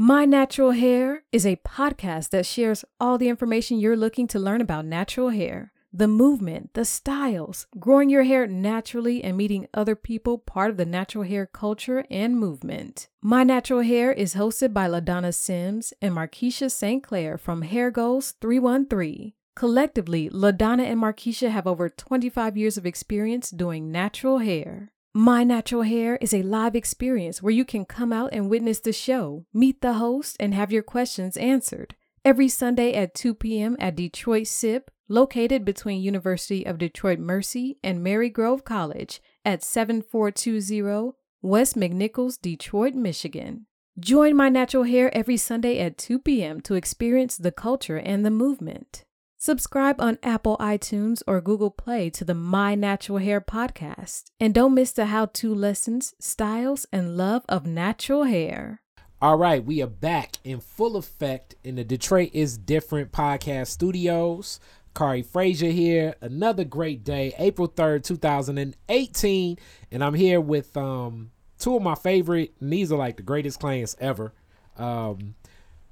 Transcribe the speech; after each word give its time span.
My 0.00 0.24
Natural 0.24 0.70
Hair 0.70 1.24
is 1.32 1.44
a 1.44 1.56
podcast 1.56 2.30
that 2.30 2.46
shares 2.46 2.84
all 3.00 3.18
the 3.18 3.28
information 3.28 3.80
you're 3.80 3.96
looking 3.96 4.28
to 4.28 4.38
learn 4.38 4.60
about 4.60 4.84
natural 4.84 5.30
hair, 5.30 5.72
the 5.92 6.06
movement, 6.06 6.72
the 6.74 6.84
styles, 6.84 7.66
growing 7.80 8.08
your 8.08 8.22
hair 8.22 8.46
naturally, 8.46 9.24
and 9.24 9.36
meeting 9.36 9.66
other 9.74 9.96
people 9.96 10.38
part 10.38 10.70
of 10.70 10.76
the 10.76 10.86
natural 10.86 11.24
hair 11.24 11.46
culture 11.46 12.04
and 12.12 12.38
movement. 12.38 13.08
My 13.20 13.42
Natural 13.42 13.80
Hair 13.80 14.12
is 14.12 14.36
hosted 14.36 14.72
by 14.72 14.86
LaDonna 14.86 15.34
Sims 15.34 15.92
and 16.00 16.14
Markeisha 16.14 16.70
St. 16.70 17.02
Clair 17.02 17.36
from 17.36 17.62
Hair 17.62 17.90
Goals 17.90 18.36
313. 18.40 19.32
Collectively, 19.56 20.30
LaDonna 20.30 20.84
and 20.84 21.02
Markeisha 21.02 21.50
have 21.50 21.66
over 21.66 21.88
25 21.88 22.56
years 22.56 22.78
of 22.78 22.86
experience 22.86 23.50
doing 23.50 23.90
natural 23.90 24.38
hair. 24.38 24.92
My 25.14 25.42
Natural 25.42 25.82
Hair 25.82 26.16
is 26.20 26.34
a 26.34 26.42
live 26.42 26.76
experience 26.76 27.42
where 27.42 27.52
you 27.52 27.64
can 27.64 27.86
come 27.86 28.12
out 28.12 28.30
and 28.32 28.50
witness 28.50 28.78
the 28.78 28.92
show, 28.92 29.46
meet 29.54 29.80
the 29.80 29.94
host, 29.94 30.36
and 30.38 30.52
have 30.52 30.70
your 30.70 30.82
questions 30.82 31.36
answered. 31.38 31.96
Every 32.26 32.48
Sunday 32.48 32.92
at 32.92 33.14
2 33.14 33.34
p.m. 33.34 33.76
at 33.80 33.96
Detroit 33.96 34.46
SIP, 34.46 34.90
located 35.08 35.64
between 35.64 36.02
University 36.02 36.66
of 36.66 36.76
Detroit 36.76 37.18
Mercy 37.18 37.78
and 37.82 38.04
Marygrove 38.04 38.64
College 38.64 39.22
at 39.46 39.62
7420 39.62 41.12
West 41.40 41.74
McNichols, 41.74 42.38
Detroit, 42.40 42.94
Michigan. 42.94 43.66
Join 43.98 44.36
My 44.36 44.50
Natural 44.50 44.84
Hair 44.84 45.16
every 45.16 45.38
Sunday 45.38 45.78
at 45.78 45.96
2 45.96 46.18
p.m. 46.18 46.60
to 46.60 46.74
experience 46.74 47.38
the 47.38 47.50
culture 47.50 47.96
and 47.96 48.26
the 48.26 48.30
movement. 48.30 49.04
Subscribe 49.40 50.00
on 50.00 50.18
Apple 50.20 50.56
iTunes 50.56 51.22
or 51.24 51.40
Google 51.40 51.70
Play 51.70 52.10
to 52.10 52.24
the 52.24 52.34
My 52.34 52.74
Natural 52.74 53.18
Hair 53.18 53.42
podcast. 53.42 54.32
And 54.40 54.52
don't 54.52 54.74
miss 54.74 54.90
the 54.90 55.06
how 55.06 55.26
to 55.26 55.54
lessons, 55.54 56.12
styles, 56.18 56.86
and 56.92 57.16
love 57.16 57.44
of 57.48 57.64
natural 57.64 58.24
hair. 58.24 58.82
All 59.22 59.38
right, 59.38 59.64
we 59.64 59.80
are 59.80 59.86
back 59.86 60.38
in 60.42 60.58
full 60.58 60.96
effect 60.96 61.54
in 61.62 61.76
the 61.76 61.84
Detroit 61.84 62.30
is 62.32 62.58
Different 62.58 63.12
podcast 63.12 63.68
studios. 63.68 64.58
Kari 64.92 65.22
Frazier 65.22 65.70
here. 65.70 66.16
Another 66.20 66.64
great 66.64 67.04
day, 67.04 67.32
April 67.38 67.68
3rd, 67.68 68.02
2018. 68.02 69.56
And 69.92 70.02
I'm 70.02 70.14
here 70.14 70.40
with 70.40 70.76
um, 70.76 71.30
two 71.60 71.76
of 71.76 71.82
my 71.82 71.94
favorite, 71.94 72.54
and 72.58 72.72
these 72.72 72.90
are 72.90 72.98
like 72.98 73.18
the 73.18 73.22
greatest 73.22 73.60
clients 73.60 73.94
ever. 74.00 74.34
Um, 74.76 75.36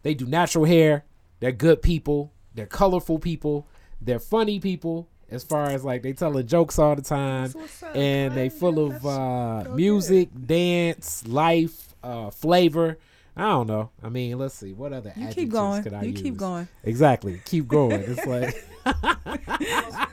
they 0.03 0.15
do 0.15 0.27
natural 0.27 0.65
hair, 0.65 1.05
they're 1.39 1.53
good 1.53 1.81
people 1.81 2.33
they're 2.57 2.67
colorful 2.67 3.19
people. 3.19 3.67
They're 4.01 4.19
funny 4.19 4.59
people. 4.59 5.09
As 5.29 5.43
far 5.43 5.65
as 5.67 5.85
like 5.85 6.03
they 6.03 6.13
telling 6.13 6.47
jokes 6.47 6.79
all 6.79 6.95
the 6.95 7.03
time, 7.03 7.53
and 7.95 8.33
they 8.35 8.49
full 8.49 8.79
of 8.79 9.05
uh, 9.05 9.65
music, 9.75 10.29
dance, 10.47 11.27
life, 11.27 11.95
uh, 12.03 12.31
flavor. 12.31 12.97
I 13.37 13.43
don't 13.43 13.67
know. 13.67 13.91
I 14.03 14.09
mean, 14.09 14.39
let's 14.39 14.55
see. 14.55 14.73
What 14.73 14.93
other 14.93 15.13
you 15.17 15.25
adjectives 15.25 15.35
keep 15.35 15.51
going. 15.51 15.83
could 15.83 15.93
I 15.95 16.03
you 16.03 16.11
use? 16.13 16.23
keep 16.23 16.37
going. 16.37 16.69
Exactly. 16.85 17.41
Keep 17.45 17.69
going. 17.69 18.05
It's 18.07 18.25
like 18.27 18.65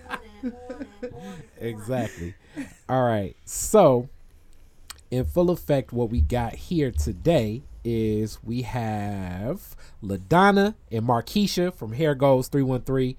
exactly. 1.62 2.34
All 2.90 3.04
right. 3.06 3.36
So, 3.46 4.10
in 5.12 5.26
full 5.26 5.52
effect, 5.52 5.94
what 5.94 6.10
we 6.10 6.22
got 6.22 6.54
here 6.56 6.92
today 6.92 7.62
is 7.84 8.40
we 8.44 8.62
have 8.64 9.76
LaDonna 10.04 10.76
and 10.92 11.06
Markeisha 11.06 11.74
from 11.74 11.94
Hair 11.94 12.16
Goals 12.16 12.48
313. 12.48 13.16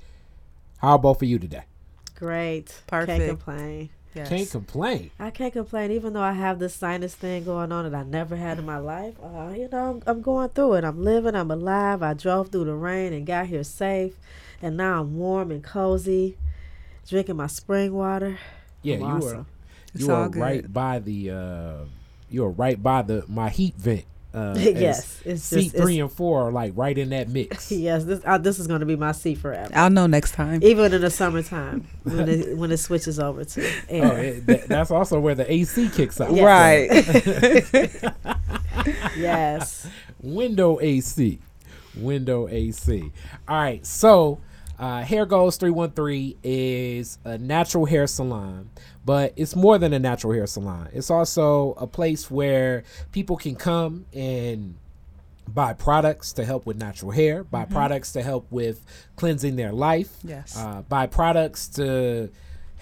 How 0.79 0.93
are 0.93 0.99
both 0.99 1.23
of 1.23 1.29
you 1.29 1.39
today? 1.39 1.65
Great. 2.17 2.83
Perfect. 2.87 3.19
Can't 3.19 3.29
complain. 3.29 3.91
Yes. 4.15 4.29
Can't 4.29 4.51
complain. 4.51 5.11
I 5.19 5.31
can't 5.31 5.53
complain, 5.53 5.91
even 5.91 6.13
though 6.13 6.21
I 6.23 6.33
have 6.33 6.61
this 6.61 6.75
sinus 6.75 7.15
thing 7.17 7.45
going 7.45 7.73
on 7.73 7.91
that 7.91 7.99
I 7.99 8.05
never 8.05 8.37
had 8.37 8.59
in 8.61 8.65
my 8.67 8.79
life. 8.79 9.15
Uh, 9.21 9.53
you 9.57 9.69
know, 9.73 9.91
I'm, 9.91 10.03
I'm 10.07 10.23
going 10.23 10.51
through 10.51 10.75
it. 10.75 10.85
I'm 10.85 11.03
living. 11.03 11.35
I'm 11.35 11.51
alive. 11.51 12.03
I 12.03 12.15
drove 12.15 12.51
through 12.51 12.67
the 12.67 12.75
rain 12.75 13.13
and 13.13 13.27
got 13.27 13.47
here 13.47 13.65
safe, 13.65 14.15
and 14.63 14.77
now 14.77 15.01
I'm 15.01 15.17
warm 15.19 15.51
and 15.51 15.65
cozy, 15.65 16.37
drinking 17.09 17.37
my 17.37 17.49
spring 17.49 17.93
water. 17.93 18.39
Yeah, 18.83 18.97
I'm 18.97 19.01
you 19.01 19.07
awesome. 19.07 19.39
were 19.39 19.47
It's 19.95 20.07
you 20.07 20.13
all 20.13 20.23
were 20.25 20.29
good. 20.29 20.41
right 20.41 20.73
by 20.73 20.99
the 21.01 21.31
uh 21.31 21.77
you 22.31 22.43
were 22.43 22.51
right 22.51 22.81
by 22.81 23.03
the 23.03 23.25
my 23.27 23.49
heat 23.51 23.75
vent. 23.77 24.05
Uh, 24.35 24.53
yes, 24.59 25.23
it's 25.25 25.45
seat 25.45 25.63
just 25.63 25.77
three 25.77 26.01
it's, 26.01 26.03
and 26.03 26.13
four 26.13 26.49
are 26.49 26.51
like 26.53 26.73
right 26.75 26.99
in 26.99 27.11
that 27.11 27.29
mix. 27.29 27.71
yes. 27.73 28.03
This 28.05 28.21
uh, 28.25 28.37
this 28.37 28.59
is 28.59 28.67
going 28.67 28.81
to 28.81 28.87
be 28.87 28.97
my 28.97 29.13
seat 29.13 29.39
forever, 29.39 29.71
I'll 29.73 29.91
know 29.91 30.09
next 30.09 30.33
time. 30.33 30.61
even 30.65 30.93
in 30.93 31.01
the 31.01 31.11
summertime 31.11 31.87
when 32.03 32.29
it 32.29 32.57
when 32.57 32.73
it 32.73 32.79
switches 32.79 33.21
over 33.21 33.45
to 33.45 33.71
air. 33.89 34.13
Oh, 34.13 34.17
it, 34.17 34.47
that, 34.47 34.67
that's 34.67 34.91
also 34.91 35.21
where 35.21 35.37
the 35.37 35.51
AC 35.51 35.89
kicks 35.91 36.21
out. 36.21 36.33
Yes. 36.33 36.45
Right. 37.85 38.25
yes. 39.17 39.87
Window 40.21 40.81
AC. 40.81 41.39
Window 41.97 42.49
AC. 42.49 43.13
All 43.47 43.57
right. 43.57 43.87
So, 43.87 44.41
uh, 44.79 45.03
Hair 45.03 45.27
Goals 45.27 45.57
313 45.57 46.39
is 46.43 47.19
a 47.25 47.39
natural 47.39 47.85
hair 47.87 48.07
salon, 48.07 48.71
but 49.05 49.33
it's 49.37 49.55
more 49.55 49.79
than 49.79 49.93
a 49.93 49.99
natural 49.99 50.33
hair 50.33 50.47
salon. 50.47 50.89
It's 50.93 51.11
also 51.11 51.73
a 51.75 51.87
place 51.87 52.31
where 52.31 52.85
people 53.13 53.37
can 53.37 53.55
come 53.55 54.07
and 54.13 54.77
buy 55.47 55.75
products 55.75 56.33
to 56.33 56.45
help 56.45 56.65
with 56.67 56.77
natural 56.79 57.11
hair, 57.11 57.45
buy 57.45 57.67
products 57.67 58.13
to 58.13 58.23
help 58.23 58.47
with 58.51 58.85
cleansing 59.17 59.57
their 59.57 59.73
life, 59.73 60.17
Yes. 60.25 60.57
uh, 60.57 60.83
buy 60.89 61.07
products 61.07 61.69
to 61.69 62.31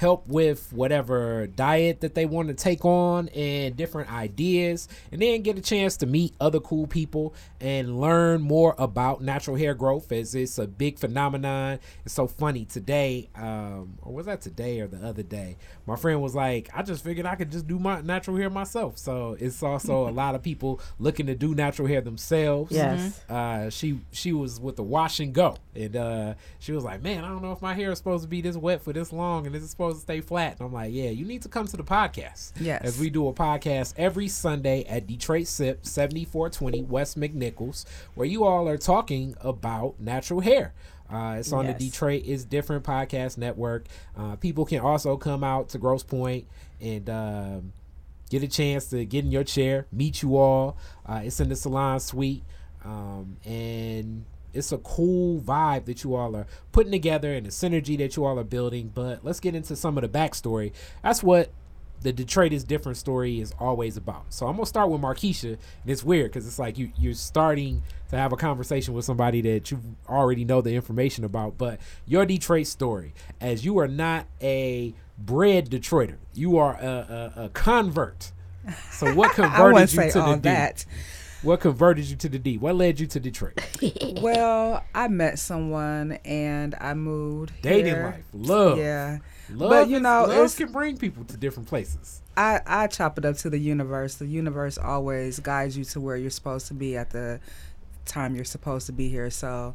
help 0.03 0.27
with 0.27 0.73
whatever 0.73 1.47
diet 1.47 2.01
that 2.01 2.15
they 2.17 2.27
want 2.27 2.49
to 2.49 2.55
take 2.55 2.85
on 2.85 3.29
and 3.29 3.77
different 3.77 4.13
ideas 4.13 4.89
and 5.13 5.23
then 5.23 5.43
get 5.43 5.57
a 5.57 5.61
chance 5.61 5.97
to 5.97 6.07
meet 6.07 6.35
other 6.41 6.59
cool 6.59 6.89
people 6.89 7.33
and 7.61 8.01
learn 8.01 8.41
more 8.41 8.75
about 8.79 9.23
natural 9.23 9.57
hair 9.57 9.75
growth 9.75 10.11
as 10.11 10.35
it's 10.35 10.59
a 10.59 10.67
big 10.67 10.99
phenomenon. 10.99 11.79
It's 12.05 12.15
so 12.15 12.27
funny 12.27 12.65
today 12.65 13.31
um 13.37 13.97
or 14.03 14.13
was 14.13 14.27
that 14.27 14.41
today 14.41 14.81
or 14.81 14.89
the 14.89 15.07
other 15.07 15.23
day? 15.23 15.57
My 15.87 15.95
friend 15.95 16.21
was 16.21 16.35
like 16.35 16.69
i 16.75 16.83
just 16.83 17.05
figured 17.05 17.25
i 17.25 17.37
could 17.37 17.53
just 17.53 17.69
do 17.69 17.79
my 17.79 18.01
natural 18.01 18.37
hair 18.37 18.51
myself. 18.51 18.99
So 18.99 19.37
it's 19.39 19.63
also 19.63 20.09
a 20.09 20.11
lot 20.11 20.35
of 20.35 20.43
people 20.43 20.81
looking 20.99 21.27
to 21.27 21.37
do 21.37 21.55
natural 21.55 21.87
hair 21.87 22.01
themselves. 22.01 22.73
Yes. 22.73 23.23
uh, 23.31 23.71
she 23.71 24.01
she 24.11 24.33
was 24.33 24.59
with 24.59 24.75
the 24.75 24.83
wash 24.83 25.21
and 25.21 25.33
go, 25.33 25.57
and 25.77 25.95
uh, 25.97 26.35
she 26.59 26.73
was 26.73 26.83
like, 26.83 27.03
"Man, 27.03 27.25
I 27.25 27.29
don't 27.29 27.43
know 27.43 27.53
if 27.53 27.63
my 27.63 27.75
hair 27.75 27.93
is 27.93 27.99
supposed 27.99 28.25
to 28.25 28.29
be 28.29 28.41
this 28.41 28.57
wet 28.57 28.83
for 28.83 28.93
this 28.93 29.13
long, 29.13 29.47
and 29.47 29.55
this 29.55 29.63
is 29.63 29.73
it 29.73 29.77
supposed 29.93 30.07
to 30.07 30.13
stay 30.13 30.21
flat?" 30.21 30.59
And 30.59 30.67
I'm 30.67 30.73
like, 30.73 30.93
"Yeah, 30.93 31.11
you 31.11 31.25
need 31.25 31.43
to 31.43 31.49
come 31.49 31.67
to 31.67 31.77
the 31.77 31.85
podcast. 31.85 32.53
Yes. 32.61 32.83
as 32.83 32.99
we 32.99 33.11
do 33.11 33.29
a 33.29 33.33
podcast 33.33 33.95
every 33.97 34.29
Sunday 34.29 34.85
at 34.85 35.07
Detroit 35.07 35.47
Sip, 35.47 35.85
7420 35.87 36.83
West 36.83 37.19
McNichols, 37.19 37.85
where 38.15 38.27
you 38.27 38.45
all 38.45 38.69
are 38.69 38.79
talking 38.79 39.35
about 39.41 40.01
natural 40.01 40.41
hair." 40.41 40.73
Uh, 41.13 41.37
it's 41.39 41.53
on 41.53 41.67
Yes. 41.67 41.79
the 41.79 41.85
Detroit 41.91 42.25
is 42.25 42.45
Different 42.47 42.85
podcast 42.85 43.37
network. 43.37 43.85
Uh, 44.17 44.37
people 44.37 44.65
can 44.65 44.81
also 44.81 45.17
come 45.19 45.45
out 45.45 45.69
to 45.71 45.79
Grosse 45.79 46.03
Pointe 46.03 46.47
and 46.81 47.11
um, 47.11 47.73
get 48.31 48.43
a 48.43 48.49
chance 48.49 48.87
to 48.87 49.05
get 49.05 49.23
in 49.25 49.31
your 49.31 49.45
chair, 49.45 49.87
meet 49.93 50.23
you 50.23 50.39
all. 50.39 50.75
Uh, 51.05 51.21
it's 51.23 51.39
in 51.39 51.51
the 51.51 51.57
salon 51.57 52.01
suite, 52.01 52.43
um, 52.83 53.37
and 53.45 54.25
it's 54.53 54.73
a 54.73 54.79
cool 54.79 55.41
vibe 55.41 55.87
that 55.87 56.05
you 56.05 56.15
all 56.15 56.37
are 56.37 56.47
putting 56.73 56.93
together 56.93 57.33
and 57.33 57.47
the 57.47 57.51
synergy 57.51 57.97
that 57.99 58.17
you 58.17 58.25
all 58.25 58.39
are 58.39 58.45
building. 58.45 58.91
But 58.95 59.25
let's 59.25 59.41
get 59.41 59.55
into 59.55 59.77
some 59.77 59.97
of 59.97 60.03
the 60.03 60.09
backstory. 60.09 60.73
That's 61.03 61.23
what 61.23 61.51
the 62.03 62.13
Detroit 62.13 62.53
is 62.53 62.65
different 62.65 62.99
story 62.99 63.41
is 63.41 63.53
always 63.59 63.97
about. 63.97 64.25
So 64.31 64.47
I'm 64.47 64.55
gonna 64.57 64.67
start 64.67 64.91
with 64.91 65.01
Markeisha, 65.01 65.51
and 65.53 65.59
it's 65.87 66.05
weird 66.05 66.33
because 66.33 66.47
it's 66.47 66.59
like 66.59 66.79
you 66.79 66.93
you're 66.99 67.15
starting 67.15 67.83
to 68.11 68.17
have 68.17 68.33
a 68.33 68.37
conversation 68.37 68.95
with 68.95 69.05
somebody 69.05 69.41
that 69.43 69.71
you 69.71 69.81
already 70.09 70.45
know 70.45 70.61
the 70.61 70.75
information 70.75 71.25
about. 71.25 71.59
But 71.59 71.81
your 72.07 72.27
Detroit 72.27 72.67
story, 72.67 73.15
as 73.41 73.65
you 73.65 73.79
are 73.79 73.89
not 73.89 74.27
a 74.41 74.95
bred 75.19 75.71
Detroiter, 75.71 76.17
you 76.35 76.59
are 76.59 76.75
a, 76.75 77.33
a, 77.37 77.45
a 77.45 77.49
convert. 77.51 78.33
So 78.91 79.15
what 79.15 79.33
converted 79.35 79.93
you 79.93 80.11
to 80.11 80.21
the 80.21 80.41
that. 80.43 80.85
What 81.43 81.59
converted 81.61 82.05
you 82.05 82.15
to 82.17 82.29
the 82.29 82.39
D? 82.39 82.57
What 82.57 82.77
led 82.77 83.01
you 83.01 83.07
to 83.09 83.19
Detroit? 83.21 83.61
well, 84.21 84.85
I 84.95 85.09
met 85.09 85.41
someone 85.41 86.13
and 86.25 86.75
I 86.81 86.95
moved. 86.95 87.53
Dating 87.63 87.87
here. 87.87 88.05
life, 88.05 88.25
love, 88.33 88.79
Yeah. 88.79 89.19
love. 89.51 89.71
But, 89.71 89.89
you 89.89 89.97
is- 89.97 90.03
know, 90.03 90.25
love 90.29 90.57
can 90.57 90.71
bring 90.71 90.97
people 90.99 91.25
to 91.25 91.37
different 91.37 91.69
places. 91.69 92.23
I, 92.37 92.61
I 92.65 92.87
chop 92.87 93.19
it 93.19 93.25
up 93.25 93.37
to 93.39 93.51
the 93.51 93.59
universe. 93.59 94.15
The 94.15 94.27
universe 94.27 94.79
always 94.79 95.41
guides 95.41 95.77
you 95.77 95.85
to 95.87 96.01
where 96.01 96.17
you're 96.17 96.31
supposed 96.31 96.69
to 96.69 96.75
be 96.75 96.97
at 96.97 97.11
the 97.11 97.41
time 98.07 98.35
you're 98.37 98.45
supposed 98.45 98.87
to 98.87 98.93
be 98.93 99.09
here. 99.09 99.29
So, 99.29 99.75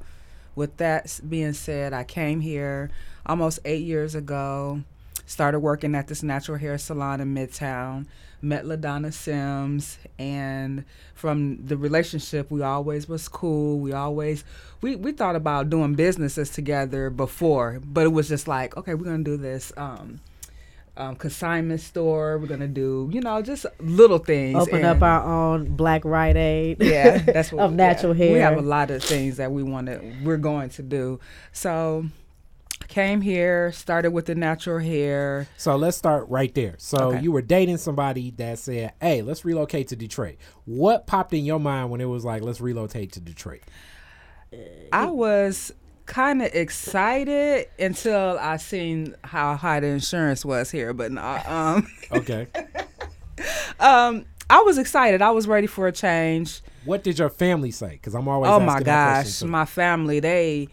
with 0.56 0.78
that 0.78 1.20
being 1.28 1.54
said, 1.54 1.94
I 1.94 2.04
came 2.04 2.40
here 2.40 2.90
almost 3.26 3.60
eight 3.66 3.84
years 3.84 4.16
ago. 4.16 4.82
Started 5.28 5.60
working 5.60 5.94
at 5.94 6.08
this 6.08 6.24
natural 6.24 6.58
hair 6.58 6.78
salon 6.78 7.22
in 7.22 7.36
Midtown. 7.36 8.08
Met 8.42 8.64
LaDonna 8.66 9.12
Sims, 9.12 9.98
and 10.18 10.86
from 11.14 11.66
the 11.66 11.76
relationship, 11.76 12.50
we 12.50 12.62
always 12.62 13.10
was 13.10 13.28
cool. 13.28 13.78
We 13.80 13.94
always 13.94 14.44
we 14.82 14.96
we 14.96 15.12
thought 15.12 15.36
about 15.36 15.70
doing 15.70 15.96
businesses 15.96 16.50
together 16.50 17.10
before, 17.10 17.82
but 17.84 18.06
it 18.06 18.14
was 18.14 18.30
just 18.30 18.48
like, 18.48 18.78
okay, 18.78 18.94
we're 18.94 19.06
gonna 19.06 19.24
do 19.24 19.38
this. 19.38 19.74
Um, 19.76 20.22
um, 20.98 21.16
consignment 21.16 21.80
store. 21.80 22.38
We're 22.38 22.48
gonna 22.48 22.68
do, 22.68 23.10
you 23.12 23.22
know, 23.22 23.42
just 23.42 23.66
little 23.80 24.18
things. 24.18 24.56
Open 24.56 24.84
up 24.84 25.02
our 25.02 25.24
own 25.24 25.76
Black 25.76 26.04
Rite 26.04 26.38
Aid. 26.38 26.78
yeah, 26.82 27.18
that's 27.20 27.52
what 27.52 27.66
of 27.66 27.74
natural 27.74 28.16
yeah. 28.16 28.26
hair. 28.26 28.34
We 28.34 28.40
have 28.40 28.58
a 28.58 28.62
lot 28.62 28.92
of 28.92 29.04
things 29.04 29.38
that 29.38 29.52
we 29.52 29.64
want 29.64 29.88
to, 29.88 30.02
we're 30.24 30.38
going 30.38 30.70
to 30.72 30.84
do. 30.84 31.20
So, 31.52 32.06
came 32.88 33.22
here, 33.22 33.72
started 33.72 34.12
with 34.12 34.26
the 34.26 34.36
natural 34.36 34.80
hair. 34.80 35.48
So 35.58 35.76
let's 35.76 35.98
start 35.98 36.28
right 36.30 36.54
there. 36.56 36.76
So 36.78 36.98
Okay. 37.10 37.22
you 37.22 37.32
were 37.32 37.42
dating 37.42 37.78
somebody 37.78 38.32
that 38.38 38.60
said, 38.60 38.94
"Hey, 39.02 39.22
let's 39.22 39.44
relocate 39.46 39.90
to 39.90 39.96
Detroit." 39.96 40.38
What 40.66 41.06
popped 41.08 41.34
in 41.34 41.46
your 41.46 41.60
mind 41.60 41.90
when 41.92 42.02
it 42.02 42.06
was 42.06 42.24
like, 42.26 42.42
"Let's 42.42 42.62
relocate 42.62 43.12
to 43.14 43.20
Detroit"? 43.20 43.62
I 44.94 45.08
was 45.08 45.74
kind 46.06 46.42
of 46.42 46.54
excited 46.56 47.68
until 47.78 48.38
I 48.40 48.58
seen 48.58 49.16
how 49.26 49.56
high 49.58 49.82
the 49.82 49.88
insurance 49.88 50.46
was 50.46 50.72
here, 50.72 50.94
but 50.94 51.12
no, 51.12 51.42
um, 51.46 51.88
Okay. 52.12 52.48
um, 53.80 54.26
I 54.50 54.62
was 54.62 54.78
excited. 54.78 55.22
I 55.22 55.32
was 55.32 55.48
ready 55.48 55.68
for 55.68 55.88
a 55.88 55.92
change. 55.92 56.62
what 56.86 57.04
did 57.04 57.20
your 57.20 57.30
family 57.30 57.72
say? 57.72 57.90
Because 57.92 58.16
I'm 58.16 58.28
always. 58.30 58.50
Oh 58.50 58.54
asking 58.62 58.66
my 58.66 58.80
gosh, 58.82 59.44
my 59.44 59.66
family 59.66 60.20
they 60.22 60.70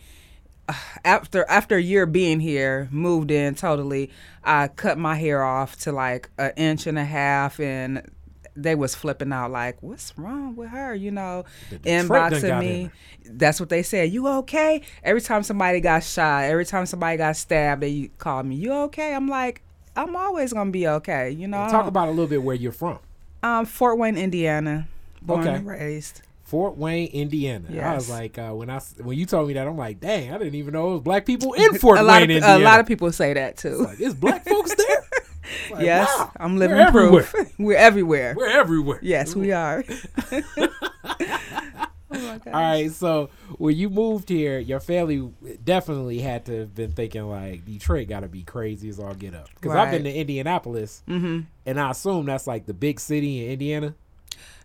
after 1.05 1.45
after 1.49 1.77
a 1.77 1.83
year 1.83 2.07
being 2.07 2.41
here, 2.41 2.89
moved 2.91 3.31
in 3.31 3.55
totally. 3.55 4.11
I 4.43 4.69
cut 4.69 4.99
my 4.99 5.15
hair 5.17 5.43
off 5.43 5.77
to 5.81 5.93
like 5.93 6.31
an 6.39 6.53
inch 6.57 6.87
and 6.87 6.99
a 6.99 7.05
half, 7.05 7.61
and 7.61 8.11
they 8.57 8.75
was 8.75 8.95
flipping 8.95 9.33
out 9.33 9.51
like, 9.51 9.83
"What's 9.83 10.17
wrong 10.17 10.57
with 10.57 10.71
her?" 10.71 10.95
You 10.95 11.11
know, 11.11 11.45
inboxing 11.85 12.59
me. 12.61 12.91
in 13.25 13.39
That's 13.39 13.61
what 13.61 13.69
they 13.69 13.83
said. 13.83 14.11
You 14.13 14.27
okay? 14.29 14.83
Every 15.03 15.21
time 15.21 15.43
somebody 15.43 15.81
got 15.81 16.03
shot, 16.05 16.45
every 16.45 16.65
time 16.65 16.87
somebody 16.87 17.17
got 17.19 17.37
stabbed, 17.37 17.83
they 17.83 18.11
called 18.19 18.47
me. 18.47 18.57
You 18.57 18.73
okay? 18.85 19.15
I'm 19.15 19.29
like, 19.29 19.63
I'm 19.97 20.15
always 20.17 20.53
gonna 20.53 20.71
be 20.71 20.87
okay. 20.89 21.31
You 21.31 21.49
know. 21.49 21.69
Talk 21.71 21.87
about 21.87 22.09
a 22.09 22.11
little 22.11 22.27
bit 22.27 22.43
where 22.43 22.57
you're 22.57 22.73
from. 22.73 22.99
um 23.43 23.67
Fort 23.67 23.99
Wayne, 23.99 24.17
Indiana, 24.17 24.89
born 25.21 25.47
Okay. 25.47 25.57
and 25.57 25.67
raised. 25.67 26.23
Fort 26.45 26.77
Wayne, 26.77 27.09
Indiana. 27.09 27.69
I 27.91 27.95
was 27.95 28.09
like, 28.09 28.39
uh, 28.39 28.43
I 28.55 28.79
when 29.03 29.19
you 29.19 29.27
told 29.27 29.49
me 29.49 29.55
that, 29.55 29.67
I'm 29.67 29.77
like, 29.77 29.99
dang, 30.01 30.33
I 30.33 30.39
didn't 30.39 30.55
even 30.55 30.73
know 30.75 30.91
it 30.91 30.93
was 30.95 31.01
black 31.03 31.27
people 31.27 31.53
in 31.55 31.75
Fort 31.79 31.97
a 31.99 32.01
Wayne, 32.01 32.07
lot 32.07 32.23
of 32.23 32.31
Indiana. 32.31 32.59
a 32.59 32.65
lot 32.65 32.81
of 32.81 32.87
people 32.87 33.11
say 33.13 33.33
that 33.35 33.57
too. 33.57 33.69
It's 33.81 33.81
like, 33.81 34.01
is 34.01 34.15
black 34.15 34.45
folks 34.47 34.75
there? 34.75 35.05
Like, 35.71 35.85
yes, 35.85 36.09
wow, 36.19 36.33
I'm 36.41 36.57
living 36.57 36.77
we're 36.79 36.91
proof. 36.91 37.35
everywhere. 37.35 37.51
We're 37.59 37.77
everywhere. 37.77 38.35
We're 38.37 38.49
everywhere. 38.49 38.99
yes, 39.03 39.37
we 39.37 39.53
are. 39.53 39.85
All 42.11 42.53
right, 42.53 42.91
so 42.93 43.29
when 43.59 43.77
you 43.77 43.91
moved 43.91 44.29
here, 44.29 44.59
your 44.59 44.81
family 44.81 45.31
definitely 45.65 46.21
had 46.21 46.45
to 46.47 46.61
have 46.61 46.75
been 46.75 46.93
thinking 46.93 47.29
like 47.29 47.65
Detroit 47.65 48.09
got 48.09 48.21
to 48.21 48.29
be 48.29 48.43
crazy 48.43 48.89
as 48.89 48.99
all 49.01 49.15
get 49.15 49.35
up. 49.35 49.49
Because 49.55 49.73
I've 49.77 49.91
been 49.91 50.05
to 50.05 50.11
Right. 50.11 50.17
Indianapolis, 50.17 51.03
hmm 51.07 51.41
and 51.67 51.81
I 51.81 51.91
assume 51.91 52.27
that's 52.27 52.47
like 52.47 52.67
the 52.67 52.75
big 52.75 53.01
city 53.01 53.45
in 53.45 53.53
Indiana. 53.53 53.95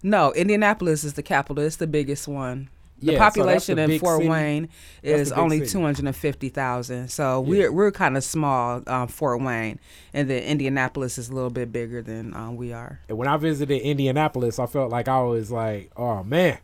No, 0.02 0.32
Indianapolis 0.34 1.04
is 1.04 1.14
the 1.14 1.24
capital. 1.24 1.64
It's 1.64 1.76
the 1.78 1.88
biggest 1.88 2.28
one. 2.28 2.70
The 3.02 3.14
Yeah, 3.14 3.20
so 3.20 3.24
population 3.24 3.76
the 3.78 3.84
in 3.84 4.00
Fort 4.00 4.18
city. 4.18 4.30
Wayne 4.30 4.70
is 5.04 5.32
only 5.32 5.66
two 5.66 5.82
hundred 5.82 6.06
and 6.06 6.16
fifty 6.16 6.50
thousand. 6.50 7.10
So 7.10 7.42
Yeah. 7.44 7.50
we're 7.50 7.72
we're 7.72 7.92
kind 7.92 8.18
of 8.18 8.24
small, 8.26 8.82
um, 8.88 9.08
Fort 9.08 9.42
Wayne, 9.42 9.80
and 10.14 10.30
then 10.30 10.44
Indianapolis 10.44 11.18
is 11.18 11.30
a 11.30 11.34
little 11.34 11.50
bit 11.50 11.72
bigger 11.72 12.02
than 12.02 12.34
um, 12.34 12.58
we 12.58 12.74
are. 12.74 13.00
And 13.08 13.18
when 13.18 13.28
I 13.30 13.38
visited 13.38 13.82
Indianapolis, 13.82 14.60
I 14.60 14.66
felt 14.66 14.92
like 14.92 15.08
I 15.08 15.22
was 15.22 15.50
like, 15.50 15.92
oh 15.96 16.24
man, 16.24 16.58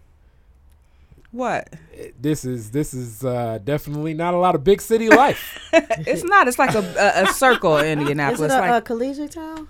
What? 1.32 1.74
this 2.22 2.44
is 2.46 2.72
this 2.72 2.94
is 2.94 3.24
uh, 3.24 3.60
definitely 3.64 4.14
not 4.14 4.34
a 4.34 4.38
lot 4.38 4.56
of 4.56 4.64
big 4.64 4.82
city 4.82 5.10
life. 5.10 5.58
it's 5.74 6.24
not. 6.24 6.48
It's 6.50 6.60
like 6.60 6.74
a 6.76 6.80
a, 6.80 7.24
a 7.24 7.28
circle 7.34 7.78
in 7.78 7.86
Is 8.00 8.02
Indianapolis. 8.04 8.52
it 8.52 8.56
a, 8.56 8.60
like 8.60 8.72
a 8.72 8.82
collegiate 8.86 9.32
town? 9.32 9.68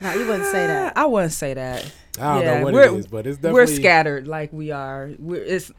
No, 0.00 0.12
you 0.14 0.26
wouldn't 0.26 0.46
say 0.46 0.66
that. 0.66 0.96
I 0.96 1.06
wouldn't 1.06 1.32
say 1.32 1.54
that. 1.54 1.92
I 2.18 2.34
don't 2.34 2.42
Yeah, 2.44 2.58
know 2.58 2.64
what 2.64 2.74
we're- 2.74 2.94
it 2.94 2.98
is, 2.98 3.06
but 3.06 3.26
it's 3.26 3.36
definitely 3.38 3.54
we're 3.60 3.66
scattered 3.66 4.26
like 4.28 4.52
we 4.52 4.70
are. 4.70 5.10
We're 5.18 5.42
it's 5.42 5.70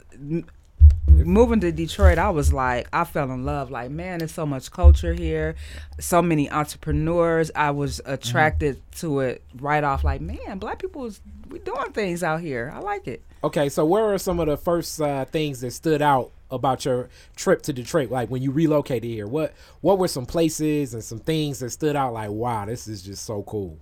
moving 1.07 1.59
to 1.59 1.71
Detroit. 1.71 2.18
I 2.18 2.29
was 2.29 2.53
like, 2.53 2.88
I 2.94 3.03
fell 3.03 3.31
in 3.31 3.45
love. 3.45 3.69
Like, 3.69 3.91
man, 3.91 4.19
there's 4.19 4.31
so 4.31 4.45
much 4.45 4.71
culture 4.71 5.13
here, 5.13 5.56
so 6.00 6.21
many 6.21 6.50
entrepreneurs. 6.50 7.51
I 7.56 7.71
was 7.71 8.01
attracted 8.06 8.81
to 9.00 9.19
it 9.21 9.44
right 9.59 9.83
off. 9.83 10.03
Like, 10.03 10.21
man, 10.21 10.57
black 10.57 10.79
people 10.79 11.06
is 11.06 11.21
we 11.50 11.59
doing 11.59 11.91
things 11.91 12.23
out 12.23 12.41
here. 12.41 12.71
I 12.73 12.79
like 12.79 13.07
it. 13.07 13.21
Okay, 13.44 13.69
so 13.69 13.85
where 13.85 14.06
are 14.13 14.18
some 14.18 14.39
of 14.39 14.47
the 14.47 14.57
first 14.57 15.01
uh, 15.01 15.25
things 15.25 15.62
that 15.62 15.71
stood 15.71 16.01
out 16.01 16.31
about 16.50 16.85
your 16.85 17.09
trip 17.35 17.62
to 17.63 17.73
Detroit? 17.73 18.09
Like 18.12 18.29
when 18.29 18.41
you 18.41 18.51
relocated 18.51 19.09
here, 19.09 19.27
what 19.27 19.53
what 19.81 19.97
were 19.97 20.07
some 20.07 20.25
places 20.25 20.94
and 20.94 21.03
some 21.03 21.19
things 21.19 21.59
that 21.59 21.71
stood 21.71 21.95
out? 21.95 22.13
Like, 22.13 22.29
wow, 22.29 22.65
this 22.65 22.88
is 22.88 23.01
just 23.03 23.25
so 23.25 23.44
cool. 23.44 23.77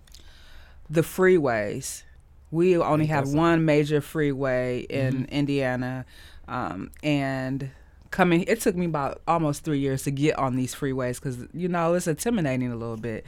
The 0.90 1.02
freeways. 1.02 2.04
We 2.52 2.78
only 2.78 3.06
have 3.08 3.26
something? 3.26 3.40
one 3.40 3.66
major 3.66 4.02
freeway 4.02 4.80
in 4.90 5.26
Indiana, 5.26 6.06
um, 6.48 6.90
and 7.04 7.70
coming. 8.10 8.44
It 8.48 8.60
took 8.62 8.76
me 8.76 8.86
about 8.88 9.22
almost 9.28 9.64
three 9.64 9.78
years 9.80 10.02
to 10.04 10.12
get 10.12 10.38
on 10.40 10.56
these 10.56 10.74
freeways 10.74 11.16
because 11.22 11.38
you 11.54 11.68
know 11.68 11.94
it's 11.94 12.08
intimidating 12.08 12.72
a 12.72 12.76
little 12.76 12.98
bit. 12.98 13.24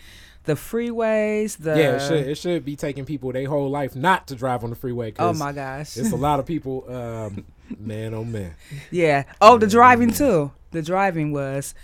The 0.45 0.53
freeways, 0.55 1.57
the 1.57 1.77
yeah, 1.77 1.95
it 1.97 2.01
should 2.07 2.27
it 2.27 2.35
should 2.39 2.65
be 2.65 2.75
taking 2.75 3.05
people 3.05 3.31
their 3.31 3.47
whole 3.47 3.69
life 3.69 3.95
not 3.95 4.25
to 4.29 4.35
drive 4.35 4.63
on 4.63 4.71
the 4.71 4.75
freeway. 4.75 5.11
'cause 5.11 5.35
oh 5.35 5.37
my 5.37 5.51
gosh, 5.51 5.97
it's 5.97 6.11
a 6.11 6.15
lot 6.15 6.39
of 6.39 6.45
people. 6.47 6.91
Um, 6.91 7.45
man, 7.79 8.15
oh 8.15 8.23
man. 8.23 8.55
yeah. 8.89 9.25
Oh, 9.39 9.59
the 9.59 9.67
driving 9.67 10.11
too. 10.11 10.51
The 10.71 10.81
driving 10.81 11.31
was, 11.31 11.75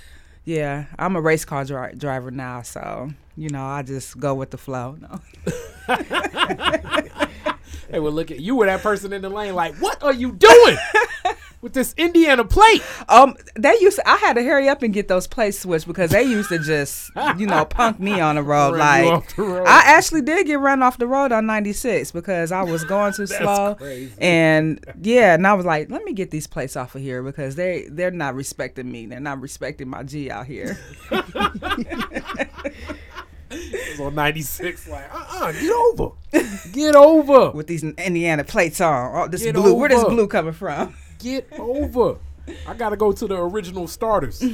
yeah. 0.43 0.85
I'm 0.97 1.15
a 1.15 1.21
race 1.21 1.45
car 1.45 1.65
dri- 1.65 1.93
driver 1.95 2.31
now, 2.31 2.63
so 2.63 3.11
you 3.37 3.49
know 3.49 3.63
I 3.63 3.83
just 3.83 4.19
go 4.19 4.33
with 4.33 4.51
the 4.51 4.57
flow. 4.57 4.97
No. 4.99 5.21
Hey, 7.89 7.99
well, 7.99 8.11
look 8.11 8.31
at 8.31 8.41
you 8.41 8.55
were 8.57 8.65
that 8.65 8.81
person 8.81 9.13
in 9.13 9.21
the 9.21 9.29
lane. 9.29 9.55
Like, 9.55 9.75
what 9.75 10.03
are 10.03 10.11
you 10.13 10.33
doing 10.33 10.77
with 11.61 11.71
this 11.71 11.93
Indiana 11.95 12.43
plate? 12.43 12.83
Um, 13.07 13.37
they 13.55 13.77
used. 13.79 13.95
To, 13.95 14.09
I 14.09 14.17
had 14.17 14.33
to 14.33 14.43
hurry 14.43 14.67
up 14.67 14.83
and 14.83 14.93
get 14.93 15.07
those 15.07 15.25
plates 15.25 15.59
switched 15.59 15.87
because 15.87 16.11
they 16.11 16.23
used 16.23 16.49
to 16.49 16.59
just, 16.59 17.09
you 17.37 17.47
know, 17.47 17.63
punk 17.63 17.97
me 17.97 18.19
on 18.19 18.35
the 18.35 18.43
road. 18.43 18.75
Like 18.75 19.33
the 19.37 19.43
road. 19.43 19.67
I 19.67 19.83
actually 19.85 20.21
did 20.21 20.47
get 20.47 20.59
run 20.59 20.83
off 20.83 20.97
the 20.97 21.07
road 21.07 21.31
on 21.31 21.45
96 21.45 22.11
because 22.11 22.51
I 22.51 22.61
was 22.63 22.83
going 22.83 23.13
too 23.13 23.25
slow. 23.25 23.75
crazy. 23.75 24.11
And 24.17 24.83
yeah, 25.01 25.35
and 25.35 25.47
I 25.47 25.53
was 25.53 25.65
like, 25.65 25.89
let 25.89 26.03
me 26.03 26.11
get 26.11 26.29
these 26.29 26.45
plates 26.45 26.75
off 26.75 26.93
of 26.93 27.01
here 27.01 27.23
because 27.23 27.55
they 27.55 27.87
they're 27.89 28.11
not 28.11 28.35
respecting 28.35 28.91
me. 28.91 29.05
They're 29.05 29.21
not 29.21 29.39
respecting 29.39 29.87
my 29.87 30.03
G 30.03 30.29
out 30.29 30.45
here. 30.45 30.77
It 33.57 33.99
was 33.99 34.07
on 34.07 34.15
96. 34.15 34.87
Like, 34.87 35.13
uh 35.13 35.25
uh 35.29 35.51
get 35.51 35.71
over. 35.71 36.15
Get 36.71 36.95
over. 36.95 37.51
with 37.55 37.67
these 37.67 37.83
Indiana 37.83 38.43
plates 38.43 38.81
on. 38.81 39.15
Oh, 39.15 39.27
this 39.27 39.43
Get 39.43 39.55
blue. 39.55 39.73
Where 39.73 39.89
this 39.89 40.03
blue 40.03 40.27
coming 40.27 40.53
from? 40.53 40.95
Get 41.19 41.47
over. 41.57 42.17
I 42.65 42.73
got 42.75 42.89
to 42.89 42.95
go 42.95 43.11
to 43.11 43.27
the 43.27 43.35
original 43.35 43.87
starters. 43.87 44.41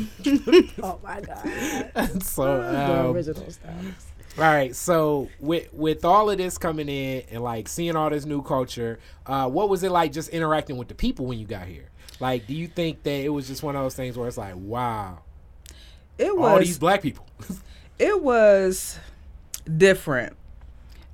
Oh 0.81 0.99
my 1.03 1.21
god. 1.21 2.23
so, 2.23 2.57
the 2.57 2.99
um, 3.01 3.15
original 3.15 3.49
stuff. 3.51 4.13
all 4.37 4.43
right. 4.43 4.75
So, 4.75 5.29
with 5.39 5.71
with 5.73 6.03
all 6.03 6.29
of 6.29 6.37
this 6.37 6.57
coming 6.57 6.89
in 6.89 7.23
and 7.29 7.43
like 7.43 7.67
seeing 7.67 7.95
all 7.95 8.09
this 8.09 8.25
new 8.25 8.41
culture, 8.41 8.99
uh, 9.27 9.47
what 9.47 9.69
was 9.69 9.83
it 9.83 9.91
like 9.91 10.11
just 10.11 10.29
interacting 10.29 10.77
with 10.77 10.87
the 10.87 10.95
people 10.95 11.25
when 11.27 11.37
you 11.37 11.45
got 11.45 11.67
here? 11.67 11.89
Like, 12.19 12.47
do 12.47 12.53
you 12.53 12.67
think 12.67 13.03
that 13.03 13.19
it 13.23 13.29
was 13.29 13.47
just 13.47 13.63
one 13.63 13.75
of 13.75 13.83
those 13.83 13.95
things 13.95 14.17
where 14.17 14.27
it's 14.27 14.37
like, 14.37 14.55
wow, 14.55 15.19
It 16.17 16.35
was 16.35 16.51
all 16.51 16.59
these 16.59 16.77
black 16.79 17.01
people? 17.01 17.25
It 17.99 18.21
was 18.21 18.99
different. 19.77 20.35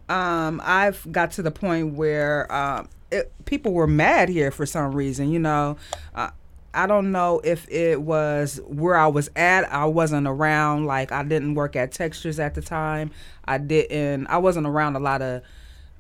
Um, 0.08 0.60
I've 0.64 1.10
got 1.12 1.32
to 1.34 1.42
the 1.42 1.52
point 1.52 1.94
where 1.94 2.52
um, 2.52 2.90
it, 3.12 3.32
people 3.46 3.74
were 3.74 3.88
mad 3.88 4.30
here 4.30 4.52
for 4.52 4.66
some 4.66 4.94
reason. 4.94 5.30
You 5.30 5.40
know, 5.40 5.78
uh, 6.16 6.32
I 6.74 6.88
don't 6.88 7.12
know 7.12 7.42
if 7.44 7.70
it 7.70 8.02
was 8.02 8.60
where 8.66 8.96
I 8.96 9.08
was 9.08 9.30
at. 9.36 9.72
I 9.72 9.86
wasn't 9.86 10.28
around. 10.28 10.86
Like 10.86 11.12
I 11.12 11.24
didn't 11.24 11.56
work 11.56 11.76
at 11.76 11.92
Textures 11.92 12.40
at 12.40 12.56
the 12.56 12.62
time. 12.62 13.12
I 13.46 13.58
didn't. 13.58 14.28
I 14.28 14.38
wasn't 14.38 14.68
around 14.68 14.96
a 14.96 15.00
lot 15.00 15.22
of 15.22 15.42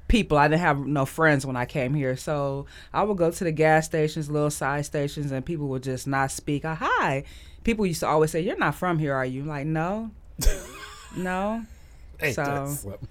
people. 0.07 0.37
I 0.37 0.47
didn't 0.47 0.61
have 0.61 0.79
no 0.79 1.05
friends 1.05 1.45
when 1.45 1.55
I 1.55 1.65
came 1.65 1.93
here. 1.93 2.17
So 2.17 2.65
I 2.93 3.03
would 3.03 3.17
go 3.17 3.31
to 3.31 3.43
the 3.43 3.51
gas 3.51 3.85
stations, 3.85 4.29
little 4.29 4.49
side 4.49 4.85
stations, 4.85 5.31
and 5.31 5.45
people 5.45 5.67
would 5.67 5.83
just 5.83 6.07
not 6.07 6.31
speak. 6.31 6.65
Uh, 6.65 6.75
hi. 6.75 7.23
People 7.63 7.85
used 7.85 7.99
to 7.99 8.07
always 8.07 8.31
say, 8.31 8.41
"You're 8.41 8.57
not 8.57 8.75
from 8.75 8.99
here, 8.99 9.13
are 9.13 9.25
you?" 9.25 9.43
Like, 9.43 9.67
no, 9.67 10.11
no. 11.15 11.63
Ain't 12.21 12.35
that 12.35 12.67
So- 12.67 12.73
something? 12.75 13.07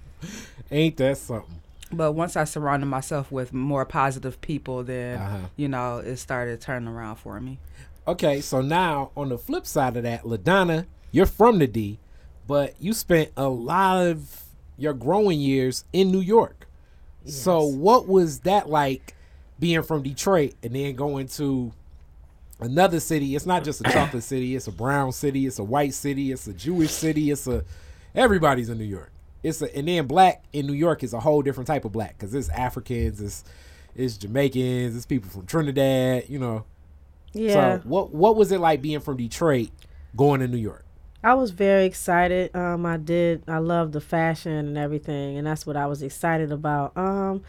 Ain't 0.70 0.96
that 0.98 1.16
something? 1.18 1.54
But 1.90 2.12
once 2.12 2.36
I 2.36 2.44
surrounded 2.44 2.86
myself 2.86 3.32
with 3.32 3.54
more 3.54 3.86
positive 3.86 4.38
people, 4.42 4.84
then 4.84 5.18
Uh-huh. 5.18 5.38
you 5.56 5.68
know 5.68 5.98
it 5.98 6.16
started 6.16 6.60
turning 6.60 6.88
around 6.88 7.16
for 7.16 7.40
me. 7.40 7.58
Okay, 8.06 8.40
so 8.42 8.60
now 8.60 9.10
on 9.16 9.30
the 9.30 9.38
flip 9.38 9.66
side 9.66 9.96
of 9.96 10.02
that, 10.02 10.24
Ladonna, 10.24 10.84
you're 11.12 11.24
from 11.26 11.58
the 11.58 11.66
D, 11.66 11.98
but 12.46 12.74
you 12.78 12.92
spent 12.92 13.30
a 13.36 13.48
lot 13.48 14.06
of 14.06 14.44
your 14.76 14.92
growing 14.92 15.40
years 15.40 15.84
in 15.92 16.10
New 16.10 16.20
York. 16.20 16.66
So 17.26 17.62
what 17.64 18.06
was 18.06 18.40
that 18.40 18.68
like 18.68 19.14
being 19.58 19.82
from 19.82 20.02
Detroit 20.02 20.54
and 20.62 20.74
then 20.74 20.94
going 20.94 21.28
to 21.28 21.72
another 22.60 23.00
city? 23.00 23.34
It's 23.34 23.46
not 23.46 23.64
just 23.64 23.80
a 23.80 23.84
chocolate 23.84 24.22
city, 24.22 24.56
it's 24.56 24.66
a 24.66 24.72
brown 24.72 25.12
city, 25.12 25.46
it's 25.46 25.58
a 25.58 25.64
white 25.64 25.94
city, 25.94 26.32
it's 26.32 26.46
a 26.46 26.52
Jewish 26.52 26.90
city, 26.90 27.30
it's 27.30 27.46
a 27.46 27.64
everybody's 28.14 28.68
in 28.68 28.78
New 28.78 28.84
York. 28.84 29.12
It's 29.42 29.62
a, 29.62 29.74
and 29.76 29.86
then 29.86 30.06
black 30.06 30.44
in 30.52 30.66
New 30.66 30.72
York 30.72 31.02
is 31.02 31.12
a 31.12 31.20
whole 31.20 31.42
different 31.42 31.66
type 31.66 31.84
of 31.84 31.92
black 31.92 32.18
because 32.18 32.34
it's 32.34 32.48
Africans, 32.50 33.20
it's 33.20 33.44
it's 33.94 34.16
Jamaicans, 34.16 34.96
it's 34.96 35.06
people 35.06 35.30
from 35.30 35.46
Trinidad. 35.46 36.28
You 36.28 36.38
know. 36.38 36.64
Yeah. 37.32 37.78
So 37.78 37.82
what 37.84 38.12
what 38.12 38.36
was 38.36 38.52
it 38.52 38.58
like 38.60 38.82
being 38.82 39.00
from 39.00 39.16
Detroit, 39.16 39.70
going 40.16 40.40
to 40.40 40.48
New 40.48 40.58
York? 40.58 40.84
I 41.22 41.34
was 41.34 41.50
very 41.50 41.84
excited. 41.84 42.54
Um, 42.54 42.86
I 42.86 42.96
did. 42.96 43.42
I 43.48 43.58
love 43.58 43.92
the 43.92 44.00
fashion 44.00 44.52
and 44.52 44.78
everything, 44.78 45.36
and 45.36 45.46
that's 45.46 45.66
what 45.66 45.76
I 45.76 45.86
was 45.86 46.02
excited 46.02 46.52
about. 46.52 46.96
Um, 46.96 47.42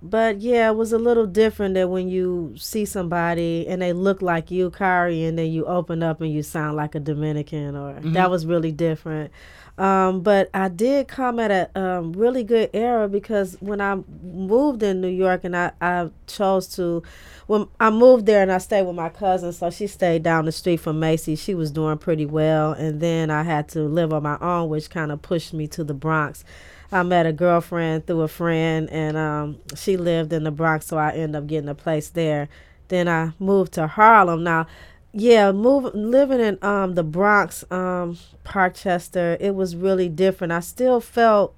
but 0.00 0.40
yeah, 0.40 0.70
it 0.70 0.76
was 0.76 0.92
a 0.92 0.98
little 0.98 1.26
different 1.26 1.74
than 1.74 1.90
when 1.90 2.08
you 2.08 2.54
see 2.56 2.84
somebody 2.84 3.66
and 3.66 3.82
they 3.82 3.92
look 3.92 4.22
like 4.22 4.50
you, 4.50 4.70
Kari, 4.70 5.24
and 5.24 5.36
then 5.36 5.50
you 5.50 5.64
open 5.66 6.02
up 6.02 6.20
and 6.20 6.32
you 6.32 6.42
sound 6.42 6.76
like 6.76 6.94
a 6.94 7.00
Dominican, 7.00 7.74
or 7.74 7.98
that 8.00 8.30
was 8.30 8.46
really 8.46 8.70
different. 8.70 9.32
Um, 9.76 10.22
but 10.22 10.50
I 10.54 10.68
did 10.68 11.06
come 11.06 11.38
at 11.38 11.50
a 11.52 11.80
um, 11.80 12.12
really 12.12 12.42
good 12.42 12.70
era 12.72 13.08
because 13.08 13.56
when 13.60 13.80
I 13.80 13.98
moved 14.22 14.82
in 14.82 15.00
New 15.00 15.08
York 15.08 15.44
and 15.44 15.56
I, 15.56 15.70
I 15.80 16.10
chose 16.26 16.66
to, 16.76 17.04
when 17.46 17.68
I 17.78 17.90
moved 17.90 18.26
there 18.26 18.42
and 18.42 18.50
I 18.50 18.58
stayed 18.58 18.82
with 18.82 18.96
my 18.96 19.08
cousin, 19.08 19.52
so 19.52 19.70
she 19.70 19.86
stayed 19.86 20.24
down 20.24 20.46
the 20.46 20.52
street 20.52 20.78
from 20.78 20.98
Macy. 20.98 21.36
She 21.36 21.54
was 21.54 21.70
doing 21.70 21.96
pretty 21.98 22.26
well, 22.26 22.72
and 22.72 23.00
then 23.00 23.30
I 23.30 23.44
had 23.44 23.68
to 23.70 23.82
live 23.82 24.12
on 24.12 24.24
my 24.24 24.36
own, 24.40 24.68
which 24.68 24.90
kind 24.90 25.12
of 25.12 25.22
pushed 25.22 25.52
me 25.52 25.68
to 25.68 25.84
the 25.84 25.94
Bronx. 25.94 26.44
I 26.90 27.02
met 27.02 27.26
a 27.26 27.32
girlfriend 27.32 28.06
through 28.06 28.22
a 28.22 28.28
friend, 28.28 28.88
and 28.90 29.16
um, 29.16 29.58
she 29.76 29.96
lived 29.96 30.32
in 30.32 30.44
the 30.44 30.50
Bronx, 30.50 30.86
so 30.86 30.96
I 30.96 31.10
ended 31.12 31.36
up 31.36 31.46
getting 31.46 31.68
a 31.68 31.74
place 31.74 32.08
there. 32.08 32.48
Then 32.88 33.08
I 33.08 33.32
moved 33.38 33.72
to 33.74 33.86
Harlem. 33.86 34.42
Now, 34.42 34.66
yeah, 35.12 35.52
move 35.52 35.94
living 35.94 36.40
in 36.40 36.58
um 36.62 36.94
the 36.94 37.02
Bronx, 37.02 37.64
um 37.70 38.18
Parkchester, 38.44 39.36
it 39.40 39.54
was 39.54 39.76
really 39.76 40.08
different. 40.08 40.52
I 40.52 40.60
still 40.60 41.00
felt 41.00 41.54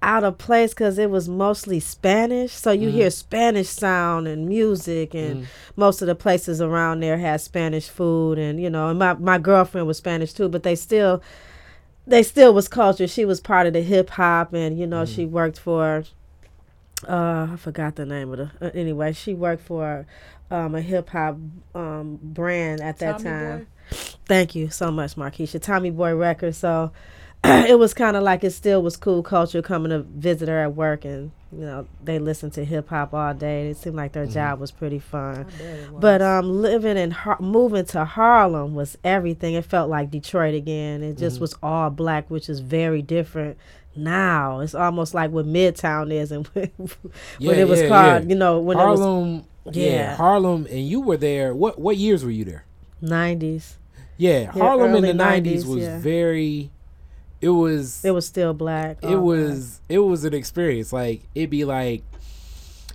out 0.00 0.22
of 0.22 0.38
place 0.38 0.70
because 0.70 0.96
it 0.98 1.10
was 1.10 1.28
mostly 1.28 1.80
Spanish. 1.80 2.52
So 2.52 2.70
you 2.70 2.88
hear 2.90 3.10
Spanish 3.10 3.68
sound 3.68 4.28
and 4.28 4.46
music, 4.46 5.14
and 5.14 5.46
most 5.76 6.00
of 6.02 6.06
the 6.08 6.14
places 6.14 6.60
around 6.60 7.00
there 7.00 7.18
had 7.18 7.40
Spanish 7.40 7.88
food, 7.88 8.38
and 8.38 8.60
you 8.60 8.70
know, 8.70 8.88
and 8.88 8.98
my 8.98 9.14
my 9.14 9.38
girlfriend 9.38 9.86
was 9.86 9.96
Spanish 9.98 10.32
too, 10.32 10.48
but 10.48 10.62
they 10.62 10.74
still 10.74 11.22
they 12.08 12.22
still 12.22 12.52
was 12.54 12.68
culture. 12.68 13.06
She 13.06 13.24
was 13.24 13.40
part 13.40 13.66
of 13.66 13.72
the 13.72 13.82
hip 13.82 14.10
hop, 14.10 14.52
and 14.52 14.78
you 14.78 14.86
know, 14.86 15.04
she 15.04 15.24
worked 15.24 15.58
for. 15.58 16.04
Uh, 17.06 17.48
I 17.52 17.56
forgot 17.56 17.94
the 17.94 18.06
name 18.06 18.32
of 18.32 18.38
the. 18.38 18.50
Uh, 18.66 18.70
anyway, 18.74 19.12
she 19.12 19.34
worked 19.34 19.62
for 19.62 20.06
um, 20.50 20.74
a 20.74 20.80
hip 20.80 21.10
hop 21.10 21.36
um, 21.74 22.18
brand 22.22 22.80
at 22.80 22.98
that 22.98 23.18
Tommy 23.18 23.24
time. 23.24 23.58
Boy? 23.58 23.96
Thank 24.26 24.54
you 24.54 24.70
so 24.70 24.90
much, 24.90 25.14
Markeisha. 25.14 25.60
Tommy 25.60 25.90
Boy 25.90 26.14
Records. 26.14 26.58
So 26.58 26.92
it 27.44 27.78
was 27.78 27.94
kind 27.94 28.16
of 28.16 28.22
like 28.22 28.42
it 28.44 28.50
still 28.50 28.82
was 28.82 28.96
cool 28.96 29.22
culture 29.22 29.62
coming 29.62 29.90
to 29.90 30.00
visit 30.00 30.48
her 30.48 30.58
at 30.60 30.74
work, 30.74 31.04
and 31.04 31.30
you 31.52 31.60
know 31.64 31.86
they 32.02 32.18
listened 32.18 32.52
to 32.54 32.64
hip 32.64 32.88
hop 32.88 33.14
all 33.14 33.32
day. 33.32 33.68
It 33.70 33.76
seemed 33.76 33.96
like 33.96 34.12
their 34.12 34.26
job 34.26 34.58
was 34.60 34.70
pretty 34.70 34.98
fun. 34.98 35.46
But 35.92 36.20
um, 36.20 36.60
living 36.62 36.96
in 36.96 37.12
Har- 37.12 37.40
moving 37.40 37.84
to 37.86 38.04
Harlem 38.04 38.74
was 38.74 38.98
everything. 39.04 39.54
It 39.54 39.64
felt 39.64 39.88
like 39.88 40.10
Detroit 40.10 40.54
again. 40.54 41.02
It 41.02 41.16
just 41.16 41.40
was 41.40 41.54
all 41.62 41.90
black, 41.90 42.28
which 42.30 42.48
is 42.48 42.60
very 42.60 43.02
different. 43.02 43.56
Now 43.94 44.60
it's 44.60 44.74
almost 44.74 45.14
like 45.14 45.30
what 45.30 45.46
Midtown 45.46 46.12
is, 46.12 46.30
and 46.32 46.46
when 46.54 46.70
Yeah, 47.38 47.52
it 47.52 47.68
was 47.68 47.80
yeah, 47.82 47.88
called, 47.88 48.22
yeah. 48.24 48.28
you 48.28 48.34
know, 48.34 48.58
when 48.60 48.76
it 48.78 48.80
Harlem. 48.82 49.44
was 49.64 49.76
yeah. 49.76 49.90
Yeah. 49.90 50.16
Harlem, 50.16 50.66
and 50.70 50.86
you 50.86 51.00
were 51.00 51.16
there. 51.16 51.54
What 51.54 51.78
what 51.78 51.96
years 51.96 52.24
were 52.24 52.30
you 52.30 52.44
there? 52.44 52.64
nineties. 53.00 53.76
Yeah, 54.16 54.50
Harlem 54.50 54.96
in 54.96 55.02
the 55.02 55.14
nineties 55.14 55.64
90s, 55.64 55.68
was 55.74 55.84
yeah. 55.84 55.98
very. 56.00 56.70
It 57.40 57.50
was. 57.50 58.04
It 58.04 58.10
was 58.10 58.26
still 58.26 58.52
black. 58.52 58.98
it 59.02 59.14
all 59.14 59.20
was 59.20 59.80
it 59.88 59.98
was 59.98 60.24
an 60.24 60.34
experience 60.34 60.92
like 60.92 61.22
it'd 61.34 61.50
be 61.50 61.64
like 61.64 62.02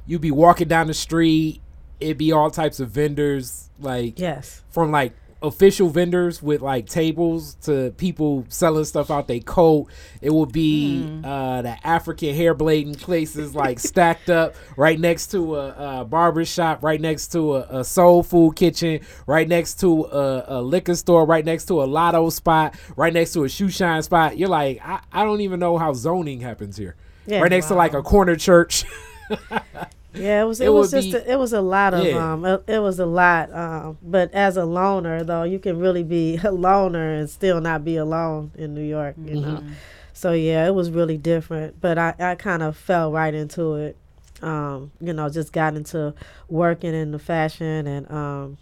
you'd 0.06 0.22
be 0.22 0.32
walking 0.32 0.68
down 0.68 0.88
the 0.88 0.94
street 0.94 1.62
it'd 2.00 2.18
be 2.18 2.32
all 2.32 2.52
types 2.52 2.80
of 2.80 2.90
vendors 2.90 3.70
like 3.80 4.20
yes. 4.20 4.62
from 4.70 4.92
like 4.92 5.14
official 5.44 5.90
vendors 5.90 6.42
with 6.42 6.62
like 6.62 6.88
tables 6.88 7.56
to 7.56 7.94
people 7.98 8.46
selling 8.48 8.86
stuff 8.86 9.12
out 9.12 9.28
their 9.28 9.42
coat 9.42 9.88
it 10.22 10.32
would 10.34 10.52
be 10.54 11.04
Hmm. 11.04 11.26
uh 11.26 11.62
the 11.62 11.76
african 11.88 12.34
hair 12.34 12.56
blading 12.56 12.98
places 13.00 13.54
like 13.54 13.78
stacked 13.80 14.30
up 14.30 14.56
right 14.78 14.98
next 15.00 15.28
to 15.32 15.58
a, 15.58 16.00
a 16.02 16.06
barber 16.06 16.46
shop 16.46 16.82
right 16.82 17.00
next 17.02 17.28
to 17.34 17.56
a, 17.58 17.80
a 17.80 17.84
soul 17.84 18.24
food 18.24 18.56
kitchen 18.56 19.02
right 19.28 19.48
next 19.48 19.82
to 19.82 20.06
a, 20.06 20.46
a 20.48 20.62
liquor 20.62 20.96
store 20.96 21.26
right 21.26 21.44
next 21.44 21.66
to 21.66 21.84
a 21.84 21.86
lotto 21.86 22.30
spot 22.30 22.76
right 22.96 23.14
next 23.14 23.34
to 23.34 23.44
a 23.44 23.50
shoe 23.50 23.70
shine 23.70 24.02
spot 24.02 24.38
you're 24.38 24.48
like 24.50 24.80
i, 24.84 25.02
I 25.12 25.26
don't 25.26 25.42
even 25.42 25.60
know 25.60 25.78
how 25.78 25.94
zoning 25.94 26.40
happens 26.40 26.78
here 26.78 26.96
Yeah. 27.26 27.42
right 27.42 27.52
next 27.52 27.68
to 27.68 27.74
like 27.76 27.94
a 27.94 28.02
corner 28.02 28.38
church 28.38 28.86
Yeah, 30.14 30.42
it 30.42 30.46
was. 30.46 30.62
It, 30.62 30.66
It 30.66 30.70
was 30.70 30.92
just. 30.92 31.12
be- 31.12 31.18
a, 31.18 31.34
it 31.34 31.40
was 31.40 31.54
a 31.54 31.62
lot 31.62 31.94
of. 31.94 32.06
Yeah. 32.06 32.34
Um. 32.34 32.46
It, 32.46 32.64
it 32.68 32.80
was 32.80 33.00
a 33.00 33.06
lot. 33.06 33.52
Um. 33.54 33.98
But 34.02 34.34
as 34.34 34.58
a 34.58 34.66
loner, 34.66 35.24
though, 35.24 35.44
you 35.44 35.60
can 35.60 35.80
really 35.80 36.04
be 36.04 36.38
a 36.44 36.52
loner 36.52 37.14
and 37.14 37.30
still 37.30 37.62
not 37.62 37.84
be 37.84 37.98
alone 37.98 38.52
in 38.56 38.74
New 38.74 38.84
York. 38.84 39.16
You 39.24 39.36
know. 39.42 39.48
Mm-hmm. 39.58 39.74
So 40.14 40.34
yeah, 40.34 40.68
it 40.68 40.76
was 40.76 40.92
really 40.92 41.18
different. 41.18 41.82
But 41.82 41.98
I, 41.98 42.14
I 42.20 42.36
kind 42.36 42.62
of 42.64 42.78
fell 42.78 43.12
right 43.12 43.34
into 43.34 43.76
it. 43.76 43.98
Um. 44.42 44.92
You 45.00 45.14
know, 45.14 45.30
just 45.30 45.52
got 45.54 45.76
into 45.76 46.14
working 46.50 46.94
in 46.94 47.12
the 47.12 47.20
fashion 47.20 47.88
and 47.88 48.12
um, 48.12 48.58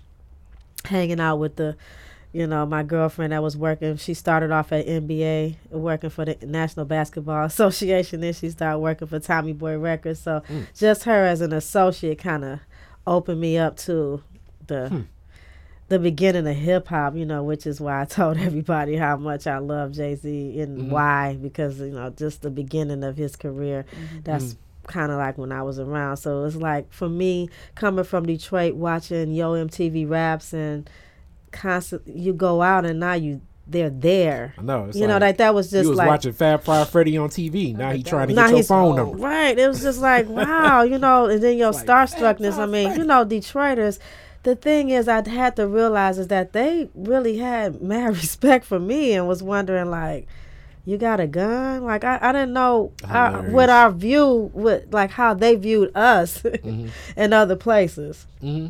hanging 0.86 1.20
out 1.20 1.38
with 1.38 1.56
the. 1.58 1.76
You 2.34 2.48
know, 2.48 2.66
my 2.66 2.82
girlfriend 2.84 3.34
that 3.34 3.44
was 3.44 3.58
working, 3.58 3.98
she 3.98 4.14
started 4.14 4.52
off 4.52 4.72
at 4.72 4.88
NBA, 4.88 5.56
working 5.70 6.10
for 6.10 6.24
the 6.24 6.38
National 6.46 6.86
Basketball 6.86 7.46
Association. 7.46 8.22
Then 8.22 8.34
she 8.34 8.50
started 8.50 8.80
working 8.80 9.08
for 9.08 9.20
Tommy 9.20 9.54
Boy 9.54 9.78
Records. 9.78 10.22
So 10.22 10.42
hmm. 10.48 10.62
just 10.74 11.04
her 11.04 11.26
as 11.26 11.42
an 11.42 11.52
associate 11.52 12.20
kind 12.20 12.46
of 12.46 12.60
opened 13.06 13.42
me 13.42 13.58
up 13.58 13.76
to 13.76 14.24
the 14.68 14.88
hmm. 14.90 15.02
the 15.90 16.00
beginning 16.00 16.48
of 16.48 16.56
hip 16.56 16.88
hop, 16.88 17.16
you 17.16 17.26
know, 17.26 17.44
which 17.44 17.68
is 17.68 17.82
why 17.82 18.02
I 18.02 18.06
told 18.10 18.38
everybody 18.38 18.96
how 18.96 19.18
much 19.18 19.46
I 19.46 19.58
love 19.58 19.92
Jay 19.92 20.16
Z 20.16 20.62
and 20.62 20.78
mm-hmm. 20.78 20.90
why, 20.90 21.38
because, 21.42 21.80
you 21.82 21.92
know, 21.92 22.12
just 22.12 22.44
the 22.44 22.50
beginning 22.50 23.04
of 23.04 23.18
his 23.18 23.36
career. 23.36 23.86
Mm-hmm. 23.92 24.22
That's 24.24 24.54
mm. 24.54 24.58
kind 24.88 25.12
of 25.12 25.18
like 25.18 25.38
when 25.38 25.52
I 25.52 25.64
was 25.64 25.80
around. 25.80 26.16
So 26.18 26.46
it's 26.46 26.56
like 26.56 26.94
for 26.94 27.10
me, 27.10 27.50
coming 27.76 28.06
from 28.06 28.26
Detroit, 28.26 28.76
watching 28.76 29.34
Yo 29.34 29.52
MTV 29.54 30.10
raps 30.10 30.54
and 30.54 30.90
constant, 31.52 32.02
you 32.08 32.34
go 32.34 32.62
out 32.62 32.86
and 32.86 33.00
now 33.00 33.14
you, 33.14 33.42
they're 33.68 33.90
there. 33.90 34.54
i 34.58 34.62
know 34.62 34.86
it's 34.86 34.98
You 34.98 35.08
know, 35.08 35.14
like 35.14 35.22
like 35.22 35.38
that 35.38 35.54
was 35.54 35.72
just 35.72 35.84
you 35.84 35.90
was 35.90 35.98
like 35.98 36.08
watching 36.08 36.34
fab 36.34 36.64
five 36.64 36.90
freddy 36.90 37.18
on 37.18 37.30
tv 37.30 37.76
now 37.76 37.92
he 37.92 38.04
trying 38.04 38.28
to 38.28 38.34
get 38.34 38.50
your 38.50 38.64
phone 38.64 38.96
number 38.96 39.18
Right. 39.18 39.58
It 39.58 39.68
was 39.68 39.82
just 39.82 40.00
like, 40.00 40.28
wow, 40.42 40.82
you 40.84 40.98
know, 40.98 41.26
and 41.28 41.42
then 41.42 41.58
your 41.58 41.72
like, 41.72 41.86
starstruckness. 41.86 42.58
I 42.58 42.66
mean, 42.66 42.96
you 42.96 43.04
know, 43.06 43.26
Detroiters, 43.26 44.00
the 44.44 44.56
thing 44.56 44.90
is, 44.90 45.08
I 45.08 45.28
had 45.28 45.56
to 45.58 45.68
realize 45.68 46.18
is 46.18 46.28
that 46.28 46.54
they 46.54 46.90
really 46.96 47.38
had 47.38 47.82
mad 47.82 48.08
respect 48.16 48.66
for 48.66 48.80
me 48.80 49.14
and 49.14 49.28
was 49.28 49.44
wondering, 49.44 49.90
like, 49.90 50.28
you 50.84 50.98
got 50.98 51.20
a 51.20 51.28
gun? 51.28 51.84
Like, 51.84 52.04
I, 52.04 52.18
I 52.22 52.32
didn't 52.32 52.54
know 52.54 52.92
our, 53.08 53.44
what 53.44 53.70
our 53.70 53.92
view, 53.92 54.50
what, 54.54 54.92
like, 54.92 55.12
how 55.12 55.34
they 55.36 55.56
viewed 55.56 55.96
us 55.96 56.44
in 57.16 57.34
other 57.34 57.56
places. 57.56 58.26
hmm 58.42 58.68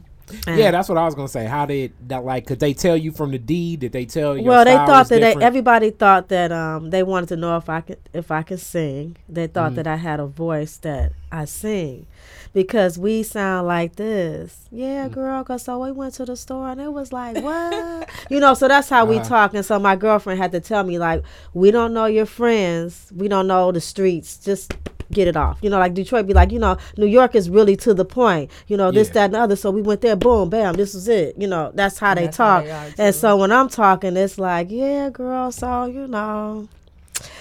And- 0.47 0.59
Yeah, 0.59 0.71
that's 0.71 0.89
what 0.89 0.97
I 0.97 1.05
was 1.05 1.15
gonna 1.15 1.27
say. 1.27 1.45
How 1.45 1.65
did 1.65 1.93
that 2.07 2.23
like? 2.23 2.45
Could 2.47 2.59
they 2.59 2.73
tell 2.73 2.97
you 2.97 3.11
from 3.11 3.31
the 3.31 3.37
D? 3.39 3.75
Did 3.77 3.91
they 3.91 4.05
tell 4.05 4.37
you? 4.37 4.43
well, 4.43 4.65
they 4.65 4.75
thought 4.75 5.09
that 5.09 5.19
they, 5.21 5.35
everybody 5.43 5.89
thought 5.91 6.29
that 6.29 6.51
um 6.51 6.89
they 6.89 7.03
wanted 7.03 7.29
to 7.29 7.35
know 7.37 7.57
if 7.57 7.69
I 7.69 7.81
could 7.81 7.99
if 8.13 8.31
I 8.31 8.43
could 8.43 8.59
sing. 8.59 9.17
They 9.29 9.47
thought 9.47 9.75
that 9.75 9.87
I 9.87 9.95
had 9.97 10.19
a 10.19 10.25
voice 10.27 10.77
that 10.77 11.13
I 11.31 11.45
sing 11.45 12.07
because 12.53 12.97
we 12.99 13.23
sound 13.23 13.67
like 13.67 13.95
this. 13.95 14.67
Yeah, 14.71 15.07
girl. 15.07 15.43
Cause 15.43 15.63
so 15.63 15.79
we 15.79 15.91
went 15.91 16.13
to 16.15 16.25
the 16.25 16.35
store 16.35 16.69
and 16.69 16.81
it 16.81 16.91
was 16.91 17.13
like 17.13 17.37
what 17.41 18.09
you 18.29 18.39
know. 18.39 18.53
So 18.53 18.67
that's 18.67 18.89
how 18.89 19.05
we 19.05 19.17
Uh-huh. 19.17 19.29
talk. 19.29 19.53
And 19.53 19.65
so 19.65 19.79
my 19.79 19.95
girlfriend 19.95 20.39
had 20.41 20.51
to 20.51 20.59
tell 20.59 20.83
me 20.83 20.99
like 20.99 21.23
we 21.53 21.71
don't 21.71 21.93
know 21.93 22.05
your 22.05 22.25
friends. 22.25 23.11
We 23.15 23.27
don't 23.27 23.47
know 23.47 23.71
the 23.71 23.81
streets. 23.81 24.37
Just 24.37 24.73
get 25.11 25.27
it 25.27 25.35
off. 25.37 25.59
You 25.61 25.69
know, 25.69 25.79
like 25.79 25.93
Detroit 25.93 26.27
be 26.27 26.33
like, 26.33 26.51
you 26.51 26.59
know, 26.59 26.77
New 26.97 27.05
York 27.05 27.35
is 27.35 27.49
really 27.49 27.75
to 27.77 27.93
the 27.93 28.05
point. 28.05 28.49
You 28.67 28.77
know, 28.77 28.91
this, 28.91 29.07
Yeah. 29.09 29.13
that, 29.13 29.25
and 29.25 29.33
the 29.35 29.39
other. 29.39 29.55
So 29.55 29.69
we 29.71 29.81
went 29.81 30.01
there, 30.01 30.15
boom, 30.15 30.49
bam, 30.49 30.73
this 30.75 30.95
is 30.95 31.07
it. 31.07 31.35
You 31.37 31.47
know, 31.47 31.71
that's 31.73 31.99
how 31.99 32.13
they 32.15 32.25
That's 32.25 32.37
how 32.37 32.61
talk. 32.61 32.65
they 32.97 33.05
and 33.05 33.15
so 33.15 33.37
when 33.37 33.51
I'm 33.51 33.69
talking, 33.69 34.15
it's 34.17 34.37
like, 34.37 34.67
yeah, 34.71 35.09
girl, 35.09 35.51
so 35.51 35.85
you 35.85 36.07
know. 36.07 36.67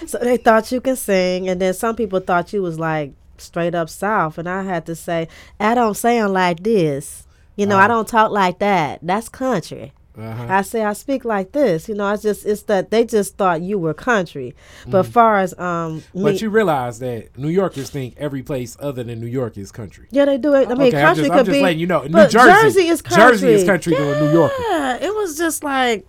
So 0.06 0.18
they 0.18 0.36
thought 0.36 0.70
you 0.72 0.80
can 0.80 0.96
sing, 0.96 1.48
and 1.48 1.60
then 1.60 1.72
some 1.72 1.96
people 1.96 2.20
thought 2.20 2.52
you 2.52 2.60
was 2.62 2.78
like 2.78 3.12
straight 3.38 3.74
up 3.74 3.88
south, 3.88 4.36
and 4.36 4.48
I 4.48 4.62
had 4.62 4.84
to 4.86 4.94
say, 4.94 5.28
I 5.58 5.74
don't 5.74 5.94
sound 5.96 6.34
like 6.34 6.62
this. 6.62 7.26
You 7.56 7.66
know, 7.66 7.76
I 7.76 7.84
Ah. 7.84 7.88
don't 7.88 8.08
talk 8.08 8.30
like 8.30 8.58
that. 8.58 9.00
That's 9.02 9.28
country. 9.28 9.92
Uh-huh. 10.20 10.46
I 10.48 10.62
say 10.62 10.84
I 10.84 10.92
speak 10.92 11.24
like 11.24 11.52
this. 11.52 11.88
You 11.88 11.94
know, 11.94 12.12
it's 12.12 12.22
just 12.22 12.44
it's 12.44 12.62
that 12.62 12.90
they 12.90 13.04
just 13.04 13.36
thought 13.36 13.62
you 13.62 13.78
were 13.78 13.94
country. 13.94 14.54
But 14.86 15.04
far 15.04 15.38
as 15.38 15.58
um, 15.58 16.02
me, 16.14 16.22
But 16.22 16.42
you 16.42 16.50
realize 16.50 16.98
that 16.98 17.36
New 17.38 17.48
Yorkers 17.48 17.90
think 17.90 18.14
every 18.18 18.42
place 18.42 18.76
other 18.80 19.02
than 19.02 19.20
New 19.20 19.26
York 19.26 19.56
is 19.56 19.72
country. 19.72 20.06
yeah, 20.10 20.24
they 20.24 20.38
do 20.38 20.54
it. 20.54 20.68
I 20.68 20.74
mean, 20.74 20.88
okay, 20.88 20.98
I'm 21.02 21.06
country 21.14 21.24
just, 21.24 21.30
could 21.32 21.38
I'm 21.40 21.44
just 21.46 21.56
be. 21.56 21.62
letting 21.62 21.78
you 21.78 21.86
know. 21.86 22.02
New 22.02 22.28
Jersey, 22.28 22.38
Jersey 22.62 22.86
is 22.88 23.02
country. 23.02 23.30
Jersey 23.32 23.48
is 23.48 23.64
country 23.64 23.94
to 23.94 24.12
a 24.12 24.20
New 24.20 24.32
Yorker. 24.32 24.54
Yeah, 24.60 24.96
it 24.96 25.14
was 25.14 25.36
just 25.38 25.64
like, 25.64 26.06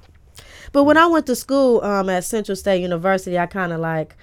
But 0.72 0.84
when 0.84 0.98
I 0.98 1.08
went 1.08 1.26
to 1.28 1.36
school 1.36 1.82
um, 1.84 2.10
at 2.10 2.24
Central 2.24 2.56
State 2.56 2.82
University, 2.82 3.38
I 3.38 3.46
kind 3.46 3.72
of 3.74 3.80
like 3.80 4.16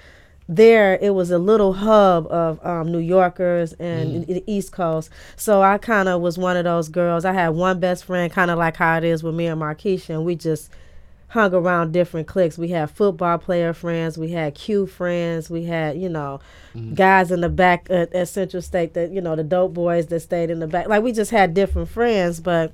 there 0.48 0.98
it 1.02 1.14
was 1.14 1.30
a 1.30 1.38
little 1.38 1.74
hub 1.74 2.26
of 2.28 2.64
um, 2.64 2.90
New 2.90 2.98
Yorkers 2.98 3.74
and 3.74 4.26
the 4.26 4.42
East 4.46 4.72
Coast. 4.72 5.10
So 5.36 5.62
I 5.62 5.76
kind 5.78 6.08
of 6.08 6.22
was 6.22 6.38
one 6.38 6.56
of 6.56 6.64
those 6.64 6.88
girls. 6.88 7.24
I 7.24 7.32
had 7.32 7.50
one 7.50 7.80
best 7.80 8.04
friend, 8.04 8.32
kind 8.32 8.50
of 8.50 8.58
like 8.58 8.76
how 8.76 8.96
it 8.96 9.04
is 9.04 9.22
with 9.22 9.34
me 9.34 9.46
and 9.46 9.60
Markeisha, 9.60 10.10
and 10.10 10.24
we 10.24 10.34
just 10.36 10.70
hung 11.28 11.52
around 11.52 11.92
different 11.92 12.26
cliques. 12.26 12.56
We 12.56 12.68
had 12.68 12.90
football 12.90 13.36
player 13.36 13.74
friends, 13.74 14.16
we 14.16 14.30
had 14.30 14.54
Q 14.54 14.86
friends, 14.86 15.50
we 15.50 15.64
had 15.64 15.98
you 15.98 16.08
know 16.08 16.40
guys 16.94 17.30
in 17.30 17.42
the 17.42 17.50
back 17.50 17.86
at, 17.90 18.12
at 18.14 18.28
Central 18.28 18.62
State 18.62 18.94
that 18.94 19.10
you 19.10 19.20
know 19.20 19.36
the 19.36 19.44
dope 19.44 19.74
boys 19.74 20.06
that 20.06 20.20
stayed 20.20 20.48
in 20.48 20.60
the 20.60 20.66
back. 20.66 20.88
Like 20.88 21.02
we 21.02 21.12
just 21.12 21.30
had 21.30 21.52
different 21.52 21.90
friends, 21.90 22.40
but 22.40 22.72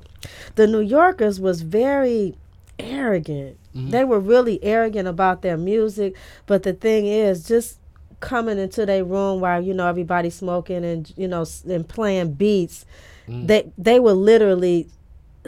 the 0.54 0.69
New 0.69 0.81
Yorkers 0.81 1.40
was 1.40 1.62
very 1.62 2.37
arrogant. 2.78 3.59
They 3.75 4.04
were 4.04 4.21
really 4.21 4.62
arrogant 4.62 5.09
about 5.09 5.43
their 5.43 5.57
music, 5.57 6.14
but 6.47 6.62
the 6.62 6.73
thing 6.73 7.07
is, 7.07 7.45
just 7.47 7.78
coming 8.21 8.59
into 8.59 8.87
their 8.87 9.04
room 9.04 9.40
while 9.40 9.61
you 9.61 9.75
know 9.75 9.87
everybody 9.88 10.31
smoking 10.31 10.85
and 10.85 11.12
you 11.16 11.26
know 11.28 11.45
and 11.69 11.87
playing 11.88 12.35
beats, 12.35 12.87
they 13.26 13.71
they 13.76 13.99
would 13.99 14.12
literally 14.16 14.88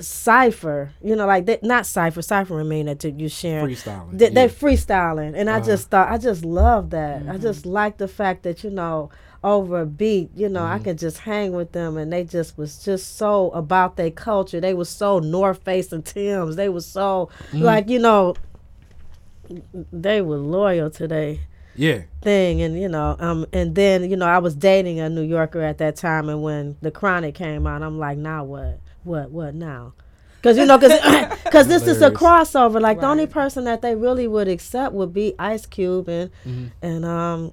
cipher. 0.00 0.92
You 1.02 1.16
know, 1.16 1.26
like 1.26 1.47
they, 1.47 1.59
not 1.62 1.87
cipher. 1.87 2.23
Cipher 2.23 2.62
mean 2.64 2.87
that 2.87 3.02
you 3.04 3.28
sharing. 3.28 3.75
Freestyling. 3.75 4.18
They, 4.18 4.25
yeah. 4.26 4.30
they 4.35 4.49
freestyling, 4.49 5.35
and 5.37 5.49
I 5.49 5.56
Uh-huh. 5.59 5.66
just 5.66 5.88
thought 5.90 6.11
I 6.11 6.18
just 6.18 6.45
love 6.45 6.90
that. 6.90 7.23
I 7.23 7.25
Mm-hmm. 7.25 7.42
just 7.42 7.66
like 7.66 7.99
the 7.99 8.09
fact 8.09 8.42
that 8.42 8.64
you 8.64 8.71
know 8.71 9.11
over 9.46 9.80
a 9.82 9.86
beat, 9.86 10.30
you 10.36 10.48
know, 10.48 10.60
Mm-hmm. 10.60 10.74
I 10.74 10.78
could 10.84 10.98
just 10.98 11.18
hang 11.18 11.52
with 11.52 11.72
them, 11.72 11.96
and 11.96 12.12
they 12.12 12.24
just 12.24 12.58
was 12.58 12.82
just 12.84 13.16
so 13.16 13.50
about 13.50 13.96
their 13.96 14.10
culture. 14.10 14.60
They 14.60 14.74
was 14.74 14.88
so 14.88 15.18
North 15.20 15.62
Face 15.64 15.92
and 15.92 16.04
Tim's. 16.04 16.56
They 16.56 16.68
was 16.68 16.84
so 16.84 17.30
Mm-hmm. 17.52 17.62
like 17.62 17.88
you 17.88 17.98
know, 18.00 18.34
they 19.92 20.20
were 20.20 20.36
loyal 20.38 20.90
to 20.90 21.06
their 21.06 21.36
yeah. 21.76 22.02
thing, 22.22 22.60
and 22.62 22.78
you 22.80 22.88
know, 22.88 23.16
um, 23.20 23.46
and 23.52 23.74
then 23.74 24.10
you 24.10 24.16
know, 24.16 24.26
I 24.26 24.38
was 24.38 24.54
dating 24.54 24.98
a 25.00 25.08
New 25.08 25.22
Yorker 25.22 25.62
at 25.62 25.78
that 25.78 25.96
time, 25.96 26.28
and 26.28 26.42
when 26.42 26.76
the 26.82 26.90
Chronic 26.90 27.34
came 27.36 27.66
out, 27.66 27.82
I'm 27.82 27.98
like, 27.98 28.18
now 28.18 28.44
what, 28.44 28.80
what, 29.04 29.30
what 29.30 29.54
now? 29.54 29.92
Because 30.42 30.58
you 30.58 30.66
know, 30.66 30.78
because 30.78 30.98
cause 31.52 31.68
this 31.68 31.86
is 31.86 32.02
a 32.02 32.10
crossover. 32.10 32.80
Like 32.80 33.00
the 33.00 33.06
only 33.06 33.26
person 33.26 33.64
that 33.64 33.82
they 33.82 33.94
really 33.94 34.26
would 34.28 34.48
accept 34.48 34.92
would 34.94 35.12
be 35.12 35.34
Ice 35.38 35.66
Cube 35.66 36.08
and 36.08 36.30
Mm-hmm. 36.44 36.66
and 36.82 37.04
um 37.04 37.52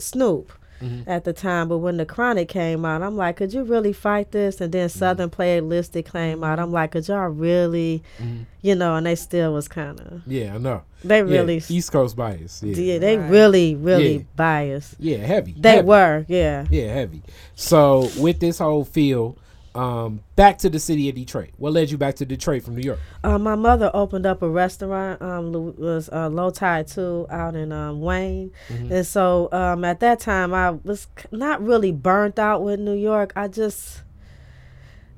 Snoop 0.00 0.52
mm-hmm. 0.80 1.08
at 1.08 1.24
the 1.24 1.32
time. 1.32 1.68
But 1.68 1.78
when 1.78 1.96
the 1.96 2.06
Chronic 2.06 2.48
came 2.48 2.84
out, 2.84 3.02
I'm 3.02 3.16
like, 3.16 3.36
could 3.36 3.52
you 3.52 3.62
really 3.62 3.92
fight 3.92 4.32
this? 4.32 4.60
And 4.60 4.72
then 4.72 4.88
mm-hmm. 4.88 5.02
Southernplayalistic 5.04 6.10
came 6.10 6.44
out. 6.44 6.58
I'm 6.58 6.72
like, 6.72 6.92
could 6.92 7.06
y'all 7.08 7.28
really, 7.28 8.02
mm-hmm. 8.18 8.42
you 8.62 8.74
know? 8.74 8.96
And 8.96 9.06
they 9.06 9.14
still 9.14 9.52
was 9.52 9.68
kind 9.68 10.00
of 10.00 10.22
Yeah, 10.26 10.54
I 10.54 10.58
know. 10.58 10.82
they 11.04 11.18
Yeah, 11.18 11.22
really 11.22 11.62
East 11.68 11.92
Coast 11.92 12.16
bias. 12.16 12.62
Yeah. 12.62 12.76
yeah, 12.76 12.98
they 12.98 13.16
Right. 13.18 13.30
really 13.30 13.74
really 13.74 14.16
Yeah. 14.16 14.22
biased. 14.36 14.94
Yeah, 14.98 15.18
heavy. 15.18 15.54
They 15.58 15.76
heavy. 15.76 15.88
were, 15.88 16.24
yeah. 16.28 16.66
Yeah, 16.70 16.92
heavy. 16.94 17.22
So 17.54 18.08
with 18.18 18.40
this 18.40 18.58
whole 18.58 18.84
feel, 18.84 19.36
um, 19.74 20.20
back 20.36 20.58
to 20.58 20.70
the 20.70 20.78
city 20.78 21.08
of 21.08 21.14
Detroit. 21.14 21.50
What 21.56 21.72
led 21.72 21.90
you 21.90 21.98
back 21.98 22.16
to 22.16 22.26
Detroit 22.26 22.62
from 22.62 22.76
New 22.76 22.82
York? 22.82 22.98
Uh, 23.22 23.38
my 23.38 23.54
mother 23.54 23.90
opened 23.94 24.26
up 24.26 24.42
a 24.42 24.48
restaurant. 24.48 25.20
Um, 25.22 25.52
was 25.76 26.08
uh, 26.12 26.28
Low 26.28 26.50
Tide 26.50 26.86
Two 26.86 27.26
out 27.30 27.54
in 27.54 27.72
um, 27.72 28.00
Wayne, 28.00 28.50
and 28.68 29.06
so 29.06 29.48
um, 29.52 29.84
at 29.84 30.00
that 30.00 30.20
time 30.20 30.54
I 30.54 30.70
was 30.70 31.06
not 31.30 31.62
really 31.62 31.92
burnt 31.92 32.38
out 32.38 32.62
with 32.62 32.80
New 32.80 32.94
York. 32.94 33.32
I 33.36 33.48
just 33.48 34.02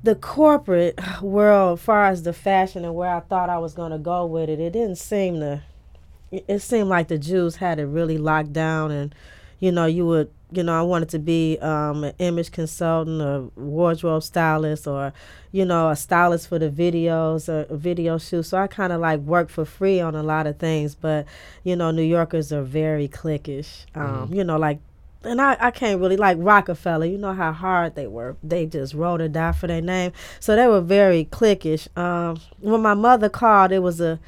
the 0.02 0.14
corporate 0.14 0.98
world, 1.22 1.78
as 1.78 1.84
far 1.84 2.06
as 2.06 2.22
the 2.22 2.32
fashion 2.32 2.84
and 2.84 2.94
where 2.94 3.14
I 3.14 3.20
thought 3.20 3.50
I 3.50 3.58
was 3.58 3.74
going 3.74 3.92
to 3.92 3.98
go 3.98 4.26
with 4.26 4.48
it, 4.48 4.60
it 4.60 4.72
didn't 4.72 4.96
seem 4.96 5.40
to. 5.40 5.62
It 6.32 6.60
seemed 6.60 6.88
like 6.88 7.08
the 7.08 7.18
Jews 7.18 7.56
had 7.56 7.80
it 7.80 7.86
really 7.86 8.16
locked 8.16 8.52
down, 8.52 8.92
and 8.92 9.14
you 9.58 9.72
know, 9.72 9.86
you 9.86 10.06
would, 10.06 10.30
you 10.52 10.62
know, 10.62 10.78
I 10.78 10.82
wanted 10.82 11.08
to 11.10 11.18
be 11.18 11.58
um, 11.60 12.04
an 12.04 12.14
image 12.18 12.50
consultant, 12.52 13.20
a 13.20 13.48
wardrobe 13.60 14.22
stylist, 14.22 14.86
or 14.86 15.12
you 15.52 15.64
know, 15.64 15.90
a 15.90 15.96
stylist 15.96 16.48
for 16.48 16.58
the 16.58 16.70
videos, 16.70 17.48
or 17.48 17.66
a 17.72 17.76
video 17.76 18.18
shoot. 18.18 18.44
So 18.44 18.58
I 18.58 18.66
kind 18.66 18.92
of 18.92 19.00
like 19.00 19.20
work 19.20 19.48
for 19.48 19.64
free 19.64 20.00
on 20.00 20.14
a 20.14 20.22
lot 20.22 20.46
of 20.46 20.58
things, 20.58 20.94
but 20.94 21.26
you 21.64 21.76
know, 21.76 21.90
New 21.90 22.02
Yorkers 22.02 22.52
are 22.52 22.62
very 22.62 23.08
cliquish. 23.08 23.86
Um, 23.94 24.32
You 24.32 24.44
know, 24.44 24.56
like 24.58 24.80
and 25.22 25.40
I, 25.40 25.56
I 25.60 25.70
can't 25.70 26.00
really 26.00 26.16
like 26.16 26.38
Roc-A-Fella. 26.40 27.06
You 27.06 27.18
know 27.18 27.34
how 27.34 27.52
hard 27.52 27.94
they 27.94 28.06
were. 28.06 28.36
They 28.42 28.66
just 28.66 28.94
wrote 28.94 29.20
or 29.20 29.28
die 29.28 29.52
for 29.52 29.66
their 29.66 29.82
name. 29.82 30.12
So 30.38 30.56
they 30.56 30.66
were 30.66 30.80
very 30.80 31.26
cliquish. 31.26 31.94
Um, 31.96 32.40
when 32.60 32.80
my 32.80 32.94
mother 32.94 33.28
called, 33.28 33.72
it 33.72 33.80
was 33.80 34.00
a, 34.00 34.18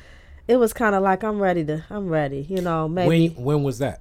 it 0.46 0.56
was 0.56 0.72
kind 0.72 0.94
of 0.94 1.02
like 1.02 1.24
I'm 1.24 1.40
ready 1.40 1.64
to, 1.64 1.84
I'm 1.88 2.08
ready. 2.08 2.46
You 2.48 2.60
know, 2.60 2.88
maybe. 2.88 3.30
When 3.30 3.44
when 3.44 3.62
was 3.62 3.78
that? 3.78 4.00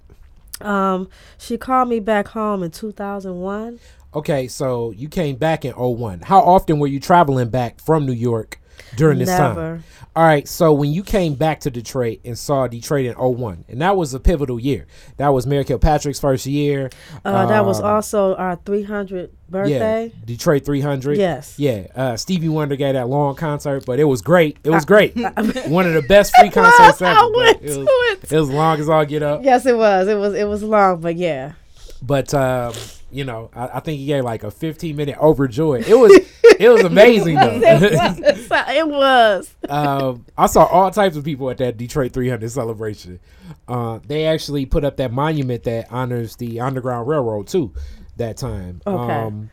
Um, 0.65 1.09
she 1.37 1.57
called 1.57 1.89
me 1.89 1.99
back 1.99 2.29
home 2.29 2.63
in 2.63 2.71
2001. 2.71 3.79
Okay, 4.13 4.47
so 4.47 4.91
you 4.91 5.07
came 5.07 5.37
back 5.37 5.63
in 5.63 5.73
01. 5.73 6.21
How 6.21 6.39
often 6.39 6.79
were 6.79 6.87
you 6.87 6.99
traveling 6.99 7.49
back 7.49 7.79
from 7.79 8.05
New 8.05 8.11
York 8.11 8.60
during 8.95 9.19
this 9.19 9.29
time? 9.29 9.83
All 10.13 10.25
right, 10.25 10.45
so 10.45 10.73
when 10.73 10.91
you 10.91 11.03
came 11.03 11.35
back 11.35 11.61
to 11.61 11.71
Detroit 11.71 12.19
and 12.25 12.37
saw 12.37 12.67
Detroit 12.67 13.05
in 13.05 13.13
01, 13.13 13.63
and 13.69 13.81
that 13.81 13.95
was 13.95 14.13
a 14.13 14.19
pivotal 14.19 14.59
year. 14.59 14.85
That 15.15 15.29
was 15.29 15.47
Mayor 15.47 15.63
Kilpatrick's 15.63 16.19
first 16.19 16.45
year. 16.45 16.89
Uh, 17.23 17.45
that 17.45 17.65
was 17.65 17.79
Um, 17.79 17.85
also 17.85 18.35
our 18.35 18.57
300 18.65 19.31
birthday. 19.49 20.07
Yeah, 20.07 20.25
Detroit 20.25 20.65
300. 20.65 21.17
Yes. 21.17 21.55
Yeah, 21.57 21.87
uh, 21.95 22.17
Stevie 22.17 22.49
Wonder 22.49 22.75
gave 22.75 22.95
that 22.95 23.07
long 23.07 23.35
concert, 23.35 23.85
but 23.85 24.01
it 24.01 24.03
was 24.03 24.21
great. 24.21 24.57
It 24.65 24.71
was 24.71 24.83
great. 24.83 25.15
One 25.69 25.87
of 25.87 25.93
the 25.93 26.03
best 26.09 26.35
free 26.37 26.49
concerts 26.51 27.01
ever. 27.01 27.17
I 27.17 27.31
went 27.33 27.61
it 27.61 27.67
was, 27.67 27.75
to 27.77 27.81
it. 27.83 28.31
It 28.33 28.37
was 28.37 28.49
long 28.49 28.81
as 28.81 28.89
all 28.89 29.05
get 29.05 29.23
up. 29.23 29.45
Yes, 29.45 29.65
it 29.65 29.77
was. 29.77 30.09
It 30.09 30.17
was. 30.17 30.33
It 30.33 30.45
was 30.45 30.61
long, 30.61 30.99
but 30.99 31.15
yeah. 31.15 31.53
But 32.01 32.33
um, 32.33 32.73
you 33.11 33.23
know, 33.23 33.49
I, 33.53 33.67
I 33.67 33.79
think 33.79 33.99
he 33.99 34.05
gave 34.05 34.23
like 34.23 34.43
a 34.43 34.51
15 34.51 34.95
minute 34.95 35.17
overjoyed. 35.17 35.87
It 35.87 35.95
was 35.95 36.11
it 36.59 36.69
was 36.69 36.83
amazing 36.83 37.35
though. 37.37 37.59
it 37.61 38.87
was. 38.87 39.55
um, 39.69 40.25
I 40.37 40.47
saw 40.47 40.65
all 40.65 40.91
types 40.91 41.15
of 41.15 41.23
people 41.23 41.49
at 41.49 41.57
that 41.57 41.77
Detroit 41.77 42.13
300 42.13 42.49
celebration. 42.49 43.19
Uh, 43.67 43.99
they 44.05 44.25
actually 44.25 44.65
put 44.65 44.83
up 44.83 44.97
that 44.97 45.11
monument 45.11 45.63
that 45.63 45.91
honors 45.91 46.35
the 46.37 46.59
Underground 46.59 47.07
Railroad 47.07 47.47
too. 47.47 47.73
That 48.17 48.37
time. 48.37 48.81
Okay. 48.85 49.13
Um, 49.13 49.49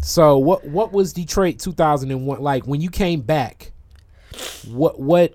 so 0.00 0.38
what 0.38 0.64
what 0.64 0.92
was 0.92 1.12
Detroit 1.12 1.58
2001 1.58 2.40
like 2.40 2.66
when 2.66 2.80
you 2.80 2.90
came 2.90 3.20
back? 3.20 3.72
What 4.68 5.00
what 5.00 5.34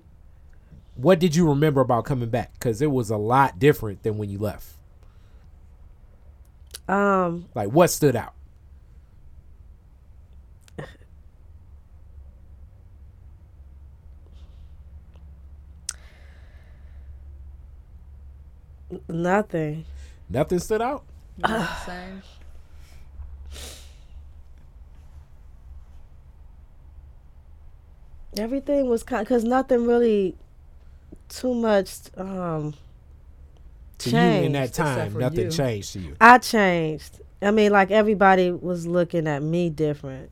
what 0.96 1.20
did 1.20 1.36
you 1.36 1.50
remember 1.50 1.82
about 1.82 2.06
coming 2.06 2.30
back? 2.30 2.54
Because 2.54 2.82
it 2.82 2.92
was 2.92 3.10
a 3.10 3.18
lot 3.18 3.60
different 3.60 4.04
than 4.04 4.18
when 4.18 4.30
you 4.30 4.38
left. 4.38 4.78
Um, 6.88 7.46
Like 7.56 7.70
what 7.70 7.90
stood 7.90 8.16
out? 8.16 8.34
nothing. 19.08 19.86
Nothing 20.30 20.60
stood 20.60 20.82
out. 20.82 21.04
Same. 21.86 22.22
Everything 28.38 28.88
was 28.88 29.04
kind 29.04 29.26
because 29.26 29.44
nothing 29.44 29.86
really 29.86 30.36
too 31.28 31.54
much. 31.54 31.92
Um, 32.16 32.74
To 34.02 34.10
you 34.10 34.18
in 34.18 34.52
that 34.54 34.74
time, 34.74 35.18
nothing 35.18 35.46
you. 35.46 35.52
changed 35.52 35.94
to 35.94 36.00
you. 36.00 36.16
I 36.20 36.38
changed. 36.38 37.20
I 37.42 37.52
mean, 37.52 37.72
like 37.72 37.92
everybody 37.92 38.52
was 38.52 38.86
looking 38.86 39.28
at 39.28 39.42
me 39.42 39.70
different. 39.70 40.32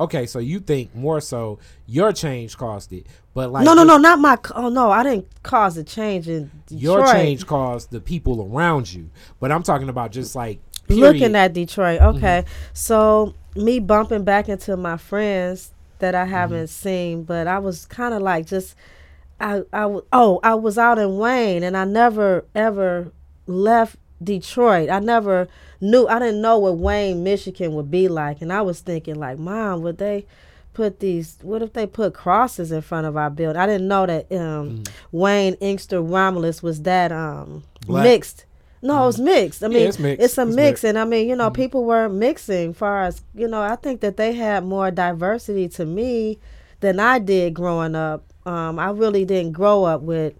Okay, 0.00 0.26
so 0.26 0.38
you 0.38 0.60
think 0.60 0.94
more 0.94 1.20
so 1.20 1.58
your 1.86 2.12
change 2.12 2.56
caused 2.56 2.92
it, 2.92 3.06
but 3.34 3.50
like 3.50 3.64
no, 3.64 3.74
no, 3.74 3.82
no, 3.82 3.96
not 3.96 4.18
my. 4.20 4.38
Oh 4.54 4.68
no, 4.68 4.90
I 4.90 5.02
didn't 5.02 5.26
cause 5.42 5.76
a 5.76 5.84
change 5.84 6.28
in 6.28 6.50
Detroit. 6.66 6.82
your 6.82 7.12
change 7.12 7.46
caused 7.46 7.90
the 7.90 8.00
people 8.00 8.48
around 8.52 8.92
you. 8.92 9.10
But 9.40 9.50
I'm 9.50 9.62
talking 9.64 9.88
about 9.88 10.12
just 10.12 10.36
like 10.36 10.60
period. 10.86 11.00
looking 11.00 11.36
at 11.36 11.52
Detroit. 11.52 12.00
Okay, 12.00 12.44
mm-hmm. 12.44 12.70
so 12.74 13.34
me 13.56 13.80
bumping 13.80 14.24
back 14.24 14.48
into 14.48 14.76
my 14.76 14.96
friends 14.96 15.72
that 15.98 16.14
I 16.14 16.24
haven't 16.24 16.66
mm-hmm. 16.66 16.88
seen, 16.88 17.22
but 17.24 17.46
I 17.46 17.58
was 17.58 17.84
kind 17.86 18.14
of 18.14 18.22
like 18.22 18.46
just, 18.46 18.76
I, 19.40 19.62
I, 19.72 19.98
oh, 20.12 20.40
I 20.42 20.54
was 20.54 20.78
out 20.78 20.98
in 20.98 21.18
Wayne, 21.18 21.62
and 21.62 21.76
I 21.76 21.84
never 21.84 22.44
ever 22.54 23.12
left 23.46 23.96
Detroit. 24.22 24.90
I 24.90 24.98
never 24.98 25.48
knew. 25.80 26.06
I 26.08 26.18
didn't 26.18 26.40
know 26.42 26.58
what 26.58 26.78
Wayne, 26.78 27.22
Michigan 27.22 27.74
would 27.74 27.90
be 27.90 28.08
like, 28.08 28.42
and 28.42 28.52
I 28.52 28.62
was 28.62 28.80
thinking 28.80 29.14
like, 29.16 29.38
Mom, 29.38 29.82
would 29.82 29.98
they? 29.98 30.26
Put 30.74 31.00
these. 31.00 31.38
What 31.42 31.60
if 31.60 31.72
they 31.72 31.88
put 31.88 32.14
crosses 32.14 32.70
in 32.70 32.82
front 32.82 33.04
of 33.08 33.16
our 33.16 33.30
building? 33.30 33.60
I 33.60 33.66
didn't 33.66 33.88
know 33.88 34.06
that 34.06 34.30
um, 34.30 34.84
Wayne 35.10 35.54
Inkster 35.54 36.00
Romulus 36.00 36.62
was 36.62 36.82
that 36.82 37.10
um, 37.10 37.64
mixed. 37.88 38.44
No, 38.80 39.02
it 39.02 39.06
was 39.06 39.18
mixed. 39.18 39.64
I 39.64 39.66
Yeah, 39.66 39.74
mean, 39.78 39.88
it's 39.88 39.98
mixed. 39.98 40.22
it's 40.24 40.38
a 40.38 40.42
It's 40.42 40.54
mix, 40.54 40.56
mixed. 40.56 40.84
and 40.84 40.96
I 40.96 41.04
mean, 41.04 41.28
you 41.28 41.34
know, 41.34 41.50
people 41.50 41.84
were 41.84 42.08
mixing. 42.08 42.74
Far 42.74 43.02
as 43.02 43.22
you 43.34 43.48
know, 43.48 43.60
I 43.60 43.74
think 43.74 44.02
that 44.02 44.16
they 44.16 44.34
had 44.34 44.64
more 44.64 44.92
diversity 44.92 45.68
to 45.70 45.84
me 45.84 46.38
than 46.78 47.00
I 47.00 47.18
did 47.18 47.54
growing 47.54 47.96
up. 47.96 48.22
Um, 48.48 48.78
I 48.78 48.90
really 48.90 49.26
didn't 49.26 49.52
grow 49.52 49.84
up 49.84 50.00
with 50.00 50.32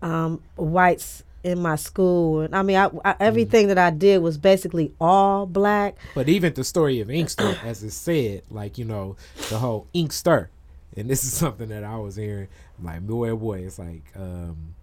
um, 0.00 0.42
whites 0.56 1.22
in 1.44 1.60
my 1.60 1.76
school, 1.76 2.40
and 2.40 2.56
I 2.56 2.62
mean, 2.62 2.76
I, 2.76 2.88
I, 3.04 3.14
everything 3.20 3.68
that 3.68 3.76
I 3.76 3.90
did 3.90 4.22
was 4.22 4.38
basically 4.38 4.94
all 4.98 5.44
black. 5.44 5.96
But 6.14 6.30
even 6.30 6.54
the 6.54 6.64
story 6.64 7.00
of 7.00 7.10
Inkster, 7.10 7.58
as 7.64 7.82
it 7.82 7.90
said, 7.90 8.42
like 8.50 8.78
you 8.78 8.86
know, 8.86 9.16
the 9.50 9.58
whole 9.58 9.86
Inkster, 9.92 10.48
and 10.96 11.10
this 11.10 11.24
is 11.24 11.32
something 11.34 11.68
that 11.68 11.84
I 11.84 11.96
was 11.98 12.16
hearing, 12.16 12.48
like 12.82 13.06
boy, 13.06 13.34
boy, 13.34 13.58
it's 13.60 13.78
like 13.78 14.04
um, 14.16 14.74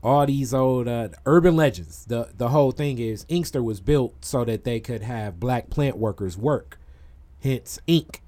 all 0.00 0.26
these 0.26 0.54
old 0.54 0.86
uh, 0.86 1.08
urban 1.26 1.56
legends. 1.56 2.04
The 2.04 2.28
the 2.36 2.50
whole 2.50 2.70
thing 2.70 3.00
is 3.00 3.26
Inkster 3.28 3.64
was 3.64 3.80
built 3.80 4.24
so 4.24 4.44
that 4.44 4.62
they 4.62 4.78
could 4.78 5.02
have 5.02 5.40
black 5.40 5.70
plant 5.70 5.96
workers 5.96 6.38
work, 6.38 6.78
hence 7.42 7.80
ink. 7.88 8.20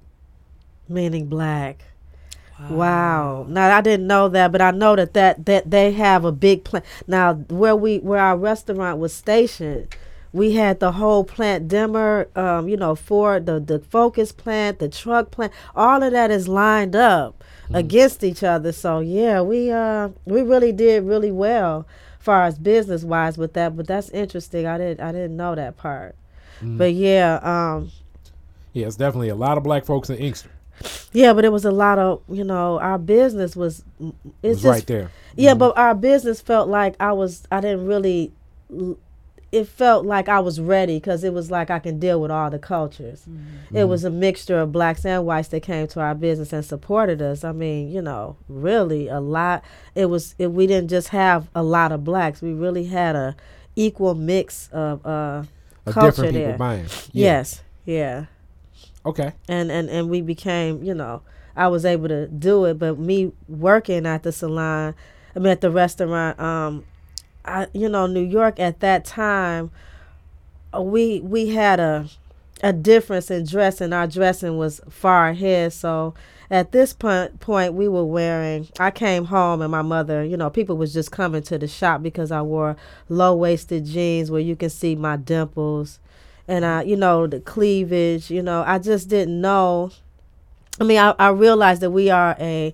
Meaning 0.89 1.27
black. 1.27 1.83
Wow. 2.69 3.45
Now 3.47 3.75
I 3.75 3.81
didn't 3.81 4.07
know 4.07 4.29
that, 4.29 4.51
but 4.51 4.61
I 4.61 4.71
know 4.71 4.95
that 4.95 5.13
that, 5.13 5.45
that 5.45 5.69
they 5.69 5.91
have 5.93 6.25
a 6.25 6.31
big 6.31 6.63
plant. 6.63 6.85
Now 7.07 7.35
where 7.35 7.75
we 7.75 7.99
where 7.99 8.19
our 8.21 8.37
restaurant 8.37 8.99
was 8.99 9.13
stationed, 9.13 9.95
we 10.33 10.53
had 10.53 10.79
the 10.79 10.93
whole 10.93 11.23
plant 11.23 11.67
dimmer, 11.67 12.27
um, 12.35 12.67
you 12.67 12.77
know, 12.77 12.95
for 12.95 13.39
the 13.39 13.59
the 13.59 13.79
focus 13.79 14.31
plant, 14.31 14.79
the 14.79 14.89
truck 14.89 15.31
plant, 15.31 15.53
all 15.75 16.01
of 16.03 16.11
that 16.13 16.31
is 16.31 16.47
lined 16.47 16.95
up 16.95 17.43
against 17.73 18.23
each 18.23 18.43
other. 18.43 18.71
So 18.71 18.99
yeah, 18.99 19.41
we 19.41 19.71
uh 19.71 20.09
we 20.25 20.41
really 20.41 20.71
did 20.71 21.03
really 21.03 21.31
well 21.31 21.85
far 22.19 22.43
as 22.45 22.57
business 22.57 23.03
wise 23.03 23.37
with 23.37 23.53
that. 23.53 23.77
But 23.77 23.87
that's 23.87 24.09
interesting. 24.09 24.65
I 24.65 24.77
didn't 24.77 24.99
I 24.99 25.11
didn't 25.11 25.37
know 25.37 25.55
that 25.55 25.77
part. 25.77 26.15
But 26.77 26.93
yeah, 26.93 27.39
um 27.43 27.91
Yeah, 28.73 28.87
it's 28.87 28.95
definitely 28.95 29.29
a 29.29 29.35
lot 29.35 29.57
of 29.57 29.63
black 29.63 29.85
folks 29.85 30.09
in 30.09 30.17
Inkster. 30.17 30.49
Yeah, 31.13 31.33
but 31.33 31.45
it 31.45 31.51
was 31.51 31.65
a 31.65 31.71
lot 31.71 31.99
of 31.99 32.21
you 32.29 32.43
know 32.43 32.79
our 32.79 32.97
business 32.97 33.55
was 33.55 33.83
It 33.99 34.13
it's 34.43 34.43
was 34.43 34.61
just 34.61 34.65
right 34.65 34.87
there. 34.87 35.11
yeah, 35.35 35.51
mm-hmm. 35.51 35.59
but 35.59 35.77
our 35.77 35.95
business 35.95 36.41
felt 36.41 36.69
like 36.69 36.95
I 36.99 37.11
was 37.13 37.47
I 37.51 37.61
didn't 37.61 37.85
really 37.85 38.31
it 39.51 39.65
felt 39.65 40.05
like 40.05 40.27
I 40.27 40.39
was 40.39 40.59
ready 40.59 40.97
because 40.97 41.23
it 41.23 41.33
was 41.33 41.49
like 41.49 41.69
I 41.69 41.79
can 41.79 41.99
deal 41.99 42.19
with 42.19 42.31
all 42.31 42.49
the 42.49 42.59
cultures. 42.59 43.21
Mm-hmm. 43.21 43.75
It 43.75 43.79
mm-hmm. 43.79 43.89
was 43.89 44.03
a 44.03 44.09
mixture 44.09 44.59
of 44.59 44.71
blacks 44.71 45.05
and 45.05 45.25
whites 45.25 45.47
that 45.49 45.61
came 45.61 45.87
to 45.87 46.01
our 46.01 46.13
business 46.13 46.51
and 46.51 46.65
supported 46.65 47.21
us. 47.21 47.43
I 47.43 47.53
mean, 47.53 47.89
you 47.89 48.01
know, 48.01 48.35
really 48.49 49.07
a 49.07 49.19
lot. 49.19 49.63
It 49.95 50.07
was 50.07 50.35
it, 50.37 50.51
we 50.51 50.67
didn't 50.67 50.89
just 50.89 51.09
have 51.09 51.49
a 51.55 51.63
lot 51.63 51.91
of 51.91 52.03
blacks. 52.03 52.41
We 52.41 52.53
really 52.53 52.85
had 52.85 53.15
a 53.15 53.35
equal 53.75 54.15
mix 54.15 54.69
of 54.73 55.05
uh, 55.05 55.43
Of 55.85 55.93
culture 55.93 56.23
different 56.23 56.33
people 56.33 56.47
there. 56.49 56.57
buying. 56.57 56.85
Yeah. 57.13 57.25
Yes, 57.25 57.61
yeah 57.85 58.25
Okay. 59.07 59.31
and 59.47 59.71
and 59.71 59.89
and 59.89 60.09
we 60.09 60.21
became 60.21 60.83
you 60.83 60.93
know 60.93 61.21
i 61.55 61.67
was 61.67 61.85
able 61.85 62.07
to 62.07 62.27
do 62.27 62.65
it 62.65 62.77
but 62.77 62.99
me 62.99 63.31
working 63.47 64.05
at 64.05 64.23
the 64.23 64.31
salon 64.31 64.93
i 65.35 65.39
mean 65.39 65.47
at 65.47 65.61
the 65.61 65.71
restaurant 65.71 66.39
um 66.39 66.83
i 67.45 67.67
you 67.73 67.89
know 67.89 68.05
new 68.05 68.21
york 68.21 68.59
at 68.59 68.79
that 68.81 69.05
time 69.05 69.71
uh, 70.75 70.81
we 70.81 71.21
we 71.21 71.49
had 71.49 71.79
a 71.79 72.07
a 72.63 72.73
difference 72.73 73.29
in 73.29 73.45
dressing. 73.45 73.93
Our 73.93 74.07
dressing 74.07 74.57
was 74.57 74.81
far 74.89 75.29
ahead. 75.29 75.73
So 75.73 76.15
at 76.49 76.71
this 76.71 76.93
point 76.93 77.39
point 77.39 77.73
we 77.73 77.87
were 77.87 78.05
wearing 78.05 78.67
i 78.79 78.89
came 78.89 79.25
home 79.25 79.61
and 79.61 79.69
my 79.71 79.81
mother 79.81 80.23
you 80.23 80.37
know 80.37 80.49
people 80.49 80.77
was 80.77 80.93
just 80.93 81.11
coming 81.11 81.41
to 81.41 81.57
the 81.57 81.67
shop 81.67 82.01
because 82.01 82.31
i 82.31 82.41
wore 82.41 82.77
low-waisted 83.09 83.85
jeans 83.85 84.31
where 84.31 84.39
you 84.39 84.55
can 84.55 84.69
see 84.69 84.95
my 84.95 85.17
dimples 85.17 85.99
and 86.47 86.65
I, 86.65 86.83
you 86.83 86.95
know, 86.95 87.27
the 87.27 87.39
cleavage, 87.39 88.29
you 88.31 88.41
know, 88.41 88.63
I 88.65 88.79
just 88.79 89.09
didn't 89.09 89.39
know. 89.41 89.91
I 90.79 90.83
mean, 90.83 90.99
I, 90.99 91.13
I 91.17 91.29
realized 91.29 91.81
that 91.81 91.91
we 91.91 92.09
are 92.09 92.35
a 92.39 92.73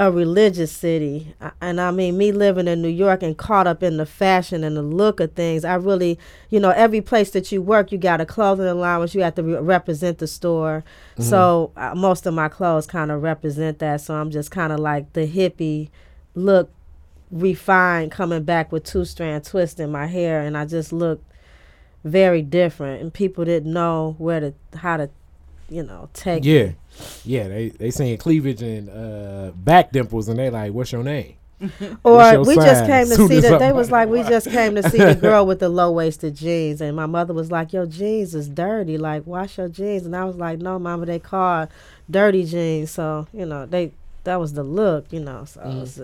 a 0.00 0.12
religious 0.12 0.70
city, 0.70 1.34
and 1.60 1.80
I 1.80 1.90
mean, 1.90 2.16
me 2.16 2.30
living 2.30 2.68
in 2.68 2.80
New 2.80 2.88
York 2.88 3.20
and 3.20 3.36
caught 3.36 3.66
up 3.66 3.82
in 3.82 3.96
the 3.96 4.06
fashion 4.06 4.62
and 4.62 4.76
the 4.76 4.82
look 4.82 5.18
of 5.18 5.32
things. 5.32 5.64
I 5.64 5.74
really, 5.74 6.20
you 6.50 6.60
know, 6.60 6.70
every 6.70 7.00
place 7.00 7.32
that 7.32 7.50
you 7.50 7.60
work, 7.60 7.90
you 7.90 7.98
got 7.98 8.20
a 8.20 8.24
clothing 8.24 8.68
allowance. 8.68 9.12
You 9.12 9.22
have 9.22 9.34
to 9.34 9.42
re- 9.42 9.58
represent 9.58 10.18
the 10.18 10.28
store. 10.28 10.84
So 11.18 11.72
uh, 11.76 11.96
most 11.96 12.26
of 12.26 12.34
my 12.34 12.48
clothes 12.48 12.86
kind 12.86 13.10
of 13.10 13.24
represent 13.24 13.80
that. 13.80 14.00
So 14.00 14.14
I'm 14.14 14.30
just 14.30 14.52
kind 14.52 14.72
of 14.72 14.78
like 14.78 15.12
the 15.14 15.26
hippie 15.26 15.88
look, 16.36 16.70
refined, 17.32 18.12
coming 18.12 18.44
back 18.44 18.70
with 18.70 18.84
two 18.84 19.04
strand 19.04 19.42
twist 19.44 19.80
in 19.80 19.90
my 19.90 20.06
hair, 20.06 20.42
and 20.42 20.56
I 20.56 20.64
just 20.64 20.92
look 20.92 21.20
very 22.04 22.42
different 22.42 23.02
and 23.02 23.12
people 23.12 23.44
didn't 23.44 23.72
know 23.72 24.14
where 24.18 24.40
to 24.40 24.54
how 24.78 24.96
to 24.96 25.10
you 25.68 25.82
know 25.82 26.08
take 26.14 26.44
Yeah. 26.44 26.72
Yeah, 27.24 27.48
they 27.48 27.68
they 27.68 27.90
saying 27.90 28.18
cleavage 28.18 28.62
and 28.62 28.88
uh 28.88 29.52
back 29.54 29.92
dimples 29.92 30.28
and 30.28 30.38
they 30.38 30.50
like, 30.50 30.72
what's 30.72 30.90
your 30.92 31.04
name? 31.04 31.34
or 32.04 32.44
we 32.44 32.54
just 32.54 32.86
came 32.86 33.06
to 33.08 33.16
Soon 33.16 33.28
see 33.28 33.40
that 33.40 33.58
they 33.58 33.72
was 33.72 33.90
like 33.90 34.08
we 34.08 34.22
just 34.22 34.48
came 34.48 34.76
to 34.76 34.88
see 34.88 34.98
the 34.98 35.16
girl 35.16 35.44
with 35.44 35.58
the 35.58 35.68
low 35.68 35.90
waisted 35.90 36.36
jeans 36.36 36.80
and 36.80 36.94
my 36.94 37.06
mother 37.06 37.34
was 37.34 37.50
like 37.50 37.72
your 37.72 37.84
jeans 37.84 38.32
is 38.32 38.48
dirty 38.48 38.96
like 38.96 39.26
wash 39.26 39.58
your 39.58 39.68
jeans 39.68 40.06
and 40.06 40.14
i 40.14 40.24
was 40.24 40.36
like 40.36 40.60
no 40.60 40.78
mama 40.78 41.04
they 41.04 41.18
call 41.18 41.68
dirty 42.08 42.44
jeans 42.44 42.92
so 42.92 43.26
you 43.32 43.44
know 43.44 43.66
they 43.66 43.90
that 44.22 44.36
was 44.36 44.52
the 44.52 44.62
look 44.62 45.06
you 45.12 45.18
know 45.18 45.44
so 45.44 45.60
it 45.62 45.74
was, 45.74 46.00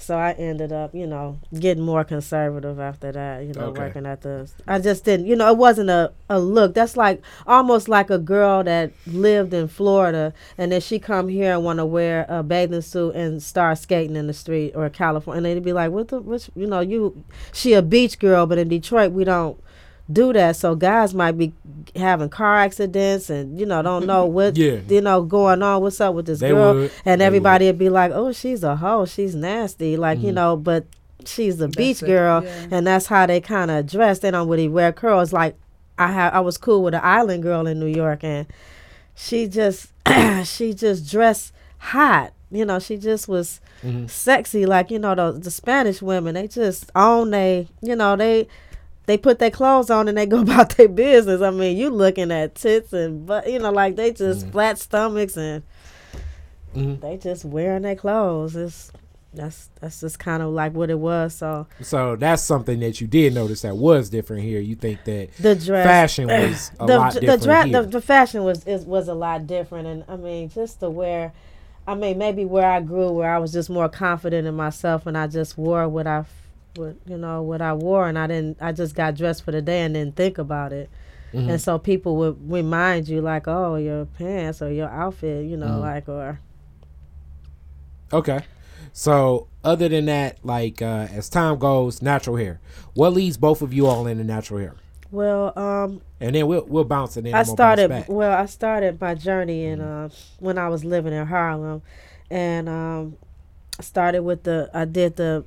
so 0.00 0.16
i 0.16 0.32
ended 0.32 0.72
up 0.72 0.94
you 0.94 1.06
know 1.06 1.38
getting 1.58 1.82
more 1.82 2.02
conservative 2.04 2.80
after 2.80 3.12
that 3.12 3.44
you 3.44 3.52
know 3.52 3.66
Okay. 3.66 3.80
working 3.80 4.06
at 4.06 4.22
the 4.22 4.50
i 4.66 4.78
just 4.78 5.04
didn't 5.04 5.26
you 5.26 5.36
know 5.36 5.48
it 5.50 5.58
wasn't 5.58 5.90
a, 5.90 6.10
a 6.30 6.40
look 6.40 6.72
that's 6.74 6.96
like 6.96 7.20
almost 7.46 7.86
like 7.88 8.08
a 8.10 8.18
girl 8.18 8.64
that 8.64 8.92
lived 9.06 9.52
in 9.52 9.68
florida 9.68 10.32
and 10.56 10.72
then 10.72 10.80
she 10.80 10.98
come 10.98 11.28
here 11.28 11.52
and 11.52 11.64
want 11.64 11.78
to 11.78 11.84
wear 11.84 12.24
a 12.30 12.42
bathing 12.42 12.80
suit 12.80 13.14
and 13.14 13.42
start 13.42 13.76
skating 13.78 14.16
in 14.16 14.26
the 14.26 14.32
street 14.32 14.72
or 14.74 14.88
california 14.88 15.36
and 15.36 15.44
they'd 15.46 15.62
be 15.64 15.72
like 15.74 15.90
what 15.90 16.08
the 16.08 16.18
which 16.20 16.48
you 16.56 16.66
know 16.66 16.80
you 16.80 17.22
she 17.52 17.74
a 17.74 17.82
beach 17.82 18.18
girl 18.18 18.46
but 18.46 18.56
in 18.58 18.68
detroit 18.68 19.12
we 19.12 19.24
don't 19.24 19.62
do 20.12 20.32
that 20.32 20.56
so 20.56 20.74
guys 20.74 21.14
might 21.14 21.32
be 21.38 21.52
having 21.94 22.28
car 22.28 22.56
accidents 22.58 23.30
and 23.30 23.58
you 23.58 23.66
know 23.66 23.82
don't 23.82 24.06
know 24.06 24.24
what 24.36 24.56
Yeah. 24.56 24.80
you 24.88 25.00
know 25.00 25.22
going 25.22 25.62
on 25.62 25.82
what's 25.82 26.00
up 26.00 26.14
with 26.14 26.26
this 26.26 26.40
They 26.40 26.50
girl 26.50 26.74
would. 26.74 26.92
and 27.04 27.20
They 27.20 27.24
everybody 27.26 27.66
would 27.66 27.78
be 27.78 27.88
like 27.90 28.10
oh 28.12 28.32
she's 28.32 28.64
a 28.64 28.76
hoe 28.76 29.04
she's 29.06 29.34
nasty 29.34 29.96
like 29.96 30.18
Mm-hmm. 30.18 30.26
you 30.28 30.32
know 30.32 30.56
but 30.56 30.86
she's 31.26 31.60
a 31.60 31.68
beach 31.68 32.02
it, 32.02 32.06
girl 32.06 32.42
yeah. 32.42 32.66
and 32.70 32.86
that's 32.86 33.06
how 33.06 33.26
they 33.26 33.40
kind 33.40 33.70
of 33.70 33.86
dress 33.86 34.20
they 34.20 34.30
don't 34.30 34.48
really 34.48 34.68
wear 34.68 34.90
curls 34.92 35.32
like 35.32 35.54
i 35.98 36.10
had 36.10 36.32
i 36.32 36.40
was 36.40 36.56
cool 36.56 36.82
with 36.82 36.94
an 36.94 37.00
island 37.04 37.42
girl 37.42 37.66
in 37.66 37.78
new 37.78 37.86
york 37.86 38.24
and 38.24 38.46
she 39.14 39.46
just 39.46 39.88
she 40.44 40.72
just 40.72 41.10
dressed 41.10 41.52
hot 41.78 42.32
you 42.50 42.64
know 42.64 42.78
she 42.78 42.96
just 42.96 43.28
was 43.28 43.60
Mm-hmm. 43.82 44.08
sexy 44.08 44.66
like 44.66 44.90
you 44.90 44.98
know 44.98 45.14
the, 45.14 45.32
the 45.38 45.50
spanish 45.50 46.02
women 46.02 46.34
they 46.34 46.46
just 46.46 46.90
own 46.94 47.30
they 47.30 47.66
you 47.80 47.96
know 47.96 48.14
they 48.14 48.46
they 49.10 49.18
put 49.18 49.38
their 49.38 49.50
clothes 49.50 49.90
on 49.90 50.08
and 50.08 50.16
they 50.16 50.26
go 50.26 50.40
about 50.48 50.70
their 50.76 50.88
business 50.88 51.42
i 51.42 51.50
mean 51.50 51.76
you 51.76 51.90
looking 51.90 52.30
at 52.30 52.54
tits 52.54 52.92
and 52.92 53.26
but 53.26 53.50
you 53.50 53.58
know 53.58 53.70
like 53.72 53.96
they 53.96 54.10
just 54.12 54.42
Mm-hmm. 54.42 54.52
flat 54.52 54.78
stomachs 54.78 55.36
and 55.36 55.62
Mhm. 56.74 57.00
they 57.00 57.16
just 57.16 57.44
wearing 57.44 57.82
their 57.82 57.96
clothes 57.96 58.54
it's 58.54 58.92
that's 59.34 59.70
that's 59.80 60.00
just 60.00 60.18
kind 60.18 60.42
of 60.42 60.50
like 60.52 60.72
what 60.72 60.88
it 60.90 60.98
was 60.98 61.34
so 61.34 61.66
So 61.82 62.16
that's 62.16 62.42
something 62.42 62.78
that 62.80 63.00
you 63.00 63.06
did 63.06 63.34
notice 63.34 63.62
that 63.62 63.76
was 63.76 64.08
different 64.10 64.42
here. 64.42 64.60
You 64.60 64.74
think 64.74 65.04
that 65.04 65.28
the 65.38 65.54
dress 65.54 65.86
fashion 65.86 66.26
was 66.28 66.72
a 66.80 66.86
the 66.86 66.98
lot 66.98 67.14
the, 67.14 67.20
different 67.20 67.42
dra- 67.44 67.64
here. 67.66 67.82
the 67.82 67.88
the 67.88 68.00
fashion 68.00 68.42
was 68.44 68.64
is, 68.66 68.84
was 68.84 69.06
a 69.08 69.14
lot 69.14 69.46
different, 69.46 69.86
and 69.86 70.04
I 70.08 70.16
mean 70.16 70.48
just 70.48 70.80
to 70.80 70.90
wear, 70.90 71.32
I 71.86 71.94
mean 71.94 72.18
maybe 72.18 72.44
where 72.44 72.68
I 72.68 72.80
grew, 72.80 73.10
where 73.12 73.32
I 73.32 73.38
was 73.38 73.52
just 73.52 73.70
more 73.70 73.88
confident 73.88 74.48
in 74.48 74.54
myself, 74.56 75.06
and 75.06 75.16
I 75.16 75.28
just 75.28 75.56
wore 75.56 75.88
what 75.88 76.08
I, 76.08 76.24
you 77.06 77.16
know 77.16 77.42
what 77.42 77.60
I 77.62 77.72
wore, 77.74 78.08
and 78.08 78.18
I 78.18 78.26
didn't, 78.26 78.58
I 78.60 78.72
just 78.72 78.94
got 78.94 79.14
dressed 79.16 79.44
for 79.44 79.52
the 79.52 79.62
day 79.62 79.80
and 79.82 79.94
didn't 79.94 80.16
think 80.16 80.38
about 80.38 80.72
it, 80.72 80.90
Mm-hmm. 81.32 81.50
and 81.50 81.60
so 81.60 81.78
people 81.78 82.16
would 82.16 82.50
remind 82.50 83.08
you 83.08 83.20
like, 83.20 83.46
oh 83.46 83.76
your 83.76 84.04
pants 84.06 84.60
or 84.62 84.70
your 84.72 84.88
outfit, 84.88 85.46
you 85.46 85.56
know, 85.56 85.66
Mm-hmm. 85.66 85.80
like 85.80 86.08
or 86.08 86.40
Okay. 88.12 88.40
So 88.92 89.46
other 89.62 89.88
than 89.88 90.06
that, 90.06 90.38
like 90.44 90.82
uh, 90.82 91.06
as 91.12 91.28
time 91.28 91.58
goes, 91.58 92.02
natural 92.02 92.36
hair. 92.36 92.60
What 92.94 93.12
leads 93.12 93.36
both 93.36 93.62
of 93.62 93.72
you 93.72 93.86
all 93.86 94.06
into 94.06 94.24
natural 94.24 94.58
hair? 94.60 94.74
well, 95.12 95.52
um, 95.58 96.00
And 96.20 96.34
then 96.34 96.46
we'll 96.46 96.64
we'll 96.66 96.84
bounce 96.84 97.16
it 97.16 97.26
in. 97.26 97.34
I 97.34 97.40
I'm 97.40 97.46
gonna 97.46 97.56
bounce 97.56 97.80
started 97.80 98.08
well. 98.08 98.32
I 98.42 98.46
started 98.46 99.00
my 99.00 99.14
journey 99.14 99.64
in 99.64 99.78
Mm-hmm. 99.78 100.04
uh, 100.06 100.08
when 100.40 100.58
I 100.58 100.68
was 100.68 100.84
living 100.84 101.12
in 101.12 101.26
Harlem, 101.26 101.82
and 102.30 102.68
um, 102.68 103.16
started 103.80 104.22
with 104.22 104.42
the 104.42 104.70
I 104.74 104.84
did 104.84 105.16
the 105.16 105.44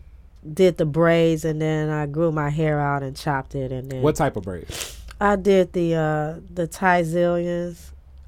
did 0.52 0.78
the 0.78 0.86
braids, 0.86 1.46
and 1.46 1.62
then 1.62 1.90
I 1.90 2.06
grew 2.06 2.32
my 2.32 2.50
hair 2.50 2.80
out 2.80 3.04
and 3.04 3.16
chopped 3.16 3.56
it, 3.56 3.72
and 3.72 3.90
then 3.92 4.02
What 4.02 4.16
type 4.16 4.36
of 4.36 4.44
braids? 4.44 5.00
I 5.22 5.36
did 5.36 5.74
the 5.74 5.96
uh, 5.96 6.40
the 6.54 6.68
Thai 6.68 7.02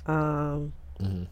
Um, 0.06 0.74
Mhm. 1.02 1.28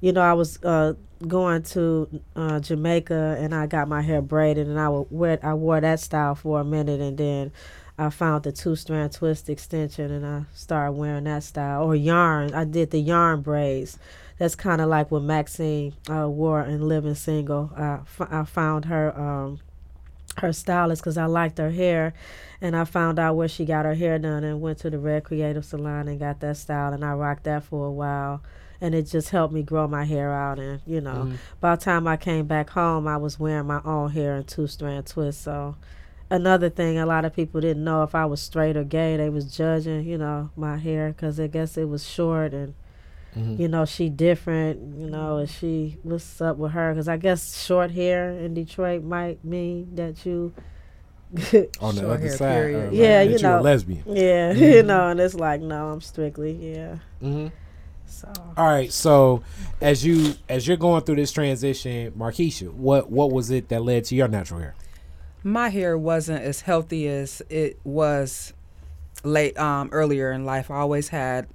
You 0.00 0.12
know, 0.12 0.20
I 0.20 0.34
was 0.34 0.62
uh, 0.62 0.92
going 1.26 1.62
to 1.62 2.08
uh, 2.36 2.60
Jamaica, 2.60 3.38
and 3.40 3.54
I 3.54 3.66
got 3.66 3.88
my 3.88 4.02
hair 4.02 4.20
braided, 4.20 4.68
and 4.68 4.78
I 4.78 4.88
would 4.90 5.06
wear 5.10 5.38
I 5.42 5.54
wore 5.54 5.80
that 5.80 6.00
style 6.00 6.34
for 6.34 6.60
a 6.60 6.64
minute, 6.64 7.00
and 7.00 7.16
then 7.16 7.52
I 7.98 8.10
found 8.10 8.42
the 8.44 8.52
two 8.52 8.76
strand 8.76 9.12
twist 9.12 9.48
extension 9.48 10.10
and 10.10 10.26
I 10.26 10.42
started 10.54 10.92
wearing 10.92 11.24
that 11.24 11.42
style 11.44 11.84
or 11.84 11.96
yarn. 11.96 12.52
I 12.52 12.64
did 12.64 12.90
the 12.90 12.98
yarn 12.98 13.40
braids. 13.40 13.98
That's 14.38 14.54
kind 14.54 14.82
of 14.82 14.90
like 14.90 15.10
what 15.10 15.22
Maxine 15.22 15.94
uh, 16.10 16.28
wore 16.28 16.60
in 16.60 16.86
Living 16.86 17.14
Single. 17.14 17.70
I, 17.74 17.94
f- 17.94 18.28
I 18.30 18.44
found 18.44 18.84
her 18.84 19.18
um, 19.18 19.60
her 20.38 20.52
stylist 20.52 21.02
because 21.02 21.16
I 21.18 21.26
liked 21.26 21.58
her 21.58 21.70
hair, 21.70 22.12
and 22.60 22.76
I 22.76 22.84
found 22.84 23.18
out 23.18 23.36
where 23.36 23.48
she 23.48 23.64
got 23.64 23.84
her 23.84 23.94
hair 23.94 24.18
done 24.18 24.44
and 24.44 24.60
went 24.60 24.78
to 24.78 24.90
the 24.90 24.98
Red 24.98 25.24
Creative 25.24 25.64
Salon 25.64 26.08
and 26.08 26.18
got 26.18 26.40
that 26.40 26.56
style, 26.56 26.92
and 26.92 27.04
I 27.04 27.12
rocked 27.14 27.44
that 27.44 27.64
for 27.64 27.86
a 27.86 27.90
while. 27.92 28.42
And 28.80 28.94
it 28.94 29.04
just 29.04 29.30
helped 29.30 29.54
me 29.54 29.62
grow 29.62 29.88
my 29.88 30.04
hair 30.04 30.30
out, 30.32 30.58
and 30.58 30.80
you 30.86 31.00
know, 31.00 31.28
Mhm. 31.30 31.36
by 31.60 31.76
the 31.76 31.82
time 31.82 32.06
I 32.06 32.18
came 32.18 32.46
back 32.46 32.70
home, 32.70 33.08
I 33.08 33.16
was 33.16 33.40
wearing 33.40 33.66
my 33.66 33.80
own 33.84 34.10
hair 34.10 34.36
in 34.36 34.44
two 34.44 34.66
strand 34.66 35.06
twists. 35.06 35.42
So, 35.42 35.76
another 36.28 36.68
thing, 36.68 36.98
a 36.98 37.06
lot 37.06 37.24
of 37.24 37.34
people 37.34 37.62
didn't 37.62 37.84
know 37.84 38.02
if 38.02 38.14
I 38.14 38.26
was 38.26 38.40
straight 38.42 38.76
or 38.76 38.84
gay. 38.84 39.16
They 39.16 39.30
was 39.30 39.46
judging, 39.56 40.04
you 40.04 40.18
know, 40.18 40.50
my 40.56 40.76
hair 40.76 41.08
because 41.08 41.40
I 41.40 41.46
guess 41.46 41.78
it 41.78 41.88
was 41.88 42.06
short 42.06 42.52
and 42.52 42.74
Mhm. 43.36 43.58
you 43.58 43.68
know 43.68 43.84
she 43.84 44.08
different 44.08 44.98
you 44.98 45.10
know 45.10 45.36
and 45.36 45.50
she 45.50 45.98
what's 46.02 46.40
up 46.40 46.56
with 46.56 46.72
her 46.72 46.94
because 46.94 47.06
i 47.06 47.16
guess 47.18 47.62
short 47.66 47.90
hair 47.90 48.30
in 48.30 48.54
detroit 48.54 49.02
might 49.04 49.44
mean 49.44 49.94
that 49.94 50.24
you 50.24 50.54
on 51.80 51.94
the 51.96 52.00
Short 52.02 52.04
other 52.20 52.28
side. 52.30 52.38
period. 52.38 52.80
uh, 52.80 52.84
like, 52.86 52.92
Yeah, 52.94 53.18
that 53.18 53.24
you 53.24 53.30
you 53.32 53.36
a 53.36 53.40
know. 53.56 53.60
lesbian. 53.60 54.02
yeah 54.06 54.52
you 54.74 54.82
know 54.82 55.08
and 55.08 55.20
it's 55.20 55.34
like 55.34 55.60
no 55.60 55.88
i'm 55.90 56.00
strictly 56.00 56.52
yeah 56.74 56.96
hmm 57.20 57.48
so 58.08 58.28
All 58.56 58.66
right. 58.66 58.92
So 58.92 59.42
as 59.80 60.04
you 60.06 60.34
as 60.48 60.66
you're 60.68 60.76
going 60.76 61.02
through 61.02 61.16
this 61.16 61.32
transition, 61.32 62.12
Markeisha, 62.12 62.72
what 62.72 63.10
what 63.10 63.32
was 63.32 63.50
it 63.50 63.68
that 63.70 63.82
led 63.82 64.04
to 64.04 64.14
your 64.14 64.28
natural 64.28 64.60
hair? 64.60 64.74
my 65.42 65.68
hair 65.70 65.98
wasn't 65.98 66.40
as 66.42 66.60
healthy 66.60 67.08
as 67.08 67.42
it 67.50 67.78
was 67.82 68.52
late 69.24 69.58
um 69.58 69.88
earlier 69.90 70.30
in 70.30 70.44
life. 70.44 70.70
I 70.70 70.76
always 70.76 71.08
had 71.08 71.48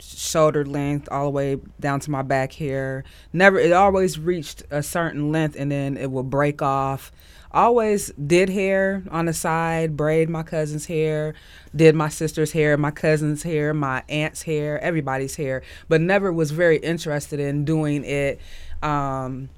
shoulder 0.00 0.64
length 0.64 1.08
all 1.10 1.24
the 1.24 1.30
way 1.30 1.56
down 1.80 2.00
to 2.00 2.10
my 2.10 2.22
back 2.22 2.52
hair. 2.52 3.04
Never 3.32 3.58
it 3.58 3.72
always 3.72 4.18
reached 4.18 4.62
a 4.70 4.82
certain 4.82 5.32
length 5.32 5.56
and 5.58 5.70
then 5.70 5.96
it 5.96 6.10
would 6.10 6.30
break 6.30 6.62
off. 6.62 7.12
Always 7.52 8.08
did 8.12 8.50
hair 8.50 9.02
on 9.10 9.26
the 9.26 9.32
side, 9.32 9.96
braid 9.96 10.28
my 10.28 10.42
cousin's 10.42 10.86
hair, 10.86 11.34
did 11.74 11.94
my 11.94 12.08
sister's 12.08 12.52
hair, 12.52 12.76
my 12.76 12.90
cousin's 12.90 13.42
hair, 13.44 13.72
my 13.72 14.02
aunt's 14.08 14.42
hair, 14.42 14.78
everybody's 14.80 15.36
hair, 15.36 15.62
but 15.88 16.00
never 16.00 16.32
was 16.32 16.50
very 16.50 16.76
interested 16.78 17.40
in 17.40 17.64
doing 17.64 18.04
it 18.04 18.40
um 18.82 19.48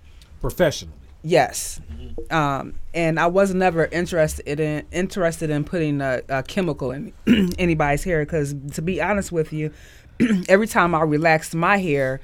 Professionally. 0.41 0.95
Yes, 1.23 1.81
um, 2.31 2.75
and 2.95 3.19
I 3.19 3.27
was 3.27 3.53
never 3.53 3.87
interested 3.87 4.61
in 4.61 4.87
interested 4.93 5.51
in 5.51 5.65
putting 5.65 6.01
a, 6.01 6.23
a 6.29 6.43
chemical 6.45 6.93
in 6.93 7.13
anybody's 7.59 8.05
hair 8.05 8.25
because, 8.25 8.55
to 8.75 8.83
be 8.83 9.03
honest 9.03 9.33
with 9.33 9.53
you, 9.53 9.73
every 10.49 10.67
time 10.67 10.95
I 10.95 11.03
relaxed 11.03 11.55
my 11.55 11.79
hair, 11.79 12.21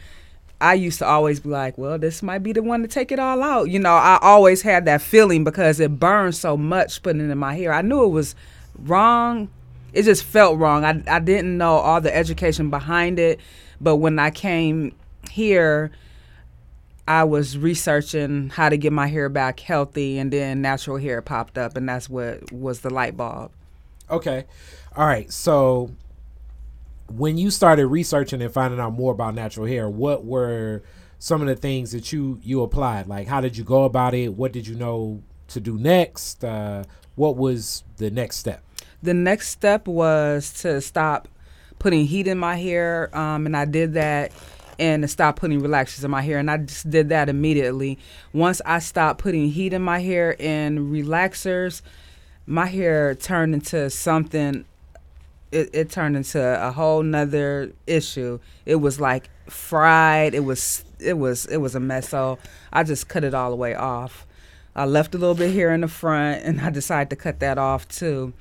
I 0.60 0.74
used 0.74 0.98
to 1.00 1.06
always 1.06 1.40
be 1.40 1.48
like, 1.48 1.76
"Well, 1.76 1.98
this 1.98 2.22
might 2.22 2.42
be 2.42 2.52
the 2.52 2.62
one 2.62 2.82
to 2.82 2.88
take 2.88 3.12
it 3.12 3.18
all 3.18 3.42
out." 3.42 3.70
You 3.70 3.78
know, 3.78 3.94
I 3.94 4.18
always 4.22 4.62
had 4.62 4.84
that 4.86 5.02
feeling 5.02 5.44
because 5.44 5.80
it 5.80 5.98
burned 5.98 6.34
so 6.34 6.56
much 6.56 7.02
putting 7.02 7.20
it 7.20 7.30
in 7.30 7.38
my 7.38 7.54
hair. 7.54 7.72
I 7.72 7.82
knew 7.82 8.04
it 8.04 8.08
was 8.08 8.34
wrong. 8.78 9.48
It 9.92 10.04
just 10.04 10.24
felt 10.24 10.58
wrong. 10.58 10.84
I 10.84 11.02
I 11.06 11.18
didn't 11.20 11.56
know 11.58 11.76
all 11.76 12.00
the 12.00 12.14
education 12.14 12.70
behind 12.70 13.18
it, 13.18 13.40
but 13.80 13.96
when 13.96 14.18
I 14.18 14.30
came 14.30 14.94
here. 15.30 15.90
I 17.06 17.24
was 17.24 17.58
researching 17.58 18.48
how 18.48 18.70
to 18.70 18.78
get 18.78 18.90
my 18.90 19.08
hair 19.08 19.28
back 19.28 19.60
healthy, 19.60 20.18
and 20.18 20.32
then 20.32 20.62
natural 20.62 20.96
hair 20.96 21.20
popped 21.20 21.58
up, 21.58 21.76
and 21.76 21.86
that's 21.86 22.08
what 22.08 22.50
was 22.50 22.80
the 22.80 22.88
light 22.88 23.14
bulb. 23.14 23.52
Okay. 24.10 24.46
All 24.96 25.06
right. 25.06 25.30
So 25.30 25.90
when 27.08 27.38
you 27.38 27.50
started 27.50 27.86
researching 27.86 28.42
and 28.42 28.52
finding 28.52 28.80
out 28.80 28.92
more 28.92 29.12
about 29.12 29.34
natural 29.34 29.66
hair, 29.66 29.88
what 29.88 30.24
were 30.24 30.82
some 31.18 31.40
of 31.40 31.48
the 31.48 31.56
things 31.56 31.92
that 31.92 32.12
you 32.12 32.38
you 32.42 32.62
applied? 32.62 33.06
Like 33.06 33.26
how 33.26 33.40
did 33.40 33.56
you 33.56 33.64
go 33.64 33.84
about 33.84 34.14
it? 34.14 34.34
What 34.34 34.52
did 34.52 34.66
you 34.66 34.74
know 34.74 35.22
to 35.48 35.60
do 35.60 35.78
next? 35.78 36.44
Uh, 36.44 36.84
what 37.14 37.36
was 37.36 37.84
the 37.96 38.10
next 38.10 38.36
step? 38.36 38.62
The 39.02 39.14
next 39.14 39.48
step 39.50 39.86
was 39.86 40.52
to 40.62 40.80
stop 40.80 41.28
putting 41.78 42.06
heat 42.06 42.26
in 42.26 42.38
my 42.38 42.56
hair, 42.56 43.14
um, 43.16 43.46
and 43.46 43.56
I 43.56 43.66
did 43.66 43.94
that, 43.94 44.32
and 44.78 45.02
to 45.02 45.08
stop 45.08 45.36
putting 45.36 45.60
relaxers 45.60 46.04
in 46.04 46.10
my 46.10 46.22
hair, 46.22 46.38
and 46.38 46.50
I 46.50 46.56
just 46.58 46.88
did 46.90 47.10
that 47.10 47.28
immediately. 47.28 47.98
Once 48.32 48.62
I 48.64 48.78
stopped 48.78 49.20
putting 49.20 49.50
heat 49.50 49.72
in 49.72 49.82
my 49.82 50.00
hair 50.00 50.36
and 50.40 50.90
relaxers, 50.90 51.82
my 52.46 52.66
hair 52.66 53.14
turned 53.14 53.54
into 53.54 53.90
something. 53.90 54.64
It, 55.54 55.70
it 55.72 55.90
turned 55.90 56.16
into 56.16 56.40
a 56.40 56.72
whole 56.72 57.02
nother 57.02 57.72
issue. 57.86 58.40
It 58.66 58.76
was 58.76 59.00
like 59.00 59.30
fried. 59.48 60.34
It 60.34 60.44
was 60.44 60.84
it 60.98 61.18
was 61.18 61.46
it 61.46 61.58
was 61.58 61.74
a 61.74 61.80
mess. 61.80 62.08
So 62.08 62.38
I 62.72 62.82
just 62.82 63.08
cut 63.08 63.24
it 63.24 63.34
all 63.34 63.50
the 63.50 63.56
way 63.56 63.74
off. 63.74 64.26
I 64.76 64.86
left 64.86 65.14
a 65.14 65.18
little 65.18 65.36
bit 65.36 65.52
here 65.52 65.72
in 65.72 65.82
the 65.82 65.88
front, 65.88 66.42
and 66.44 66.60
I 66.60 66.70
decided 66.70 67.10
to 67.10 67.16
cut 67.16 67.38
that 67.40 67.58
off 67.58 67.86
too. 67.88 68.32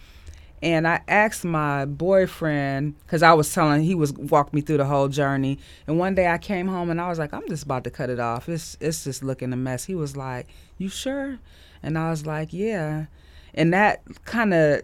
And 0.63 0.88
I 0.88 1.02
asked 1.10 1.43
my 1.43 1.84
boyfriend 1.86 2.95
because 2.99 3.21
I 3.21 3.34
was 3.34 3.54
telling 3.54 3.84
he 3.84 3.95
was 3.95 4.13
walked 4.13 4.54
me 4.54 4.62
through 4.62 4.78
the 4.78 4.86
whole 4.86 5.10
journey. 5.10 5.60
And 5.88 5.99
one 5.99 6.15
day 6.15 6.28
I 6.28 6.38
came 6.38 6.69
home 6.69 6.89
and 6.89 7.02
I 7.02 7.10
was 7.10 7.19
like, 7.19 7.34
I'm 7.34 7.45
just 7.49 7.63
about 7.63 7.84
to 7.84 7.89
cut 7.91 8.10
it 8.10 8.19
off. 8.19 8.47
It's 8.47 8.78
it's 8.80 9.04
just 9.04 9.23
looking 9.23 9.52
a 9.52 9.58
mess. 9.58 9.84
He 9.84 9.93
was 9.93 10.15
like, 10.15 10.47
You 10.78 10.88
sure? 10.88 11.38
And 11.84 11.97
I 11.97 12.10
was 12.10 12.26
like, 12.26 12.54
Yeah. 12.54 13.08
And 13.54 13.73
that 13.73 14.02
kind 14.23 14.54
of 14.54 14.84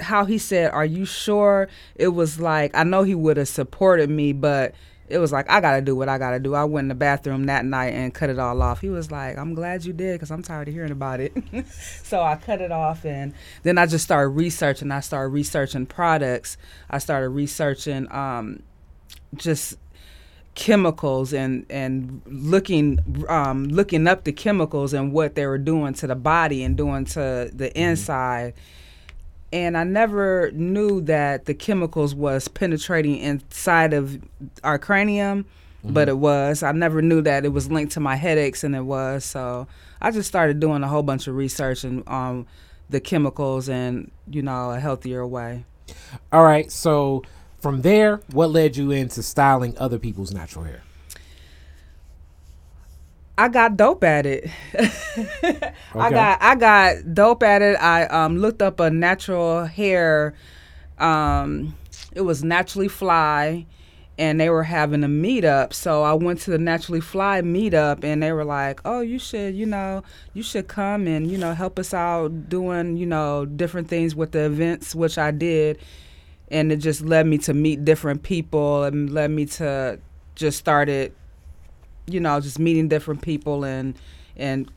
how 0.00 0.24
he 0.24 0.38
said, 0.38 0.70
Are 0.72 0.84
you 0.84 1.04
sure? 1.04 1.68
It 1.94 2.08
was 2.08 2.40
like 2.40 2.74
I 2.74 2.84
know 2.84 3.02
he 3.02 3.14
would 3.14 3.36
have 3.36 3.48
supported 3.48 4.10
me, 4.10 4.32
but 4.32 4.74
it 5.08 5.18
was 5.18 5.32
like 5.32 5.48
I 5.50 5.60
gotta 5.60 5.80
do 5.82 5.94
what 5.94 6.08
I 6.08 6.18
gotta 6.18 6.38
do. 6.38 6.54
I 6.54 6.64
went 6.64 6.86
in 6.86 6.88
the 6.88 6.94
bathroom 6.94 7.44
that 7.44 7.64
night 7.64 7.92
and 7.94 8.12
cut 8.12 8.30
it 8.30 8.38
all 8.38 8.60
off. 8.62 8.80
He 8.80 8.88
was 8.88 9.10
like, 9.10 9.36
"I'm 9.36 9.54
glad 9.54 9.84
you 9.84 9.92
did 9.92 10.14
because 10.14 10.30
I'm 10.30 10.42
tired 10.42 10.68
of 10.68 10.74
hearing 10.74 10.92
about 10.92 11.20
it." 11.20 11.34
so 12.02 12.22
I 12.22 12.36
cut 12.36 12.60
it 12.60 12.72
off, 12.72 13.04
and 13.04 13.34
then 13.62 13.76
I 13.76 13.86
just 13.86 14.04
started 14.04 14.30
researching. 14.30 14.90
I 14.90 15.00
started 15.00 15.28
researching 15.28 15.86
products. 15.86 16.56
I 16.88 16.98
started 16.98 17.28
researching 17.30 18.10
um, 18.10 18.62
just 19.34 19.76
chemicals 20.54 21.34
and 21.34 21.66
and 21.68 22.22
looking 22.26 22.98
um, 23.28 23.64
looking 23.68 24.06
up 24.06 24.24
the 24.24 24.32
chemicals 24.32 24.94
and 24.94 25.12
what 25.12 25.34
they 25.34 25.46
were 25.46 25.58
doing 25.58 25.92
to 25.94 26.06
the 26.06 26.14
body 26.14 26.62
and 26.62 26.76
doing 26.76 27.04
to 27.04 27.50
the 27.52 27.70
inside 27.78 28.54
and 29.54 29.78
I 29.78 29.84
never 29.84 30.50
knew 30.50 31.00
that 31.02 31.44
the 31.44 31.54
chemicals 31.54 32.12
was 32.12 32.48
penetrating 32.48 33.18
inside 33.18 33.92
of 33.92 34.20
our 34.64 34.80
cranium, 34.80 35.46
but 35.84 36.08
it 36.08 36.18
was. 36.18 36.64
I 36.64 36.72
never 36.72 37.00
knew 37.00 37.22
that 37.22 37.44
it 37.44 37.50
was 37.50 37.70
linked 37.70 37.92
to 37.92 38.00
my 38.00 38.16
headaches, 38.16 38.64
and 38.64 38.74
it 38.74 38.80
was. 38.80 39.24
So 39.24 39.68
I 40.02 40.10
just 40.10 40.28
started 40.28 40.58
doing 40.58 40.82
a 40.82 40.88
whole 40.88 41.04
bunch 41.04 41.28
of 41.28 41.36
research 41.36 41.84
and 41.84 42.02
um, 42.08 42.48
the 42.90 42.98
chemicals 42.98 43.68
and 43.68 44.10
you 44.28 44.42
know 44.42 44.72
a 44.72 44.80
healthier 44.80 45.24
way. 45.24 45.64
All 46.32 46.42
right. 46.42 46.72
So 46.72 47.22
from 47.60 47.82
there, 47.82 48.16
what 48.32 48.50
led 48.50 48.76
you 48.76 48.90
into 48.90 49.22
styling 49.22 49.78
other 49.78 50.00
people's 50.00 50.32
natural 50.34 50.64
hair? 50.64 50.82
I 53.36 53.48
got 53.48 53.76
dope 53.76 54.04
at 54.04 54.26
it. 54.26 54.48
I 55.94 56.10
got 56.10 56.42
I 56.42 56.54
got 56.54 57.14
dope 57.14 57.42
at 57.42 57.62
it. 57.62 57.76
I 57.76 58.04
um, 58.06 58.38
looked 58.38 58.62
up 58.62 58.78
a 58.78 58.90
natural 58.90 59.64
hair. 59.64 60.34
Um, 60.98 61.74
it 62.14 62.20
was 62.20 62.44
naturally 62.44 62.86
fly, 62.86 63.66
and 64.18 64.40
they 64.40 64.50
were 64.50 64.62
having 64.62 65.02
a 65.02 65.08
meetup. 65.08 65.72
So 65.72 66.04
I 66.04 66.12
went 66.12 66.40
to 66.42 66.52
the 66.52 66.58
naturally 66.58 67.00
fly 67.00 67.42
meetup, 67.42 68.04
and 68.04 68.22
they 68.22 68.30
were 68.30 68.44
like, 68.44 68.80
"Oh, 68.84 69.00
you 69.00 69.18
should, 69.18 69.56
you 69.56 69.66
know, 69.66 70.04
you 70.32 70.44
should 70.44 70.68
come 70.68 71.08
and 71.08 71.28
you 71.28 71.36
know 71.36 71.54
help 71.54 71.80
us 71.80 71.92
out 71.92 72.48
doing 72.48 72.96
you 72.96 73.06
know 73.06 73.46
different 73.46 73.88
things 73.88 74.14
with 74.14 74.30
the 74.30 74.44
events," 74.44 74.94
which 74.94 75.18
I 75.18 75.32
did, 75.32 75.78
and 76.52 76.70
it 76.70 76.76
just 76.76 77.00
led 77.00 77.26
me 77.26 77.38
to 77.38 77.54
meet 77.54 77.84
different 77.84 78.22
people 78.22 78.84
and 78.84 79.12
led 79.12 79.32
me 79.32 79.46
to 79.46 79.98
just 80.36 80.58
started 80.58 81.12
you 82.06 82.20
know, 82.20 82.40
just 82.40 82.58
meeting 82.58 82.88
different 82.88 83.22
people 83.22 83.64
and 83.64 83.94
and 84.36 84.70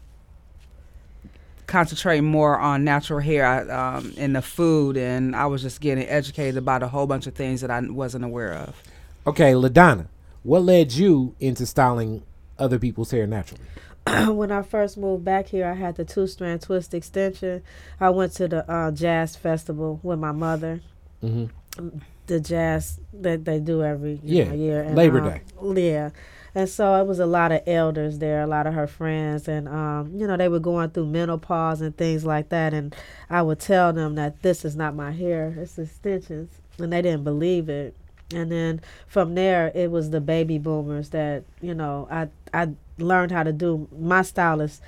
concentrating 1.67 2.25
more 2.25 2.57
on 2.57 2.83
natural 2.83 3.19
hair 3.19 3.69
um, 3.71 4.13
and 4.17 4.35
the 4.35 4.41
food. 4.41 4.97
And 4.97 5.35
I 5.35 5.45
was 5.47 5.61
just 5.61 5.81
getting 5.81 6.07
educated 6.07 6.57
about 6.57 6.81
a 6.81 6.87
whole 6.87 7.07
bunch 7.07 7.27
of 7.27 7.35
things 7.35 7.61
that 7.61 7.69
I 7.69 7.81
wasn't 7.81 8.23
aware 8.23 8.53
of. 8.53 8.81
Okay, 9.25 9.51
Ladonna, 9.51 10.07
what 10.43 10.63
led 10.63 10.93
you 10.93 11.35
into 11.39 11.65
styling 11.65 12.23
other 12.57 12.79
people's 12.79 13.11
hair 13.11 13.27
naturally? 13.27 13.63
when 14.29 14.51
I 14.51 14.61
first 14.61 14.97
moved 14.97 15.25
back 15.25 15.47
here, 15.47 15.67
I 15.67 15.73
had 15.73 15.97
the 15.97 16.05
two 16.05 16.27
strand 16.27 16.61
twist 16.61 16.93
extension. 16.93 17.61
I 17.99 18.09
went 18.09 18.31
to 18.33 18.47
the 18.47 18.71
uh, 18.71 18.91
jazz 18.91 19.35
festival 19.35 19.99
with 20.01 20.19
my 20.19 20.31
mother. 20.31 20.81
Mm-hmm. 21.21 21.97
The 22.27 22.39
jazz 22.39 22.99
that 23.13 23.43
they 23.45 23.59
do 23.59 23.83
every 23.83 24.19
Yeah, 24.23 24.45
know, 24.45 24.53
year. 24.55 24.89
Labor 24.91 25.21
um, 25.21 25.73
Day. 25.73 25.91
Yeah. 25.91 26.09
And 26.57 26.67
so 26.67 26.95
it 26.95 27.05
was 27.05 27.19
a 27.19 27.27
lot 27.27 27.51
of 27.51 27.61
elders 27.67 28.17
there, 28.17 28.41
a 28.41 28.47
lot 28.47 28.65
of 28.65 28.73
her 28.73 28.87
friends, 28.87 29.47
and 29.47 29.67
um, 29.67 30.11
you 30.15 30.25
know 30.25 30.35
they 30.35 30.47
were 30.47 30.59
going 30.59 30.89
through 30.89 31.05
menopause 31.05 31.81
and 31.81 31.95
things 31.95 32.25
like 32.25 32.49
that, 32.49 32.73
and 32.73 32.95
I 33.29 33.43
would 33.43 33.59
tell 33.59 33.93
them 33.93 34.15
that 34.15 34.41
this 34.41 34.65
is 34.65 34.75
not 34.75 34.95
my 34.95 35.11
hair, 35.11 35.53
it's 35.55 35.77
extensions, 35.77 36.49
and 36.79 36.91
they 36.91 37.03
didn't 37.03 37.23
believe 37.23 37.69
it. 37.69 37.95
And 38.33 38.51
then 38.51 38.81
from 39.05 39.35
there, 39.35 39.71
it 39.75 39.91
was 39.91 40.09
the 40.09 40.19
baby 40.19 40.57
boomers 40.57 41.09
that 41.11 41.43
you 41.61 41.75
know 41.75 42.07
I 42.09 42.29
I 42.51 42.69
learned 42.97 43.31
how 43.31 43.43
to 43.43 43.53
do. 43.53 43.87
My 43.95 44.23
stylist 44.23 44.81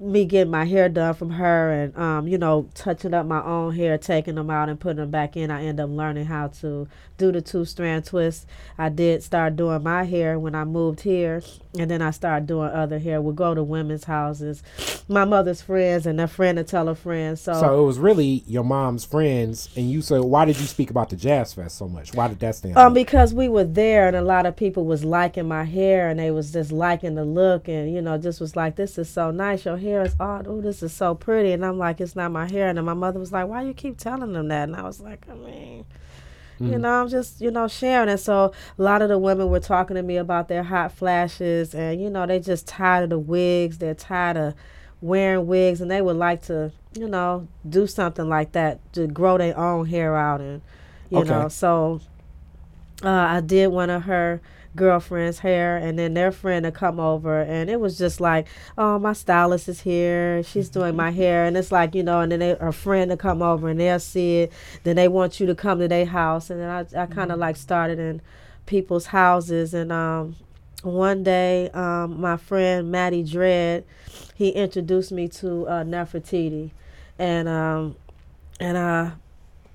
me 0.00 0.24
getting 0.24 0.50
my 0.50 0.64
hair 0.64 0.88
done 0.88 1.12
from 1.12 1.28
her 1.30 1.70
and 1.70 1.96
um, 1.98 2.26
you 2.26 2.38
know 2.38 2.66
touching 2.74 3.12
up 3.12 3.26
my 3.26 3.42
own 3.44 3.74
hair 3.74 3.98
taking 3.98 4.34
them 4.34 4.48
out 4.48 4.70
and 4.70 4.80
putting 4.80 4.96
them 4.96 5.10
back 5.10 5.36
in 5.36 5.50
i 5.50 5.62
end 5.62 5.78
up 5.78 5.90
learning 5.90 6.24
how 6.24 6.48
to 6.48 6.88
do 7.20 7.30
the 7.30 7.40
two 7.40 7.64
strand 7.64 8.04
twist 8.04 8.46
i 8.78 8.88
did 8.88 9.22
start 9.22 9.54
doing 9.56 9.82
my 9.82 10.04
hair 10.04 10.38
when 10.38 10.54
i 10.54 10.64
moved 10.64 11.00
here 11.00 11.42
and 11.78 11.90
then 11.90 12.02
i 12.02 12.10
started 12.10 12.46
doing 12.46 12.68
other 12.70 12.98
hair. 12.98 13.20
We'll 13.20 13.32
go 13.32 13.54
to 13.54 13.62
women's 13.62 14.04
houses 14.04 14.62
my 15.10 15.24
mother's 15.24 15.60
friends 15.60 16.06
and 16.06 16.18
their 16.18 16.28
friend 16.28 16.56
to 16.56 16.64
tell 16.64 16.88
a 16.88 16.94
friend. 16.94 17.36
So 17.38 17.52
So 17.54 17.82
it 17.82 17.84
was 17.84 17.98
really 17.98 18.44
your 18.46 18.62
mom's 18.62 19.04
friends, 19.04 19.68
and 19.76 19.90
you 19.90 20.02
said, 20.02 20.20
why 20.20 20.44
did 20.44 20.58
you 20.58 20.66
speak 20.66 20.90
about 20.90 21.10
the 21.10 21.16
Jazz 21.16 21.52
Fest 21.52 21.76
so 21.76 21.88
much? 21.88 22.14
Why 22.14 22.28
did 22.28 22.38
that 22.40 22.54
stand 22.54 22.76
Um, 22.78 22.94
because 22.94 23.34
we 23.34 23.48
were 23.48 23.64
there 23.64 24.06
and 24.06 24.16
a 24.16 24.22
lot 24.22 24.46
of 24.46 24.56
people 24.56 24.84
was 24.84 25.04
liking 25.04 25.48
my 25.48 25.64
hair 25.64 26.08
and 26.08 26.20
they 26.20 26.30
was 26.30 26.52
just 26.52 26.70
liking 26.70 27.16
the 27.16 27.24
look 27.24 27.68
and 27.68 27.92
you 27.92 28.00
know 28.00 28.18
just 28.18 28.40
was 28.40 28.54
like 28.54 28.76
this 28.76 28.98
is 28.98 29.08
so 29.08 29.30
nice. 29.32 29.64
Your 29.64 29.76
hair 29.78 30.02
is 30.02 30.14
odd 30.20 30.46
oh 30.46 30.60
this 30.60 30.82
is 30.82 30.92
so 30.92 31.14
pretty. 31.14 31.52
And 31.52 31.64
I'm 31.64 31.78
like 31.78 32.00
it's 32.00 32.14
not 32.14 32.30
my 32.30 32.48
hair. 32.48 32.68
And 32.68 32.78
then 32.78 32.84
my 32.84 32.94
mother 32.94 33.18
was 33.18 33.32
like 33.32 33.48
why 33.48 33.62
you 33.62 33.74
keep 33.74 33.98
telling 33.98 34.32
them 34.32 34.48
that? 34.48 34.68
And 34.68 34.76
I 34.76 34.82
was 34.82 35.00
like 35.00 35.26
I 35.28 35.34
mean 35.34 35.84
you 36.64 36.78
know 36.78 37.02
I'm 37.02 37.08
just 37.08 37.40
you 37.40 37.50
know 37.50 37.68
sharing. 37.68 38.08
It 38.08 38.18
so 38.18 38.52
a 38.78 38.82
lot 38.82 39.02
of 39.02 39.08
the 39.08 39.18
women 39.18 39.48
were 39.48 39.60
talking 39.60 39.96
to 39.96 40.02
me 40.02 40.16
about 40.16 40.48
their 40.48 40.62
hot 40.62 40.92
flashes 40.92 41.74
and 41.74 42.00
you 42.00 42.10
know 42.10 42.26
they 42.26 42.38
just 42.40 42.66
tired 42.66 43.04
of 43.04 43.10
the 43.10 43.18
wigs. 43.18 43.78
They're 43.78 43.94
tired 43.94 44.36
of 44.36 44.54
wearing 45.00 45.46
wigs. 45.46 45.80
And 45.80 45.90
they 45.90 46.02
would 46.02 46.16
like 46.16 46.42
to 46.42 46.72
you 46.94 47.08
know 47.08 47.48
do 47.68 47.86
something 47.86 48.28
like 48.28 48.52
that 48.52 48.80
to 48.94 49.06
grow 49.06 49.38
their 49.38 49.56
own 49.58 49.86
hair 49.86 50.16
out 50.16 50.40
and 50.40 50.60
you 51.08 51.20
Okay. 51.20 51.30
know 51.30 51.48
so 51.48 52.00
uh, 53.02 53.08
I 53.08 53.40
did 53.40 53.68
one 53.68 53.90
of 53.90 54.02
her 54.04 54.40
girlfriend's 54.76 55.40
hair, 55.40 55.76
and 55.76 55.98
then 55.98 56.14
their 56.14 56.32
friend 56.32 56.64
to 56.64 56.72
come 56.72 57.00
over, 57.00 57.40
and 57.42 57.68
it 57.68 57.80
was 57.80 57.98
just 57.98 58.20
like, 58.20 58.46
oh, 58.78 58.98
my 58.98 59.12
stylist 59.12 59.68
is 59.68 59.80
here, 59.80 60.42
she's 60.42 60.68
doing 60.68 60.96
my 60.96 61.10
hair, 61.22 61.44
and 61.44 61.56
it's 61.56 61.72
like 61.72 61.94
you 61.94 62.02
know, 62.02 62.20
and 62.20 62.32
then 62.32 62.40
they, 62.40 62.54
her 62.54 62.72
friend 62.72 63.10
to 63.10 63.16
come 63.16 63.42
over, 63.42 63.68
and 63.68 63.80
they'll 63.80 63.98
see 63.98 64.42
it, 64.42 64.52
then 64.84 64.96
they 64.96 65.08
want 65.08 65.40
you 65.40 65.46
to 65.46 65.54
come 65.54 65.78
to 65.80 65.88
their 65.88 66.06
house, 66.06 66.50
and 66.50 66.60
then 66.60 66.70
I, 66.70 67.02
I 67.02 67.06
kind 67.06 67.32
of 67.32 67.38
like 67.38 67.56
started 67.56 67.98
in 67.98 68.20
people's 68.66 69.06
houses, 69.06 69.74
and 69.74 69.90
um, 69.90 70.36
one 70.82 71.22
day, 71.22 71.70
um, 71.70 72.20
my 72.20 72.36
friend 72.36 72.90
Matty 72.90 73.22
Dread, 73.22 73.84
he 74.34 74.50
introduced 74.50 75.12
me 75.12 75.28
to 75.28 75.66
uh, 75.68 75.84
Nefertiti, 75.84 76.70
and 77.18 77.48
um, 77.48 77.96
and 78.58 78.76
uh, 78.76 79.10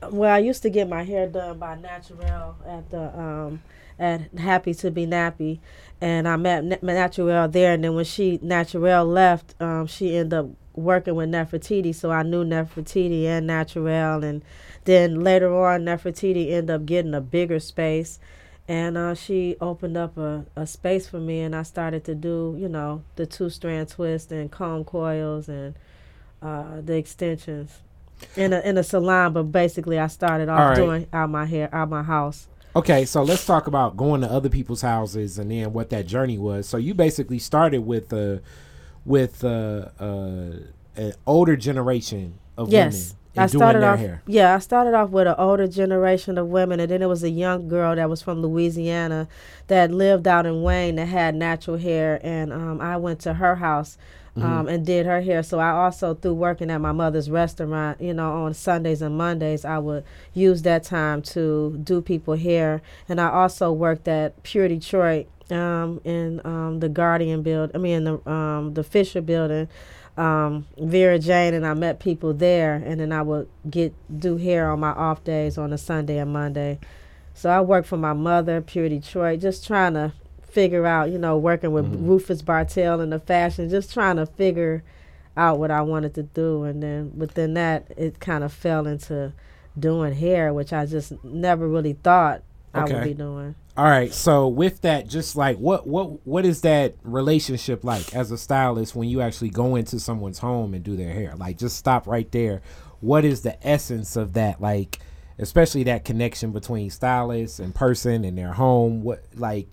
well, 0.09 0.33
I 0.33 0.39
used 0.39 0.61
to 0.63 0.69
get 0.69 0.89
my 0.89 1.03
hair 1.03 1.27
done 1.27 1.59
by 1.59 1.75
Naturel 1.75 2.55
at 2.65 2.89
the 2.89 3.19
um 3.19 3.61
at 3.99 4.37
Happy 4.37 4.73
to 4.75 4.91
Be 4.91 5.05
Nappy, 5.05 5.59
and 6.01 6.27
I 6.27 6.35
met 6.35 6.63
Na- 6.63 6.77
Naturel 6.81 7.47
there. 7.47 7.73
And 7.73 7.83
then 7.83 7.95
when 7.95 8.05
she 8.05 8.39
Naturel 8.41 9.05
left, 9.05 9.55
um, 9.61 9.87
she 9.87 10.15
ended 10.15 10.33
up 10.33 10.47
working 10.73 11.15
with 11.15 11.29
Nefertiti, 11.29 11.93
so 11.95 12.11
I 12.11 12.23
knew 12.23 12.43
Nefertiti 12.43 13.25
and 13.25 13.47
Naturel. 13.47 14.23
And 14.23 14.43
then 14.83 15.21
later 15.21 15.53
on, 15.53 15.85
Nefertiti 15.85 16.51
ended 16.51 16.69
up 16.69 16.85
getting 16.85 17.13
a 17.13 17.21
bigger 17.21 17.59
space, 17.59 18.19
and 18.67 18.97
uh, 18.97 19.15
she 19.15 19.55
opened 19.61 19.97
up 19.97 20.17
a, 20.17 20.45
a 20.55 20.67
space 20.67 21.07
for 21.07 21.19
me, 21.19 21.41
and 21.41 21.55
I 21.55 21.63
started 21.63 22.03
to 22.05 22.15
do 22.15 22.55
you 22.59 22.67
know 22.67 23.03
the 23.15 23.25
two 23.25 23.49
strand 23.49 23.89
twist 23.89 24.31
and 24.31 24.51
comb 24.51 24.83
coils 24.83 25.47
and 25.47 25.75
uh, 26.41 26.81
the 26.81 26.95
extensions 26.97 27.79
in 28.35 28.53
a 28.53 28.59
in 28.61 28.77
a 28.77 28.83
salon, 28.83 29.33
but 29.33 29.43
basically 29.43 29.99
I 29.99 30.07
started 30.07 30.49
off 30.49 30.59
right. 30.59 30.75
doing 30.75 31.07
out 31.13 31.29
my 31.29 31.45
hair 31.45 31.69
out 31.73 31.89
my 31.89 32.03
house. 32.03 32.47
Okay, 32.75 33.05
so 33.05 33.23
let's 33.23 33.45
talk 33.45 33.67
about 33.67 33.95
going 33.95 34.19
to 34.21 34.29
other 34.29 34.49
people's 34.49 34.81
houses 34.81 35.39
and 35.39 35.49
then 35.49 35.71
what 35.71 35.89
that 35.91 36.07
journey 36.07 36.37
was. 36.37 36.67
So 36.67 36.77
you 36.77 36.93
basically 36.93 37.39
started 37.39 37.79
with 37.79 38.11
uh 38.11 38.37
with 39.05 39.43
uh, 39.43 39.89
uh 39.99 40.51
an 40.97 41.13
older 41.25 41.55
generation 41.55 42.37
of 42.57 42.69
Yes. 42.71 42.93
women 42.93 43.19
and 43.35 43.43
I 43.43 43.47
doing 43.47 43.59
started 43.59 43.81
their 43.81 43.91
off 43.91 43.99
hair. 43.99 44.21
yeah, 44.27 44.55
I 44.55 44.59
started 44.59 44.93
off 44.93 45.09
with 45.09 45.27
an 45.27 45.35
older 45.37 45.67
generation 45.67 46.37
of 46.37 46.47
women 46.47 46.79
and 46.79 46.89
then 46.89 47.01
it 47.01 47.07
was 47.07 47.23
a 47.23 47.29
young 47.29 47.67
girl 47.67 47.95
that 47.95 48.09
was 48.09 48.21
from 48.21 48.41
Louisiana 48.41 49.27
that 49.67 49.91
lived 49.91 50.27
out 50.27 50.45
in 50.45 50.61
Wayne 50.61 50.95
that 50.95 51.07
had 51.07 51.35
natural 51.35 51.77
hair 51.77 52.19
and 52.23 52.51
um, 52.51 52.81
I 52.81 52.97
went 52.97 53.19
to 53.21 53.35
her 53.35 53.55
house 53.55 53.97
Mm-hmm. 54.37 54.45
um, 54.45 54.67
and 54.67 54.85
did 54.85 55.05
her 55.05 55.21
hair. 55.21 55.43
So 55.43 55.59
I 55.59 55.69
also 55.69 56.13
through 56.13 56.33
working 56.33 56.69
at 56.69 56.81
my 56.81 56.91
mother's 56.91 57.29
restaurant, 57.29 58.01
you 58.01 58.13
know, 58.13 58.43
on 58.43 58.53
Sundays 58.53 59.01
and 59.01 59.17
Mondays, 59.17 59.63
I 59.63 59.77
would 59.77 60.03
use 60.33 60.63
that 60.63 60.83
time 60.83 61.21
to 61.21 61.79
do 61.81 62.01
people 62.01 62.35
hair. 62.35 62.81
And 63.07 63.21
I 63.21 63.29
also 63.29 63.71
worked 63.71 64.09
at 64.09 64.43
Pure 64.43 64.67
Detroit 64.67 65.27
um, 65.49 66.01
in 66.03 66.41
um, 66.43 66.81
the 66.81 66.89
Guardian 66.89 67.43
build. 67.43 67.71
I 67.73 67.77
mean, 67.77 68.03
the 68.03 68.29
um, 68.29 68.73
the 68.73 68.83
Fisher 68.83 69.21
building. 69.21 69.69
Um, 70.17 70.65
Vera 70.77 71.19
Jane 71.19 71.53
and 71.53 71.65
I 71.67 71.73
met 71.73 71.99
people 71.99 72.33
there, 72.33 72.75
and 72.75 73.01
then 73.01 73.11
I 73.11 73.21
would 73.21 73.49
get 73.69 73.93
do 74.17 74.37
hair 74.37 74.71
on 74.71 74.79
my 74.79 74.91
off 74.91 75.23
days 75.23 75.57
on 75.57 75.73
a 75.73 75.77
Sunday 75.77 76.19
and 76.19 76.31
Monday. 76.31 76.79
So 77.33 77.49
I 77.49 77.59
worked 77.59 77.87
for 77.87 77.97
my 77.97 78.13
mother, 78.13 78.61
Pure 78.61 78.89
Detroit, 78.89 79.41
just 79.41 79.67
trying 79.67 79.93
to 79.95 80.13
figure 80.55 80.87
out, 80.87 81.11
you 81.11 81.19
know, 81.19 81.37
working 81.37 81.73
with 81.73 81.85
mm-hmm. 81.85 82.07
Rufus 82.07 82.41
Bartell 82.41 83.01
in 83.01 83.09
the 83.09 83.19
fashion, 83.19 83.69
just 83.69 83.93
trying 83.93 84.15
to 84.15 84.25
figure 84.25 84.83
out 85.35 85.59
what 85.59 85.69
I 85.69 85.81
wanted 85.81 86.15
to 86.15 86.23
do. 86.23 86.63
And 86.63 86.81
then 86.81 87.11
within 87.15 87.53
that, 87.55 87.91
it 87.97 88.21
kind 88.21 88.41
of 88.43 88.53
fell 88.53 88.87
into 88.87 89.33
doing 89.77 90.13
hair, 90.13 90.53
which 90.53 90.71
I 90.71 90.85
just 90.85 91.21
never 91.23 91.67
really 91.67 91.93
thought 91.93 92.41
I 92.73 92.85
would 92.85 93.03
be 93.03 93.13
doing. 93.13 93.55
All 93.77 93.83
right, 93.83 94.13
so 94.13 94.47
with 94.47 94.81
that, 94.81 95.09
just 95.09 95.35
like 95.35 95.57
what 95.57 95.85
what 95.85 96.25
what 96.25 96.45
is 96.45 96.61
that 96.61 96.95
relationship 97.03 97.83
like 97.83 98.15
as 98.15 98.31
a 98.31 98.37
stylist 98.37 98.95
when 98.95 99.09
you 99.09 99.19
actually 99.19 99.49
go 99.49 99.75
into 99.75 99.99
someone's 99.99 100.39
home 100.39 100.73
and 100.73 100.81
do 100.81 100.95
their 100.95 101.11
hair? 101.11 101.35
Like, 101.35 101.57
just 101.57 101.75
stop 101.75 102.07
right 102.07 102.31
there. 102.31 102.61
What 103.01 103.25
is 103.25 103.41
the 103.41 103.67
essence 103.67 104.15
of 104.15 104.31
that? 104.33 104.61
Like, 104.61 104.99
especially 105.37 105.83
that 105.83 106.05
connection 106.05 106.53
between 106.53 106.89
stylist 106.89 107.59
and 107.59 107.75
person 107.75 108.23
and 108.23 108.37
their 108.37 108.53
home. 108.53 109.03
What 109.03 109.25
like? 109.35 109.67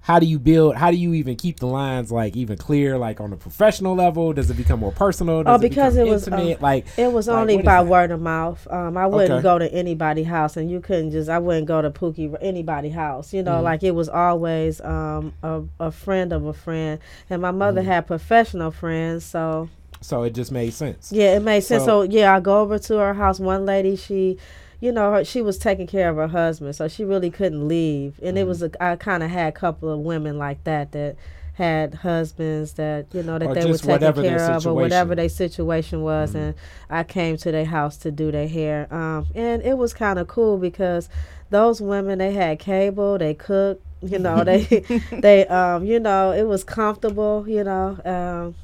How 0.00 0.18
do 0.18 0.24
you 0.26 0.38
build? 0.38 0.74
How 0.76 0.90
do 0.90 0.96
you 0.96 1.12
even 1.14 1.36
keep 1.36 1.60
the 1.60 1.66
lines 1.66 2.10
like 2.10 2.34
even 2.34 2.56
clear? 2.56 2.96
Like 2.96 3.20
on 3.20 3.32
a 3.32 3.36
professional 3.36 3.94
level, 3.94 4.32
does 4.32 4.48
it 4.50 4.56
become 4.56 4.80
more 4.80 4.92
personal? 4.92 5.42
Does 5.42 5.56
Oh, 5.56 5.58
because 5.58 5.94
become 5.94 6.06
it 6.06 6.10
was, 6.10 6.28
uh, 6.28 6.56
like 6.60 6.86
It 6.96 7.12
was 7.12 7.28
like, 7.28 7.36
only 7.36 7.62
by 7.62 7.82
word 7.82 8.10
of 8.10 8.20
mouth. 8.20 8.66
Um, 8.70 8.96
I 8.96 9.06
wouldn't 9.06 9.30
Okay. 9.30 9.42
go 9.42 9.58
to 9.58 9.70
anybody's 9.70 10.26
house, 10.26 10.56
and 10.56 10.70
you 10.70 10.80
couldn't 10.80 11.10
just. 11.10 11.28
I 11.28 11.38
wouldn't 11.38 11.66
go 11.66 11.82
to 11.82 11.90
Pookie 11.90 12.34
anybody's 12.40 12.94
house. 12.94 13.34
You 13.34 13.42
know, 13.42 13.56
Mm-hmm. 13.56 13.64
like 13.64 13.82
it 13.82 13.94
was 13.94 14.08
always 14.08 14.80
um, 14.80 15.34
a 15.42 15.62
a 15.78 15.90
friend 15.90 16.32
of 16.32 16.46
a 16.46 16.54
friend, 16.54 17.00
and 17.28 17.42
my 17.42 17.48
Mm-hmm. 17.50 17.58
mother 17.58 17.82
had 17.82 18.06
professional 18.06 18.70
friends, 18.70 19.24
so 19.26 19.68
So 20.00 20.22
it 20.22 20.32
just 20.32 20.52
made 20.52 20.72
sense. 20.72 21.12
yeah, 21.12 21.36
it 21.36 21.42
made 21.42 21.60
sense. 21.62 21.82
So- 21.84 22.04
So, 22.06 22.10
yeah, 22.10 22.34
I 22.34 22.40
go 22.40 22.60
over 22.62 22.78
to 22.78 22.96
her 22.98 23.12
house. 23.14 23.40
One 23.40 23.66
lady, 23.66 23.96
she, 23.96 24.38
you 24.80 24.92
know, 24.92 25.12
her, 25.12 25.24
she 25.24 25.42
was 25.42 25.58
taking 25.58 25.86
care 25.86 26.08
of 26.08 26.16
her 26.16 26.28
husband, 26.28 26.74
so 26.76 26.88
she 26.88 27.04
really 27.04 27.30
couldn't 27.30 27.66
leave. 27.66 28.20
And 28.22 28.38
it 28.38 28.46
Mm-hmm. 28.46 28.46
was 28.46 28.62
a, 28.62 28.70
I 28.82 28.96
kind 28.96 29.22
of 29.22 29.30
had 29.30 29.48
a 29.48 29.52
couple 29.52 29.90
of 29.90 30.00
women 30.00 30.38
like 30.38 30.64
that 30.64 30.92
that 30.92 31.16
had 31.54 31.92
husbands 31.94 32.74
that 32.74 33.06
you 33.12 33.20
know 33.22 33.36
that 33.38 33.52
Or 33.52 33.54
they 33.54 33.66
were 33.66 33.78
taking 33.78 34.14
care 34.14 34.46
of 34.50 34.64
or 34.66 34.74
whatever 34.76 35.14
their 35.16 35.28
situation 35.28 36.02
was, 36.02 36.34
and 36.34 36.54
I 36.88 37.02
came 37.02 37.36
to 37.38 37.50
their 37.50 37.64
house 37.64 37.96
to 37.98 38.10
do 38.12 38.30
their 38.30 38.46
hair. 38.48 38.92
Um, 38.94 39.26
and 39.34 39.62
it 39.62 39.76
was 39.76 39.92
kind 39.92 40.18
of 40.20 40.28
cool 40.28 40.58
because 40.58 41.08
those 41.50 41.80
women 41.80 42.18
they 42.18 42.32
had 42.32 42.58
cable, 42.58 43.18
they 43.18 43.34
cooked. 43.34 43.84
You 44.00 44.20
know, 44.20 44.44
they 44.44 44.84
they 45.20 45.46
um, 45.48 45.84
you 45.84 45.98
know, 45.98 46.30
it 46.32 46.44
was 46.44 46.62
comfortable. 46.64 47.44
You 47.48 47.64
know, 47.64 47.98
um, 48.04 48.54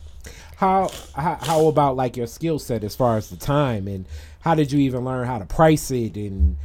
how, 0.57 0.89
how 1.15 1.39
how 1.41 1.67
about 1.67 1.97
like 1.97 2.17
your 2.17 2.27
skill 2.27 2.59
set 2.59 2.85
as 2.85 2.95
far 2.95 3.17
as 3.17 3.29
the 3.29 3.37
time 3.37 3.89
and 3.89 4.07
how 4.45 4.55
did 4.55 4.71
you 4.71 4.79
even 4.81 5.07
learn 5.07 5.27
how 5.27 5.39
to 5.39 5.47
price 5.47 5.91
it? 5.91 6.17
And 6.17 6.59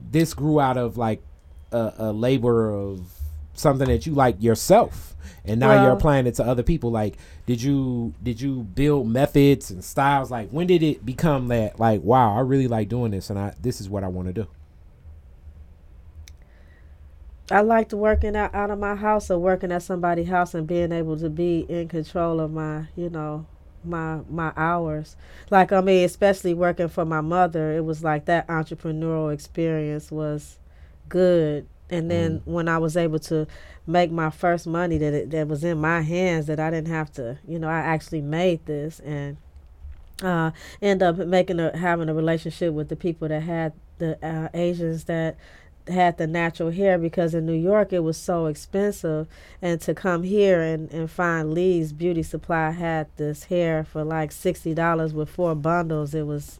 this 0.00 0.34
grew 0.34 0.58
out 0.58 0.76
of 0.76 0.98
like 0.98 1.22
a, 1.70 1.92
a 1.98 2.12
labor 2.12 2.74
of 2.74 3.00
something 3.54 3.86
that 3.86 4.06
you 4.06 4.12
like 4.12 4.42
yourself. 4.42 5.14
And 5.44 5.60
now 5.60 5.84
you're 5.84 5.92
applying 5.92 6.26
it 6.26 6.34
to 6.36 6.44
other 6.44 6.64
people. 6.64 6.90
Like 6.90 7.16
did 7.46 7.62
you 7.62 8.12
did 8.20 8.40
you 8.40 8.64
build 8.64 9.06
methods 9.06 9.70
and 9.70 9.84
styles? 9.84 10.32
Like 10.32 10.50
when 10.50 10.66
did 10.66 10.82
it 10.82 11.06
become 11.06 11.46
that 11.48 11.78
like 11.78 12.02
wow 12.02 12.36
i 12.36 12.40
really 12.40 12.66
like 12.66 12.88
doing 12.88 13.12
this 13.12 13.30
and 13.30 13.38
i 13.38 13.54
this 13.60 13.80
is 13.80 13.88
what 13.88 14.02
i 14.02 14.08
want 14.08 14.26
to 14.26 14.34
do? 14.34 14.48
I 17.52 17.60
liked 17.60 17.92
working 17.92 18.34
out, 18.34 18.52
out 18.52 18.70
of 18.70 18.80
my 18.80 18.96
house 18.96 19.30
or 19.30 19.38
working 19.38 19.70
at 19.70 19.82
somebody's 19.82 20.28
house 20.28 20.54
and 20.54 20.66
being 20.66 20.90
able 20.90 21.16
to 21.18 21.30
be 21.30 21.66
in 21.68 21.86
control 21.86 22.40
of 22.40 22.52
my, 22.52 22.86
you 22.96 23.10
know, 23.10 23.46
my 23.84 24.20
my 24.28 24.52
hours. 24.56 25.16
Like 25.50 25.72
I 25.72 25.80
mean, 25.80 26.04
especially 26.04 26.54
working 26.54 26.88
for 26.88 27.04
my 27.04 27.20
mother, 27.20 27.72
it 27.76 27.84
was 27.84 28.02
like 28.04 28.24
that 28.26 28.46
entrepreneurial 28.48 29.32
experience 29.32 30.10
was 30.10 30.58
good 31.08 31.66
And 31.90 32.10
then 32.10 32.40
Mm-hmm. 32.40 32.50
when 32.50 32.68
I 32.68 32.78
was 32.78 32.96
able 32.96 33.18
to 33.20 33.46
make 33.86 34.10
my 34.10 34.30
first 34.30 34.66
money 34.66 34.96
that 34.98 35.12
it, 35.12 35.30
that 35.30 35.48
was 35.48 35.62
in 35.64 35.78
my 35.78 36.00
hands, 36.00 36.46
that 36.46 36.58
I 36.58 36.70
didn't 36.70 36.88
have 36.88 37.12
to, 37.14 37.38
you 37.46 37.58
know, 37.58 37.68
I 37.68 37.78
actually 37.80 38.22
made 38.22 38.64
this 38.66 39.00
and 39.00 39.36
uh, 40.22 40.52
end 40.80 41.02
up 41.02 41.16
making 41.18 41.60
a 41.60 41.76
having 41.76 42.08
a 42.08 42.14
relationship 42.14 42.72
with 42.74 42.88
the 42.88 42.96
people 42.96 43.28
that 43.28 43.42
had 43.42 43.72
the 43.98 44.18
uh, 44.26 44.48
Asians 44.54 45.04
that 45.04 45.36
had 45.88 46.16
the 46.16 46.26
natural 46.26 46.70
hair 46.70 46.98
because 46.98 47.34
in 47.34 47.44
New 47.46 47.52
York 47.52 47.92
it 47.92 48.00
was 48.00 48.16
so 48.16 48.46
expensive. 48.46 49.26
And 49.60 49.80
to 49.82 49.94
come 49.94 50.22
here 50.22 50.60
and, 50.60 50.90
and 50.92 51.10
find 51.10 51.52
Lee's 51.52 51.92
beauty 51.92 52.22
supply 52.22 52.70
had 52.70 53.08
this 53.16 53.44
hair 53.44 53.84
for 53.84 54.04
like 54.04 54.32
sixty 54.32 54.74
dollars 54.74 55.12
with 55.12 55.28
four 55.28 55.54
bundles 55.54 56.14
it 56.14 56.26
was 56.26 56.58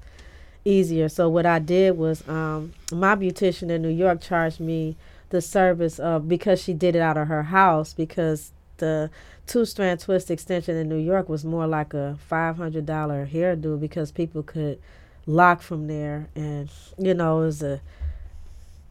easier. 0.65 1.09
So 1.09 1.29
what 1.29 1.47
I 1.47 1.59
did 1.59 1.97
was 1.97 2.27
um, 2.29 2.73
my 2.93 3.15
beautician 3.15 3.71
in 3.71 3.83
New 3.83 3.89
York 3.89 4.21
charged 4.21 4.61
me 4.61 4.97
the 5.31 5.41
service 5.41 5.99
of 5.99 6.29
because 6.29 6.63
she 6.63 6.75
did 6.75 6.95
it 6.95 7.01
out 7.01 7.17
of 7.17 7.29
her 7.29 7.45
house 7.45 7.95
because 7.95 8.53
the 8.77 9.11
two 9.47 9.65
strand 9.65 10.01
twist 10.01 10.31
extension 10.31 10.77
in 10.77 10.89
New 10.89 10.97
York 10.99 11.29
was 11.29 11.45
more 11.45 11.67
like 11.67 11.95
a 11.95 12.17
five 12.29 12.57
hundred 12.57 12.87
dollar 12.87 13.27
hairdo 13.27 13.81
because 13.81 14.13
people 14.13 14.43
could 14.43 14.79
lock 15.27 15.63
from 15.63 15.87
there. 15.87 16.29
And 16.35 16.71
you 16.99 17.15
know 17.15 17.43
it 17.43 17.47
was 17.47 17.63
a 17.63 17.81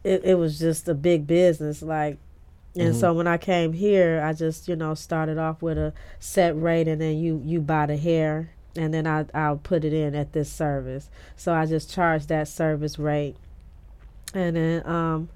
it, 0.04 0.22
it 0.24 0.34
was 0.34 0.58
just 0.58 0.88
a 0.88 0.94
big 0.94 1.26
business 1.26 1.82
like 1.82 2.18
and 2.76 2.94
Mhm. 2.94 3.00
so 3.00 3.12
when 3.12 3.26
I 3.26 3.36
came 3.38 3.72
here 3.74 4.22
I 4.24 4.32
just 4.32 4.68
you 4.68 4.76
know 4.76 4.94
started 4.94 5.38
off 5.38 5.60
with 5.62 5.78
a 5.78 5.92
set 6.18 6.60
rate 6.60 6.88
and 6.88 7.00
then 7.00 7.18
you 7.18 7.40
you 7.44 7.60
buy 7.60 7.86
the 7.86 7.96
hair 7.96 8.50
and 8.76 8.92
then 8.94 9.06
I 9.06 9.26
I'll 9.34 9.58
put 9.58 9.84
it 9.84 9.92
in 9.92 10.14
at 10.14 10.32
this 10.32 10.50
service 10.50 11.10
so 11.36 11.52
I 11.52 11.66
just 11.66 11.90
charged 11.92 12.28
that 12.28 12.48
service 12.48 12.98
rate 12.98 13.36
and 14.34 14.56
then 14.56 14.86
um 14.86 15.28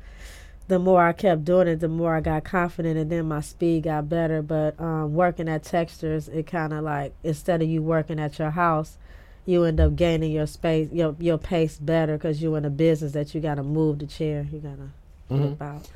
the 0.69 0.79
more 0.81 1.07
I 1.07 1.13
kept 1.13 1.45
doing 1.45 1.69
it, 1.69 1.79
the 1.79 1.87
more 1.87 2.17
I 2.17 2.21
got 2.21 2.43
confident, 2.43 2.99
and 2.99 3.09
then 3.09 3.29
my 3.29 3.41
speed 3.41 3.85
got 3.85 4.09
better. 4.09 4.43
But 4.43 4.75
um, 4.81 5.15
working 5.15 5.49
at 5.49 5.63
textures, 5.63 6.27
it 6.29 6.49
kind 6.49 6.73
of 6.73 6.83
like 6.83 7.15
instead 7.23 7.63
of 7.63 7.69
you 7.69 7.83
working 7.85 8.19
at 8.19 8.37
your 8.41 8.51
house, 8.51 8.99
you 9.47 9.65
end 9.65 9.81
up 9.81 9.97
gaining 9.97 10.33
your 10.33 10.47
space, 10.47 10.91
your 10.93 11.17
your 11.19 11.39
pace 11.39 11.79
better 11.79 12.17
because 12.19 12.43
you're 12.43 12.59
in 12.59 12.65
a 12.65 12.71
business 12.71 13.13
that 13.13 13.35
you 13.35 13.41
got 13.41 13.55
to 13.57 13.63
move 13.63 13.99
the 14.01 14.07
chair, 14.07 14.47
you 14.53 14.59
gotta 14.59 14.91
Mhm. 15.31 15.57
flip 15.57 15.63
out. 15.63 15.89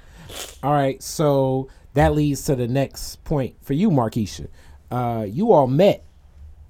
All 0.62 0.72
right, 0.72 1.03
so 1.03 1.68
that 1.94 2.14
leads 2.14 2.44
to 2.44 2.55
the 2.55 2.68
next 2.68 3.22
point 3.24 3.55
for 3.61 3.74
you, 3.74 3.90
Markeisha. 3.90 4.46
Uh, 4.90 5.26
you 5.28 5.53
all 5.53 5.66
met 5.66 6.05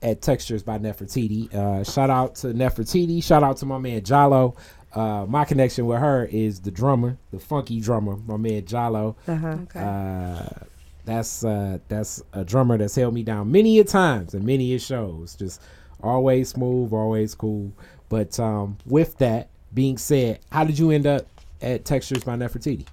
at 0.02 0.22
Textures 0.22 0.62
by 0.62 0.78
Nefertiti. 0.78 1.52
Uh, 1.54 1.84
shout 1.84 2.08
out 2.10 2.34
to 2.36 2.48
Nefertiti. 2.48 3.22
Shout 3.22 3.42
out 3.42 3.58
to 3.58 3.66
my 3.66 3.78
man 3.78 4.00
Jalo. 4.00 4.56
Uh, 4.94 5.24
my 5.28 5.44
connection 5.44 5.86
with 5.86 5.98
her 6.00 6.24
is 6.24 6.60
the 6.60 6.70
drummer, 6.70 7.16
the 7.30 7.38
funky 7.38 7.80
drummer, 7.80 8.16
my 8.26 8.36
man 8.36 8.62
Jalo. 8.62 9.14
Uh-huh. 9.28 9.46
Okay. 9.64 9.78
Uh, 9.80 10.64
that's 11.04 11.44
uh, 11.44 11.78
that's 11.88 12.22
a 12.32 12.44
drummer 12.44 12.76
that's 12.78 12.94
held 12.94 13.14
me 13.14 13.22
down 13.22 13.50
many 13.50 13.78
a 13.78 13.84
times 13.84 14.32
and 14.34 14.44
many 14.44 14.74
a 14.74 14.78
shows. 14.78 15.34
Just 15.34 15.60
always 16.02 16.50
smooth, 16.50 16.92
always 16.92 17.34
cool. 17.34 17.72
But 18.08 18.38
um, 18.40 18.78
with 18.86 19.18
that 19.18 19.48
being 19.72 19.98
said, 19.98 20.40
how 20.50 20.64
did 20.64 20.78
you 20.78 20.90
end 20.90 21.06
up 21.06 21.26
at 21.62 21.84
Textures 21.84 22.24
by 22.24 22.36
Nefertiti? 22.36 22.86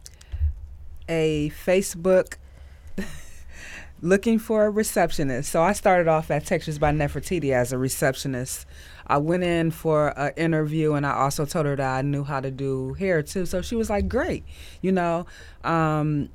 a 1.10 1.52
Facebook 1.66 2.36
looking 4.02 4.40
for 4.40 4.66
a 4.66 4.70
receptionist. 4.70 5.52
So 5.52 5.62
I 5.62 5.74
started 5.74 6.08
off 6.08 6.30
at 6.32 6.46
Textures 6.46 6.80
by 6.80 6.92
Nefertiti 6.92 7.52
as 7.52 7.72
a 7.72 7.78
receptionist. 7.78 8.66
I 9.06 9.18
went 9.18 9.44
in 9.44 9.72
for 9.72 10.10
an 10.20 10.34
interview 10.36 10.94
and 10.94 11.06
I 11.06 11.14
also 11.14 11.46
told 11.46 11.66
her 11.66 11.76
that 11.76 11.98
I 11.98 12.02
knew 12.02 12.24
how 12.24 12.42
to 12.42 12.52
do 12.52 12.94
hair 12.96 13.24
too. 13.24 13.46
So 13.46 13.62
she 13.62 13.76
was 13.76 13.90
like, 13.90 14.10
great. 14.10 14.44
You 14.82 14.92
know, 14.92 15.26
um, 15.64 16.30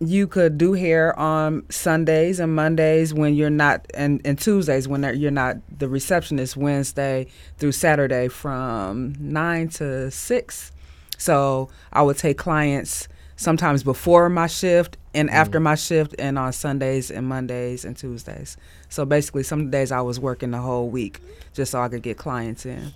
you 0.00 0.26
could 0.26 0.58
do 0.58 0.72
hair 0.72 1.18
on 1.18 1.64
Sundays 1.70 2.40
and 2.40 2.54
Mondays 2.54 3.14
when 3.14 3.34
you're 3.34 3.50
not, 3.50 3.86
and, 3.94 4.20
and 4.24 4.38
Tuesdays 4.38 4.88
when 4.88 5.02
you're 5.18 5.30
not 5.30 5.56
the 5.78 5.88
receptionist, 5.88 6.56
Wednesday 6.56 7.26
through 7.58 7.72
Saturday 7.72 8.28
from 8.28 9.14
9 9.18 9.68
to 9.68 10.10
6. 10.10 10.72
So 11.16 11.68
I 11.92 12.02
would 12.02 12.18
take 12.18 12.38
clients 12.38 13.08
sometimes 13.36 13.82
before 13.82 14.28
my 14.28 14.46
shift 14.46 14.96
and 15.12 15.28
mm-hmm. 15.28 15.36
after 15.36 15.60
my 15.60 15.74
shift 15.74 16.14
and 16.18 16.38
on 16.38 16.52
Sundays 16.52 17.10
and 17.10 17.26
Mondays 17.26 17.84
and 17.84 17.96
Tuesdays. 17.96 18.56
So 18.88 19.04
basically 19.04 19.42
some 19.42 19.70
days 19.70 19.92
I 19.92 20.00
was 20.00 20.18
working 20.18 20.50
the 20.50 20.58
whole 20.58 20.88
week 20.88 21.20
just 21.52 21.72
so 21.72 21.80
I 21.80 21.88
could 21.88 22.02
get 22.02 22.16
clients 22.16 22.66
in. 22.66 22.92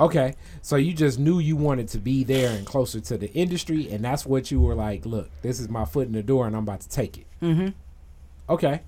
Okay, 0.00 0.34
so 0.60 0.74
you 0.76 0.92
just 0.92 1.20
knew 1.20 1.38
you 1.38 1.54
wanted 1.54 1.86
to 1.90 1.98
be 1.98 2.24
there 2.24 2.50
and 2.56 2.66
closer 2.66 2.98
to 3.00 3.16
the 3.16 3.32
industry, 3.32 3.88
and 3.92 4.04
that's 4.04 4.26
what 4.26 4.50
you 4.50 4.60
were 4.60 4.74
like. 4.74 5.06
Look, 5.06 5.30
this 5.42 5.60
is 5.60 5.68
my 5.68 5.84
foot 5.84 6.08
in 6.08 6.12
the 6.12 6.22
door, 6.22 6.46
and 6.48 6.56
I'm 6.56 6.64
about 6.64 6.80
to 6.80 6.88
take 6.88 7.16
it. 7.18 7.26
Mm-hmm. 7.40 7.68
Okay, 8.50 8.80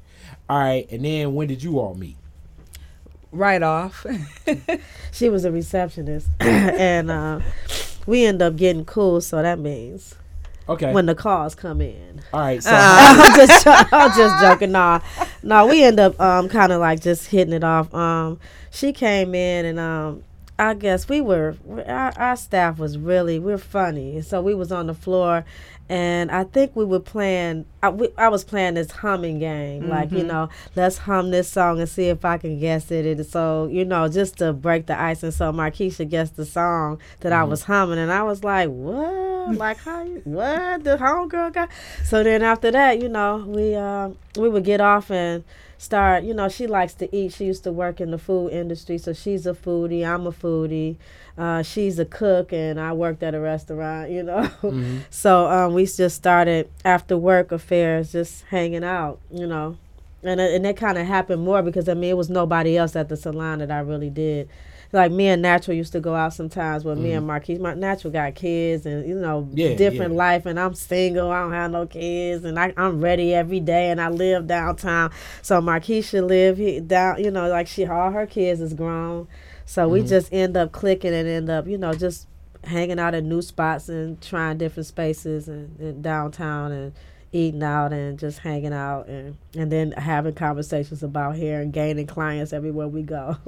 all 0.50 0.58
right. 0.58 0.86
And 0.90 1.04
then 1.04 1.34
when 1.34 1.46
did 1.46 1.62
you 1.62 1.78
all 1.78 1.94
meet? 1.94 2.16
Right 3.32 3.62
off. 3.62 4.04
She 5.12 5.30
was 5.30 5.44
a 5.46 5.50
receptionist, 5.52 6.28
and 6.40 7.10
uh, 7.10 7.40
we 8.06 8.26
end 8.26 8.42
up 8.42 8.56
getting 8.56 8.84
cool. 8.84 9.20
So 9.22 9.40
that 9.40 9.58
means 9.58 10.14
Okay, 10.68 10.92
when 10.92 11.06
the 11.06 11.14
calls 11.14 11.54
come 11.54 11.80
in. 11.80 12.20
all 12.34 12.40
right. 12.40 12.62
So 12.62 12.70
I'm 12.74 13.34
just 13.34 13.66
I'm 13.66 14.10
just 14.14 14.42
joking. 14.42 14.72
Nah, 14.72 15.00
nah. 15.42 15.64
We 15.66 15.84
end 15.84 15.98
up 16.00 16.20
um 16.20 16.48
kind 16.50 16.70
of 16.72 16.80
like 16.80 17.00
just 17.00 17.28
hitting 17.28 17.54
it 17.54 17.64
off. 17.64 17.94
Um, 17.94 18.38
she 18.72 18.92
came 18.92 19.34
in 19.34 19.64
and 19.64 19.78
um. 19.78 20.22
I 20.58 20.72
guess 20.74 21.08
we 21.08 21.20
were 21.20 21.56
our, 21.86 22.12
our 22.16 22.36
staff 22.36 22.78
was 22.78 22.96
really 22.96 23.38
we're 23.38 23.58
funny, 23.58 24.22
so 24.22 24.40
we 24.40 24.54
was 24.54 24.72
on 24.72 24.86
the 24.86 24.94
floor, 24.94 25.44
and 25.88 26.30
I 26.30 26.44
think 26.44 26.74
we 26.74 26.84
were 26.84 27.00
playing. 27.00 27.66
I, 27.82 27.90
we, 27.90 28.08
I 28.16 28.28
was 28.28 28.42
playing 28.42 28.74
this 28.74 28.90
humming 28.90 29.38
game, 29.38 29.88
like 29.90 30.10
you 30.12 30.24
know, 30.24 30.48
let's 30.74 30.96
hum 30.98 31.30
this 31.30 31.50
song 31.50 31.78
and 31.78 31.88
see 31.88 32.08
if 32.08 32.24
I 32.24 32.38
can 32.38 32.58
guess 32.58 32.90
it. 32.90 33.04
And 33.04 33.26
so 33.26 33.68
you 33.70 33.84
know, 33.84 34.08
just 34.08 34.38
to 34.38 34.54
break 34.54 34.86
the 34.86 34.98
ice, 34.98 35.22
and 35.22 35.34
so 35.34 35.52
Markeisha 35.52 36.08
guessed 36.08 36.36
the 36.36 36.46
song 36.46 37.00
that 37.20 37.34
I 37.34 37.44
was 37.44 37.64
humming, 37.64 37.98
and 37.98 38.10
I 38.10 38.22
was 38.22 38.42
like, 38.42 38.70
what? 38.70 39.36
like 39.56 39.76
how? 39.78 40.02
You, 40.04 40.22
what? 40.24 40.84
The 40.84 40.96
homegirl 40.96 41.52
got? 41.52 41.68
So 42.04 42.22
then 42.22 42.42
after 42.42 42.70
that, 42.70 43.02
you 43.02 43.10
know, 43.10 43.44
we 43.46 43.74
um 43.74 44.16
we 44.38 44.48
would 44.48 44.64
get 44.64 44.80
off 44.80 45.10
and 45.10 45.44
start. 45.78 46.24
You 46.24 46.34
know, 46.34 46.48
she 46.48 46.66
likes 46.66 46.94
to 46.94 47.14
eat. 47.16 47.32
She 47.32 47.44
used 47.46 47.64
to 47.64 47.72
work 47.72 48.00
in 48.00 48.10
the 48.10 48.18
food 48.18 48.48
industry, 48.52 48.98
so 48.98 49.12
she's 49.12 49.46
a 49.46 49.52
foodie. 49.54 50.06
I'm 50.06 50.26
a 50.26 50.32
foodie. 50.32 50.96
Uh, 51.38 51.62
she's 51.62 51.98
a 51.98 52.04
cook, 52.04 52.52
and 52.52 52.80
I 52.80 52.92
worked 52.92 53.22
at 53.22 53.34
a 53.34 53.40
restaurant. 53.40 54.10
You 54.10 54.22
know, 54.22 54.40
Mhm. 54.62 55.00
so 55.10 55.46
um, 55.50 55.74
we 55.74 55.86
just 55.86 56.16
started 56.16 56.68
after 56.84 57.16
work 57.16 57.52
affairs, 57.52 58.12
just 58.12 58.44
hanging 58.46 58.84
out. 58.84 59.18
You 59.30 59.46
know, 59.46 59.76
and 60.22 60.40
it- 60.40 60.54
and 60.54 60.64
that 60.64 60.76
kind 60.76 60.96
of 60.98 61.06
happened 61.06 61.42
more 61.42 61.62
because 61.62 61.88
I 61.88 61.94
mean 61.94 62.10
it 62.10 62.16
was 62.16 62.30
nobody 62.30 62.76
else 62.76 62.96
at 62.96 63.08
the 63.08 63.16
salon 63.16 63.58
that 63.58 63.70
I 63.70 63.80
really 63.80 64.10
did. 64.10 64.48
Like 64.92 65.12
me 65.12 65.28
and 65.28 65.42
Natural 65.42 65.76
used 65.76 65.92
to 65.92 66.00
go 66.00 66.14
out 66.14 66.32
sometimes 66.34 66.84
with 66.84 66.98
me 66.98 67.12
and 67.12 67.26
Marquise. 67.26 67.58
My 67.58 67.74
Natural 67.74 68.12
got 68.12 68.34
kids 68.34 68.86
and 68.86 69.06
you 69.06 69.14
know 69.16 69.48
Yeah, 69.52 69.74
different 69.76 70.12
yeah. 70.12 70.18
life, 70.18 70.46
and 70.46 70.58
I'm 70.58 70.74
single. 70.74 71.30
I 71.30 71.42
don't 71.42 71.52
have 71.52 71.70
no 71.70 71.86
kids, 71.86 72.44
and 72.44 72.58
I, 72.58 72.72
I'm 72.76 73.00
ready 73.00 73.34
every 73.34 73.60
day, 73.60 73.90
and 73.90 74.00
I 74.00 74.08
live 74.08 74.46
downtown. 74.46 75.10
So 75.42 75.60
Markeisha 75.60 76.26
live 76.26 76.56
he, 76.58 76.80
down. 76.80 77.22
You 77.22 77.30
know, 77.30 77.48
like 77.48 77.66
she 77.66 77.84
all 77.86 78.10
her 78.10 78.26
kids 78.26 78.60
is 78.60 78.74
grown. 78.74 79.28
So 79.64 79.88
we 79.88 80.02
Mhm. 80.02 80.08
just 80.08 80.32
end 80.32 80.56
up 80.56 80.72
clicking 80.72 81.12
and 81.14 81.28
end 81.28 81.50
up 81.50 81.66
you 81.66 81.78
know 81.78 81.92
just 81.92 82.28
hanging 82.64 82.98
out 82.98 83.14
at 83.14 83.22
new 83.24 83.42
spots 83.42 83.88
and 83.88 84.20
trying 84.20 84.58
different 84.58 84.86
spaces 84.86 85.48
and, 85.48 85.78
and 85.78 86.02
downtown 86.02 86.72
and 86.72 86.92
eating 87.32 87.62
out 87.62 87.92
and 87.92 88.18
just 88.18 88.38
hanging 88.38 88.72
out 88.72 89.08
and 89.08 89.36
and 89.56 89.70
then 89.70 89.92
having 89.92 90.34
conversations 90.34 91.02
about 91.02 91.36
hair 91.36 91.60
and 91.60 91.72
gaining 91.72 92.06
clients 92.06 92.52
everywhere 92.52 92.88
we 92.88 93.02
go. 93.02 93.36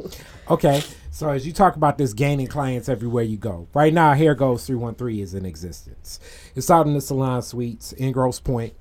Okay, 0.50 0.82
so 1.10 1.28
as 1.28 1.46
you 1.46 1.52
talk 1.52 1.76
about 1.76 1.98
this 1.98 2.14
gaining 2.14 2.46
clients 2.46 2.88
everywhere 2.88 3.22
you 3.22 3.36
go, 3.36 3.68
right 3.74 3.92
now 3.92 4.14
Hair 4.14 4.34
Goals 4.34 4.66
313 4.66 5.22
is 5.22 5.34
in 5.34 5.44
existence. 5.44 6.18
It's 6.54 6.70
out 6.70 6.86
in 6.86 6.94
the 6.94 7.02
Salon 7.02 7.42
Suites 7.42 7.92
in 7.92 8.12
Grosse 8.12 8.40
Pointe 8.40 8.72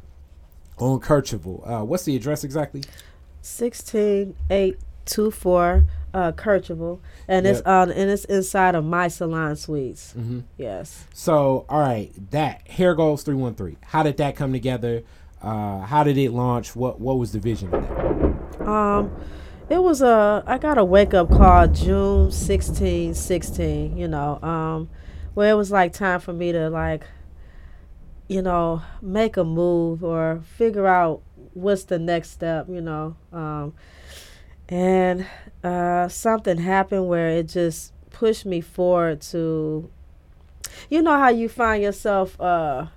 on 0.78 1.02
Kercheval. 1.02 1.70
Uh, 1.70 1.84
what's 1.84 2.06
the 2.06 2.16
address 2.16 2.46
exactly? 2.46 2.84
Sixteen 3.42 4.36
eight 4.50 4.80
two 5.06 5.30
four 5.32 5.86
uh 6.18 6.32
Kercheval 6.32 7.00
and 7.28 7.46
it's 7.46 7.62
on 7.62 7.92
and 7.92 8.10
it's 8.10 8.26
inside 8.26 8.74
of 8.74 8.84
my 8.84 9.08
salon 9.08 9.56
suites. 9.56 10.16
Mm-hmm. 10.18 10.40
Yes. 10.58 11.06
So, 11.14 11.66
all 11.70 11.80
right, 11.80 12.12
that 12.32 12.68
Hair 12.68 12.96
Goals 12.96 13.22
313. 13.22 13.78
How 13.86 14.02
did 14.02 14.18
that 14.18 14.36
come 14.36 14.52
together? 14.52 15.04
Uh, 15.42 15.82
how 15.82 16.04
did 16.04 16.18
it 16.18 16.32
launch? 16.32 16.76
What 16.76 17.00
what 17.00 17.20
was 17.20 17.34
the 17.34 17.40
vision 17.40 17.72
of 17.72 17.88
that? 17.88 18.68
Um, 18.68 19.16
it 19.70 19.78
was 19.78 20.02
a 20.02 20.44
I 20.48 20.58
got 20.58 20.80
a 20.80 20.84
wake 20.84 21.14
up 21.14 21.30
call 21.30 21.68
June 21.68 22.32
16, 22.32 23.14
16, 23.14 23.96
you 23.96 24.08
know, 24.08 24.42
um, 24.42 24.90
where 25.36 25.52
it 25.52 25.56
was 25.56 25.72
like 25.72 25.94
time 25.94 26.20
for 26.20 26.34
me 26.34 26.52
to 26.52 26.72
like, 26.72 27.06
you 28.28 28.42
know, 28.42 28.82
make 29.04 29.38
a 29.38 29.44
move 29.44 30.04
or 30.04 30.42
figure 30.58 30.88
out 30.88 31.22
what's 31.54 31.84
the 31.84 32.00
next 32.00 32.32
step, 32.32 32.68
you 32.70 32.82
know. 32.82 33.16
Um, 33.32 33.76
and 34.70 35.26
uh, 35.68 36.08
something 36.08 36.58
happened 36.58 37.08
where 37.08 37.30
it 37.30 37.48
just 37.50 37.92
pushed 38.12 38.46
me 38.46 38.62
forward 38.62 39.22
to, 39.22 39.90
you 40.90 41.02
know, 41.02 41.18
how 41.18 41.30
you 41.30 41.50
find 41.50 41.84
yourself 41.84 42.40
uh, 42.40 42.88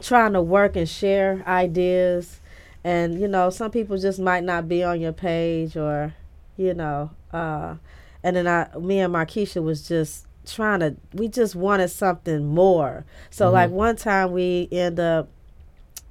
trying 0.00 0.32
to 0.32 0.42
work 0.42 0.76
and 0.76 0.88
share 0.88 1.42
ideas 1.46 2.40
and 2.82 3.20
you 3.20 3.28
know 3.28 3.50
some 3.50 3.70
people 3.70 3.98
just 3.98 4.18
might 4.18 4.42
not 4.42 4.66
be 4.66 4.82
on 4.82 4.98
your 4.98 5.12
page 5.12 5.76
or 5.76 6.14
you 6.56 6.72
know 6.72 7.10
uh 7.34 7.74
and 8.22 8.34
then 8.36 8.46
i 8.46 8.66
me 8.78 8.98
and 9.00 9.12
markeisha 9.12 9.62
was 9.62 9.86
just 9.86 10.24
trying 10.46 10.80
to 10.80 10.96
we 11.12 11.28
just 11.28 11.54
wanted 11.54 11.88
something 11.88 12.46
more 12.46 13.04
so 13.28 13.48
Mhm. 13.48 13.52
like 13.52 13.70
one 13.70 13.94
time 13.96 14.32
we 14.32 14.66
end 14.72 14.98
up 14.98 15.28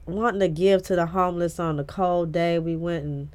wanting 0.06 0.40
to 0.42 0.48
give 0.48 0.84
to 0.84 0.96
the 0.96 1.08
homeless 1.08 1.60
on 1.60 1.80
a 1.80 1.84
cold 1.84 2.32
day 2.32 2.60
we 2.60 2.76
went 2.76 3.04
and 3.04 3.30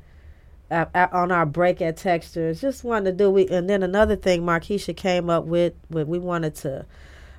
at, 0.75 0.91
at, 0.95 1.13
on 1.13 1.31
our 1.31 1.47
break 1.47 1.81
at 1.81 1.97
textures 1.97 2.61
just 2.61 2.85
wanted 2.85 3.13
to 3.13 3.17
do 3.17 3.31
we 3.31 3.47
and 3.49 3.69
then 3.71 3.83
another 3.83 4.17
thing 4.17 4.43
markeisha 4.43 4.95
came 4.97 5.31
up 5.31 5.45
with, 5.45 5.75
with 5.91 6.07
we 6.09 6.19
wanted 6.19 6.55
to 6.55 6.85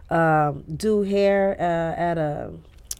um, 0.10 0.64
do 0.76 1.02
hair 1.04 1.56
uh, 1.60 2.00
at 2.10 2.18
a 2.18 2.52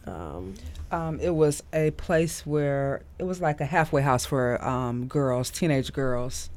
um, 0.06 0.54
Um, 0.90 1.18
it 1.20 1.34
was 1.34 1.62
a 1.72 1.90
place 1.92 2.46
where 2.46 3.02
it 3.18 3.24
was 3.24 3.40
like 3.40 3.60
a 3.60 3.66
halfway 3.66 4.02
house 4.02 4.24
for 4.24 4.64
um, 4.64 5.08
girls, 5.08 5.50
teenage 5.50 5.92
girls. 5.92 6.48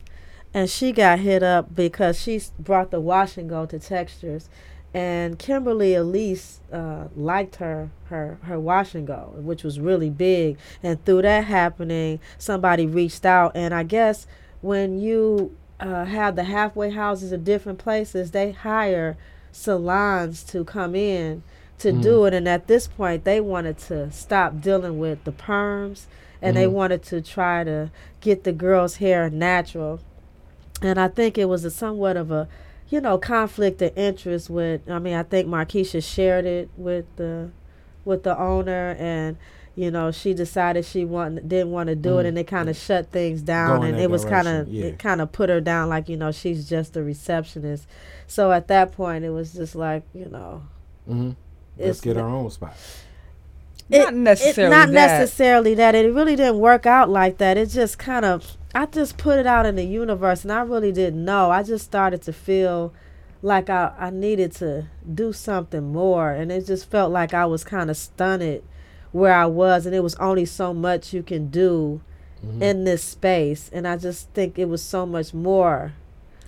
and 0.53 0.69
she 0.69 0.91
got 0.91 1.19
hit 1.19 1.41
up 1.41 1.73
because 1.73 2.19
she 2.21 2.39
brought 2.59 2.91
the 2.91 2.99
wash 2.99 3.37
and 3.37 3.49
go 3.49 3.65
to 3.65 3.79
textures 3.79 4.47
and 4.93 5.37
kimberly 5.37 5.93
elise 5.93 6.61
uh, 6.73 7.05
liked 7.15 7.57
her 7.57 7.89
her 8.05 8.39
her 8.43 8.59
wash 8.59 8.95
and 8.95 9.05
go 9.05 9.33
which 9.37 9.63
was 9.63 9.79
really 9.79 10.09
big. 10.09 10.57
And 10.81 11.03
through 11.05 11.21
that 11.23 11.45
happening 11.45 12.19
somebody 12.37 12.85
reached 12.87 13.25
out. 13.25 13.51
And 13.55 13.73
i 13.73 13.83
guess 13.83 14.25
when 14.61 14.99
you 14.99 15.55
uh, 15.79 16.05
have 16.05 16.35
the 16.35 16.43
halfway 16.45 16.89
houses 16.89 17.31
of 17.31 17.43
different 17.45 17.79
places 17.79 18.31
they 18.31 18.51
hire 18.51 19.15
salons 19.51 20.43
to 20.43 20.63
come 20.65 20.95
in 20.95 21.43
to 21.77 21.91
do 21.93 22.25
it. 22.25 22.33
And 22.33 22.47
at 22.47 22.67
this 22.67 22.87
point 22.87 23.23
they 23.23 23.39
wanted 23.39 23.77
to 23.79 24.11
stop 24.11 24.59
dealing 24.59 24.99
with 24.99 25.23
the 25.23 25.31
perms. 25.31 26.05
And 26.41 26.55
they 26.55 26.65
Mhm. 26.65 26.71
wanted 26.71 27.03
to 27.03 27.21
try 27.21 27.63
to 27.63 27.89
get 28.21 28.43
the 28.43 28.51
girls 28.53 28.97
hair 28.97 29.29
natural. 29.29 29.99
And 30.81 30.99
I 30.99 31.07
think 31.09 31.37
it 31.37 31.45
was 31.49 31.63
a 31.65 31.71
somewhat 31.71 32.15
of 32.17 32.31
a, 32.31 32.47
you 32.89 32.99
know, 33.01 33.17
conflict 33.17 33.81
of 33.81 33.95
interest 33.97 34.49
with. 34.49 34.89
I 34.89 34.99
mean, 34.99 35.13
I 35.13 35.23
think 35.23 35.47
Markeisha 35.47 36.03
shared 36.03 36.45
it 36.45 36.69
with 36.75 37.05
the, 37.17 37.51
with 38.05 38.23
the 38.23 38.37
owner, 38.37 38.95
and 38.99 39.37
you 39.75 39.91
know, 39.91 40.11
she 40.11 40.33
decided 40.33 40.83
she 40.85 41.05
want 41.05 41.47
didn't 41.47 41.71
want 41.71 41.87
to 41.87 41.95
do 41.95 42.19
it, 42.19 42.23
Mm. 42.23 42.27
and 42.29 42.37
they 42.37 42.43
kind 42.43 42.67
of 42.69 42.75
shut 42.75 43.11
things 43.11 43.41
down, 43.41 43.83
in 43.83 43.89
and 43.89 43.97
that 43.97 44.03
it 44.03 44.09
was 44.11 44.25
kind 44.25 44.47
of 44.47 44.67
yeah. 44.67 44.85
it 44.87 44.99
kind 44.99 45.21
of 45.21 45.31
put 45.31 45.49
her 45.49 45.61
down, 45.61 45.87
like 45.89 46.09
you 46.09 46.17
know, 46.17 46.31
she's 46.31 46.67
just 46.67 46.97
a 46.97 47.03
receptionist. 47.03 47.87
So 48.27 48.51
at 48.51 48.67
that 48.67 48.91
point, 48.91 49.23
it 49.23 49.29
was 49.29 49.53
just 49.53 49.75
like 49.75 50.03
you 50.13 50.25
know, 50.25 50.63
hmm 51.07 51.31
Let's 51.77 52.01
get 52.01 52.17
our 52.17 52.27
own 52.27 52.49
spot. 52.51 52.75
Not 53.89 54.13
necessarily 54.13 54.75
it, 54.75 54.77
not 54.77 54.87
that. 54.91 55.19
necessarily 55.19 55.73
that. 55.75 55.95
It 55.95 56.13
really 56.13 56.35
didn't 56.35 56.59
work 56.59 56.85
out 56.85 57.09
like 57.09 57.37
that. 57.39 57.57
It 57.57 57.69
just 57.69 57.97
kind 57.97 58.23
of, 58.25 58.57
I 58.73 58.85
just 58.85 59.17
put 59.17 59.39
it 59.39 59.47
out 59.47 59.65
in 59.65 59.75
the 59.75 59.83
universe, 59.83 60.43
and 60.43 60.51
I 60.51 60.61
really 60.61 60.91
didn't 60.91 61.23
know. 61.25 61.49
I 61.49 61.63
just 61.63 61.85
started 61.85 62.21
to 62.23 62.33
feel 62.33 62.93
like 63.41 63.69
I, 63.69 63.93
I 63.97 64.09
needed 64.09 64.51
to 64.57 64.85
do 65.11 65.33
something 65.33 65.91
more, 65.91 66.31
and 66.31 66.51
it 66.51 66.65
just 66.67 66.89
felt 66.89 67.11
like 67.11 67.33
I 67.33 67.45
was 67.45 67.63
kind 67.63 67.89
of 67.89 67.97
stunted 67.97 68.63
where 69.11 69.33
I 69.33 69.45
was, 69.47 69.85
and 69.85 69.95
it 69.95 70.01
was 70.03 70.15
only 70.15 70.45
so 70.45 70.73
much 70.73 71.13
you 71.13 71.23
can 71.23 71.47
do 71.49 72.01
Mhm. 72.45 72.61
in 72.61 72.83
this 72.85 73.03
space, 73.03 73.69
and 73.73 73.85
I 73.87 73.97
just 73.97 74.29
think 74.29 74.57
it 74.57 74.69
was 74.69 74.81
so 74.81 75.05
much 75.05 75.33
more 75.33 75.91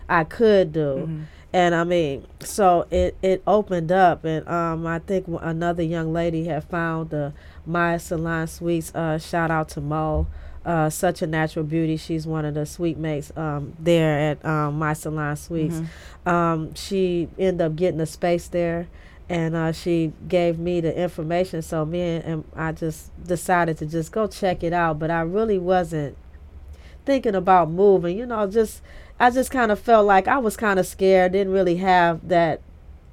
I 0.07 0.23
could 0.23 0.71
do 0.71 1.07
Mhm. 1.09 1.21
and 1.53 1.75
I 1.75 1.83
mean, 1.83 2.23
so 2.39 2.85
it 2.91 3.15
it 3.21 3.41
opened 3.45 3.91
up, 3.91 4.23
and 4.23 4.47
um, 4.47 4.87
I 4.87 4.99
think 4.99 5.25
another 5.41 5.83
young 5.83 6.13
lady 6.13 6.45
had 6.45 6.63
found 6.65 7.09
the 7.09 7.33
My 7.65 7.97
Salon 7.97 8.47
Suites. 8.47 8.93
Uh, 8.95 9.17
shout 9.17 9.51
out 9.51 9.67
to 9.69 9.81
Mo, 9.81 10.27
uh, 10.65 10.89
such 10.89 11.21
a 11.21 11.27
natural 11.27 11.65
beauty. 11.65 11.97
She's 11.97 12.27
one 12.27 12.45
of 12.45 12.53
the 12.53 12.65
suite 12.65 12.97
mates 12.97 13.31
um 13.35 13.73
there 13.79 14.31
at 14.31 14.45
um, 14.45 14.77
My 14.77 14.93
Salon 14.93 15.35
Suites. 15.35 15.81
Mhm. 16.25 16.31
Um, 16.31 16.75
she 16.75 17.29
ended 17.39 17.65
up 17.65 17.75
getting 17.75 17.99
a 17.99 18.05
space 18.05 18.47
there, 18.47 18.87
and 19.29 19.55
uh, 19.55 19.71
she 19.71 20.13
gave 20.27 20.59
me 20.59 20.79
the 20.81 20.95
information. 20.95 21.61
So 21.61 21.83
me 21.85 22.01
and, 22.01 22.23
and 22.23 22.43
I 22.55 22.71
just 22.73 23.09
decided 23.25 23.77
to 23.79 23.85
just 23.85 24.11
go 24.11 24.27
check 24.27 24.63
it 24.63 24.73
out. 24.73 24.99
But 24.99 25.09
I 25.11 25.21
really 25.21 25.57
wasn't 25.57 26.15
thinking 27.05 27.35
about 27.35 27.69
moving. 27.71 28.17
You 28.17 28.25
know, 28.25 28.45
just 28.47 28.81
I 29.19 29.29
just 29.31 29.51
kind 29.51 29.71
of 29.71 29.79
felt 29.79 30.05
like 30.05 30.27
I 30.27 30.37
was 30.37 30.55
kind 30.57 30.79
of 30.79 30.85
scared. 30.85 31.31
Didn't 31.31 31.53
really 31.53 31.77
have 31.77 32.27
that 32.27 32.61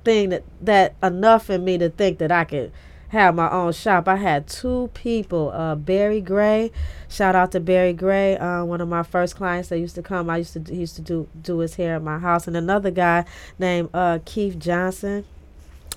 thing 0.05 0.29
that 0.31 0.45
that 0.61 0.95
enough 1.03 1.51
in 1.51 1.65
me 1.65 1.79
to 1.79 1.89
think 1.89 2.19
that 2.19 2.31
I 2.31 2.45
could 2.45 2.73
have 3.09 3.35
my 3.35 3.51
own 3.51 3.73
shop. 3.73 4.07
I 4.09 4.17
had 4.17 4.47
two 4.47 4.91
people, 4.95 5.51
uh, 5.51 5.75
Barry 5.75 6.21
Gray. 6.21 6.71
Shout 7.09 7.35
out 7.35 7.53
to 7.53 7.61
Barry 7.61 7.93
Gray, 7.95 8.37
uh, 8.37 8.65
one 8.65 8.81
of 8.81 8.89
my 8.89 9.03
first 9.03 9.37
clients 9.37 9.69
that 9.71 9.79
used 9.79 9.95
to 9.95 10.03
come. 10.03 10.29
I 10.29 10.39
used 10.39 10.53
to 10.55 10.73
he 10.73 10.81
used 10.81 10.97
to 10.97 11.03
do 11.03 11.27
do 11.43 11.59
his 11.61 11.77
hair 11.77 11.97
at 11.97 12.03
my 12.03 12.19
house, 12.19 12.47
and 12.47 12.57
another 12.57 12.91
guy 12.91 13.25
named 13.59 13.91
uh, 13.95 14.19
Keith 14.25 14.59
Johnson. 14.59 15.25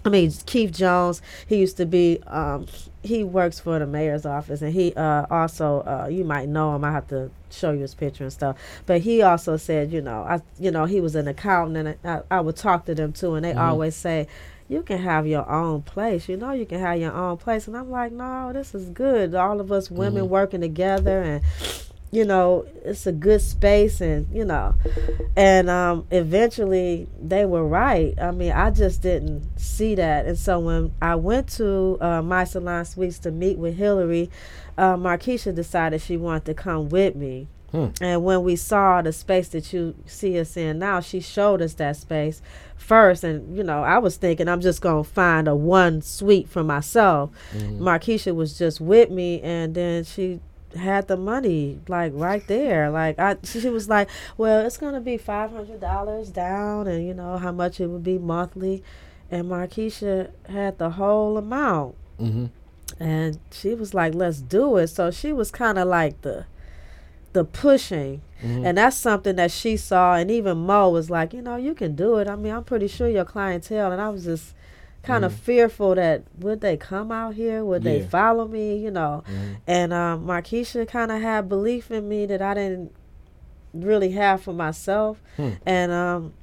I 0.04 0.10
mean 0.10 0.32
Keith 0.46 0.72
Jones. 0.72 1.22
He 1.46 1.58
used 1.58 1.78
to 1.78 1.86
be. 1.86 2.20
Um, 2.28 2.68
he 3.04 3.24
works 3.24 3.60
for 3.60 3.80
the 3.80 3.86
mayor's 3.88 4.26
office, 4.28 4.62
and 4.62 4.72
he 4.74 4.94
uh, 4.94 5.26
also 5.30 5.80
uh, 5.82 6.08
you 6.10 6.24
might 6.24 6.48
know 6.48 6.76
him. 6.76 6.84
I 6.84 6.92
have 6.92 7.08
to 7.10 7.30
show 7.50 7.72
you 7.72 7.80
his 7.82 7.94
picture 7.96 8.24
and 8.24 8.32
stuff. 8.34 8.58
But 8.86 9.02
he 9.02 9.22
also 9.22 9.58
said, 9.58 9.92
you 9.92 10.02
know, 10.02 10.22
I 10.24 10.42
you 10.60 10.72
know 10.72 10.86
he 10.86 11.02
was 11.02 11.16
an 11.16 11.28
accountant, 11.28 11.98
and 12.04 12.10
I, 12.32 12.38
I 12.38 12.40
would 12.42 12.56
talk 12.56 12.86
to 12.86 12.96
them 12.96 13.12
too, 13.12 13.36
and 13.36 13.44
they 13.44 13.54
Mhm. 13.54 13.60
always 13.60 13.96
say. 13.96 14.28
You 14.72 14.84
can 14.84 15.00
have 15.00 15.28
your 15.28 15.48
own 15.52 15.82
place. 15.82 16.30
You 16.30 16.38
know, 16.38 16.54
you 16.54 16.66
can 16.66 16.80
have 16.80 16.98
your 16.98 17.12
own 17.12 17.36
place. 17.36 17.68
And 17.68 17.76
I'm 17.76 17.92
like, 17.92 18.14
no, 18.14 18.54
this 18.54 18.74
is 18.74 18.88
good. 18.90 19.36
All 19.36 19.60
of 19.60 19.70
us 19.70 19.92
women 19.92 20.24
Mhm. 20.24 20.30
working 20.30 20.62
together 20.62 21.22
and 21.22 21.42
you 22.14 22.26
know 22.26 22.66
it's 22.84 23.08
a 23.08 23.12
good 23.14 23.42
space 23.42 24.02
and 24.02 24.28
you 24.34 24.44
know 24.44 24.76
and 25.38 25.70
um 25.70 26.06
eventually 26.12 27.08
they 27.22 27.46
were 27.46 27.66
right 27.66 28.20
i 28.22 28.32
mean 28.32 28.52
i 28.52 28.70
just 28.70 29.02
didn't 29.02 29.42
see 29.58 29.96
that 29.96 30.26
and 30.26 30.38
so 30.38 30.60
when 30.60 30.92
i 31.02 31.16
went 31.16 31.48
to 31.48 31.98
uh, 32.02 32.22
my 32.22 32.44
salon 32.44 32.84
suites 32.84 33.18
to 33.18 33.32
meet 33.32 33.58
with 33.58 33.78
hillary 33.78 34.30
uh, 34.78 34.98
markeisha 34.98 35.56
decided 35.56 36.02
she 36.02 36.18
wanted 36.18 36.44
to 36.44 36.54
come 36.54 36.90
with 36.90 37.16
me 37.16 37.48
Hmm. 37.72 37.88
and 38.02 38.24
when 38.26 38.44
we 38.44 38.56
saw 38.58 39.02
the 39.02 39.14
space 39.14 39.48
that 39.50 39.72
you 39.72 39.96
see 40.06 40.38
us 40.40 40.58
in 40.58 40.80
now 40.80 41.00
she 41.00 41.22
showed 41.22 41.62
us 41.62 41.74
that 41.76 41.96
space 41.96 42.42
first 42.76 43.24
and 43.24 43.56
you 43.56 43.64
know 43.64 43.82
i 43.84 43.98
was 43.98 44.18
thinking 44.18 44.50
i'm 44.50 44.60
just 44.60 44.82
gonna 44.82 45.04
find 45.06 45.48
a 45.48 45.56
one 45.56 46.02
suite 46.02 46.50
for 46.50 46.64
myself. 46.64 47.30
Markeisha 47.54 48.36
was 48.36 48.58
just 48.58 48.82
with 48.82 49.10
me, 49.10 49.40
and 49.42 49.74
then 49.76 50.04
she 50.04 50.40
had 50.76 51.08
the 51.08 51.18
money 51.18 51.80
like 51.88 52.12
right 52.16 52.46
there. 52.48 52.90
Like 52.90 53.20
I, 53.20 53.36
she 53.44 53.70
was 53.70 53.88
like, 53.90 54.10
"Well, 54.38 54.66
it's 54.66 54.78
gonna 54.78 55.02
be 55.02 55.18
five 55.18 55.52
hundred 55.52 55.80
dollars 55.82 56.30
down, 56.30 56.88
and 56.88 57.06
you 57.06 57.14
know 57.14 57.38
how 57.38 57.52
much 57.52 57.80
it 57.80 57.88
would 57.88 58.04
be 58.04 58.18
monthly." 58.18 58.84
And 59.30 59.50
Markeisha 59.50 60.30
had 60.50 60.78
the 60.78 60.92
whole 60.92 61.38
amount, 61.38 61.96
Mhm. 62.20 62.50
and 63.00 63.40
she 63.52 63.76
was 63.76 63.94
like, 63.94 64.14
"Let's 64.16 64.42
do 64.42 64.78
it." 64.78 64.88
So 64.88 65.12
she 65.12 65.32
was 65.34 65.52
kind 65.52 65.78
of 65.78 65.88
like 65.88 66.22
the, 66.22 66.46
the 67.34 67.44
pushing, 67.46 68.22
Mhm. 68.44 68.66
and 68.66 68.78
that's 68.78 68.98
something 68.98 69.36
that 69.38 69.52
she 69.52 69.78
saw. 69.78 70.16
And 70.16 70.30
even 70.32 70.58
Mo 70.58 70.90
was 70.90 71.10
like, 71.10 71.34
"You 71.34 71.42
know, 71.42 71.56
you 71.56 71.74
can 71.74 71.96
do 71.96 72.18
it." 72.18 72.28
I 72.28 72.36
mean, 72.36 72.54
I'm 72.54 72.64
pretty 72.64 72.88
sure 72.88 73.08
your 73.08 73.26
clientele, 73.26 73.92
and 73.92 74.02
I 74.02 74.10
was 74.10 74.26
just 74.26 74.54
kind 75.04 75.26
of 75.26 75.32
Mhm. 75.34 75.38
fearful 75.38 75.96
that 75.96 76.22
would 76.40 76.62
they 76.62 76.78
come 76.78 77.12
out 77.12 77.34
here 77.34 77.66
would 77.66 77.82
they 77.84 78.02
follow 78.02 78.48
me 78.48 78.78
you 78.78 78.92
know 78.92 79.24
Mhm. 79.28 79.56
and 79.66 79.92
um 79.94 80.28
markeisha 80.28 80.88
kind 80.88 81.12
of 81.12 81.20
had 81.20 81.50
belief 81.50 81.90
in 81.90 82.08
me 82.08 82.28
that 82.28 82.40
i 82.40 82.54
didn't 82.54 82.92
really 83.74 84.12
have 84.12 84.42
for 84.44 84.54
myself 84.54 85.18
Hmm. 85.38 85.50
and 85.66 85.92
um 85.92 86.34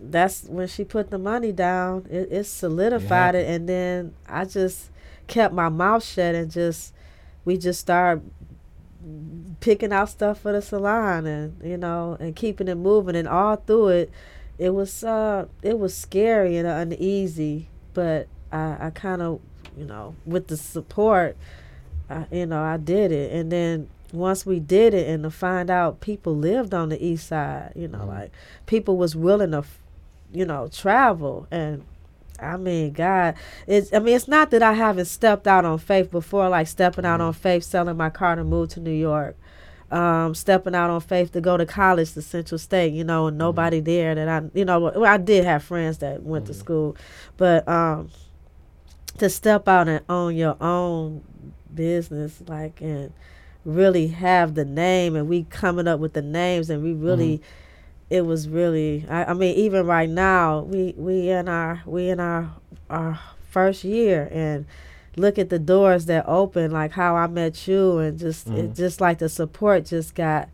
that's 0.00 0.42
when 0.48 0.66
she 0.66 0.82
put 0.84 1.10
the 1.10 1.18
money 1.18 1.52
down 1.52 2.06
it, 2.10 2.26
it 2.32 2.44
solidified 2.44 3.36
it, 3.36 3.46
and 3.48 3.68
then 3.68 4.12
i 4.28 4.44
just 4.44 4.90
kept 5.28 5.54
my 5.54 5.68
mouth 5.68 6.02
shut 6.02 6.34
and 6.34 6.50
just 6.50 6.92
we 7.44 7.56
just 7.56 7.78
started 7.80 8.22
picking 9.60 9.92
out 9.92 10.08
stuff 10.08 10.40
for 10.40 10.52
the 10.52 10.62
salon 10.62 11.26
and 11.26 11.60
you 11.64 11.76
know 11.76 12.16
and 12.20 12.36
keeping 12.36 12.68
it 12.68 12.74
moving 12.76 13.16
and 13.16 13.26
all 13.28 13.56
through 13.56 13.88
it 13.88 14.10
it 14.58 14.70
was 14.70 15.02
uh 15.04 15.46
it 15.62 15.78
was 15.78 15.96
scary 15.96 16.56
and 16.56 16.66
uneasy 16.68 17.68
but 17.94 18.26
i 18.52 18.76
i 18.86 18.90
kind 18.94 19.22
of 19.22 19.40
you 19.76 19.84
know 19.84 20.14
with 20.26 20.48
the 20.48 20.56
support 20.56 21.36
I, 22.10 22.26
you 22.30 22.46
know 22.46 22.62
i 22.62 22.76
did 22.76 23.12
it 23.12 23.32
and 23.32 23.50
then 23.52 23.88
once 24.12 24.46
we 24.46 24.58
did 24.60 24.94
it 24.94 25.08
and 25.08 25.22
to 25.24 25.30
find 25.30 25.70
out 25.70 26.00
people 26.00 26.34
lived 26.36 26.72
on 26.72 26.88
the 26.88 27.04
east 27.04 27.28
side 27.28 27.72
you 27.76 27.88
know 27.88 27.98
Mhm. 27.98 28.08
like 28.08 28.30
people 28.66 28.96
was 28.96 29.14
willing 29.16 29.50
to 29.52 29.64
you 30.32 30.44
know 30.44 30.68
travel 30.68 31.46
and 31.50 31.84
I 32.40 32.56
mean, 32.56 32.92
God, 32.92 33.34
it's. 33.66 33.92
I 33.92 33.98
mean, 33.98 34.14
it's 34.14 34.28
not 34.28 34.50
that 34.50 34.62
I 34.62 34.72
haven't 34.74 35.06
stepped 35.06 35.46
out 35.46 35.64
on 35.64 35.78
faith 35.78 36.10
before, 36.10 36.48
like 36.48 36.68
stepping 36.68 37.04
out 37.04 37.20
on 37.20 37.32
faith, 37.32 37.64
selling 37.64 37.96
my 37.96 38.10
car 38.10 38.36
to 38.36 38.44
move 38.44 38.68
to 38.70 38.80
New 38.80 38.92
York, 38.92 39.36
um, 39.90 40.34
stepping 40.34 40.74
out 40.74 40.88
on 40.90 41.00
faith 41.00 41.32
to 41.32 41.40
go 41.40 41.56
to 41.56 41.66
college 41.66 42.12
to 42.12 42.22
Central 42.22 42.58
State. 42.58 42.92
You 42.92 43.04
know, 43.04 43.26
and 43.26 43.38
nobody 43.38 43.80
there 43.80 44.14
that 44.14 44.28
I, 44.28 44.42
you 44.54 44.64
know, 44.64 44.78
well, 44.78 45.04
I 45.04 45.16
did 45.16 45.44
have 45.44 45.64
friends 45.64 45.98
that 45.98 46.22
went 46.22 46.46
to 46.46 46.52
Mhm. 46.52 46.56
school, 46.56 46.96
but 47.36 47.68
um, 47.68 48.10
to 49.18 49.28
step 49.28 49.66
out 49.66 49.88
and 49.88 50.04
own 50.08 50.36
your 50.36 50.56
own 50.62 51.22
business, 51.74 52.40
like 52.46 52.80
and 52.80 53.12
really 53.64 54.06
have 54.08 54.54
the 54.54 54.64
name, 54.64 55.16
and 55.16 55.28
we 55.28 55.42
coming 55.44 55.88
up 55.88 55.98
with 56.00 56.12
the 56.12 56.22
names, 56.22 56.70
and 56.70 56.82
we 56.82 56.92
really. 56.92 57.38
Mm-hmm. 57.38 57.64
It 58.10 58.22
was 58.26 58.48
really. 58.48 59.04
I, 59.08 59.24
I 59.26 59.32
mean, 59.34 59.54
even 59.56 59.86
right 59.86 60.08
now, 60.08 60.60
we 60.60 60.94
we 60.96 61.28
in 61.30 61.48
our 61.48 61.82
we 61.84 62.08
in 62.08 62.20
our 62.20 62.50
our 62.88 63.18
first 63.50 63.84
year, 63.84 64.28
and 64.32 64.64
look 65.16 65.38
at 65.38 65.50
the 65.50 65.58
doors 65.58 66.06
that 66.06 66.24
open, 66.26 66.70
like 66.70 66.92
how 66.92 67.16
I 67.16 67.26
met 67.26 67.66
you, 67.68 67.98
and 67.98 68.18
just 68.18 68.48
Mhm. 68.48 68.58
it 68.58 68.74
just 68.74 69.00
like 69.00 69.18
the 69.18 69.28
support 69.28 69.84
just 69.86 70.14
got 70.14 70.48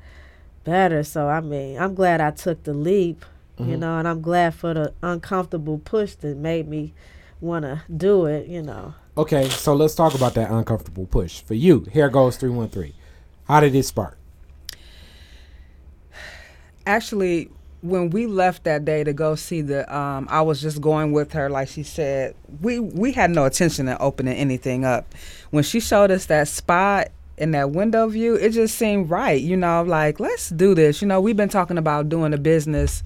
better. 0.65 1.05
So 1.05 1.29
I 1.29 1.41
mean, 1.41 1.79
I'm 1.79 1.95
glad 1.95 2.21
I 2.21 2.31
took 2.33 2.65
the 2.65 2.75
leap, 2.75 3.25
you 3.59 3.77
Mhm. 3.77 3.79
know, 3.79 3.99
and 3.99 4.09
I'm 4.09 4.21
glad 4.21 4.55
for 4.55 4.75
the 4.75 4.93
uncomfortable 5.03 5.79
push 5.85 6.15
that 6.17 6.37
made 6.37 6.67
me 6.69 6.93
want 7.41 7.65
to 7.65 7.83
do 7.95 8.27
it, 8.27 8.49
you 8.49 8.63
know. 8.63 8.95
Okay, 9.17 9.49
so 9.49 9.75
let's 9.75 9.95
talk 9.95 10.15
about 10.15 10.35
that 10.35 10.51
uncomfortable 10.51 11.07
push 11.07 11.41
for 11.43 11.55
you. 11.55 11.87
Hair 11.93 12.09
Goals 12.09 12.37
three 12.37 12.51
one 12.51 12.69
three. 12.69 12.95
How 13.45 13.61
did 13.61 13.75
it 13.77 13.85
spark? 13.85 14.17
Actually 16.87 17.51
when 17.85 18.09
we 18.09 18.27
left 18.27 18.65
that 18.65 18.87
day 18.87 19.05
to 19.05 19.13
go 19.13 19.35
see 19.35 19.61
the 19.61 19.95
um 19.95 20.27
I 20.31 20.41
was 20.41 20.63
just 20.63 20.81
going 20.81 21.13
with 21.13 21.33
her 21.33 21.51
like 21.51 21.69
she 21.69 21.83
said 21.83 22.35
we 22.63 22.81
we 22.81 23.13
had 23.13 23.31
no 23.31 23.45
intention 23.45 23.89
of 23.89 23.99
opening 24.01 24.37
anything 24.37 24.87
up. 24.87 25.15
When 25.51 25.63
she 25.63 25.81
showed 25.81 26.11
us 26.11 26.27
that 26.27 26.49
spot 26.49 27.09
in 27.37 27.51
that 27.51 27.73
window 27.73 28.09
view 28.09 28.37
it 28.37 28.51
just 28.51 28.77
seemed 28.77 29.11
right 29.11 29.41
you 29.41 29.57
know 29.57 29.83
like 29.83 30.19
let's 30.19 30.49
do 30.49 30.75
this. 30.75 31.03
You 31.03 31.09
know 31.09 31.21
we've 31.21 31.37
been 31.37 31.51
talking 31.51 31.77
about 31.77 32.09
doing 32.09 32.33
a 32.33 32.39
business 32.39 33.03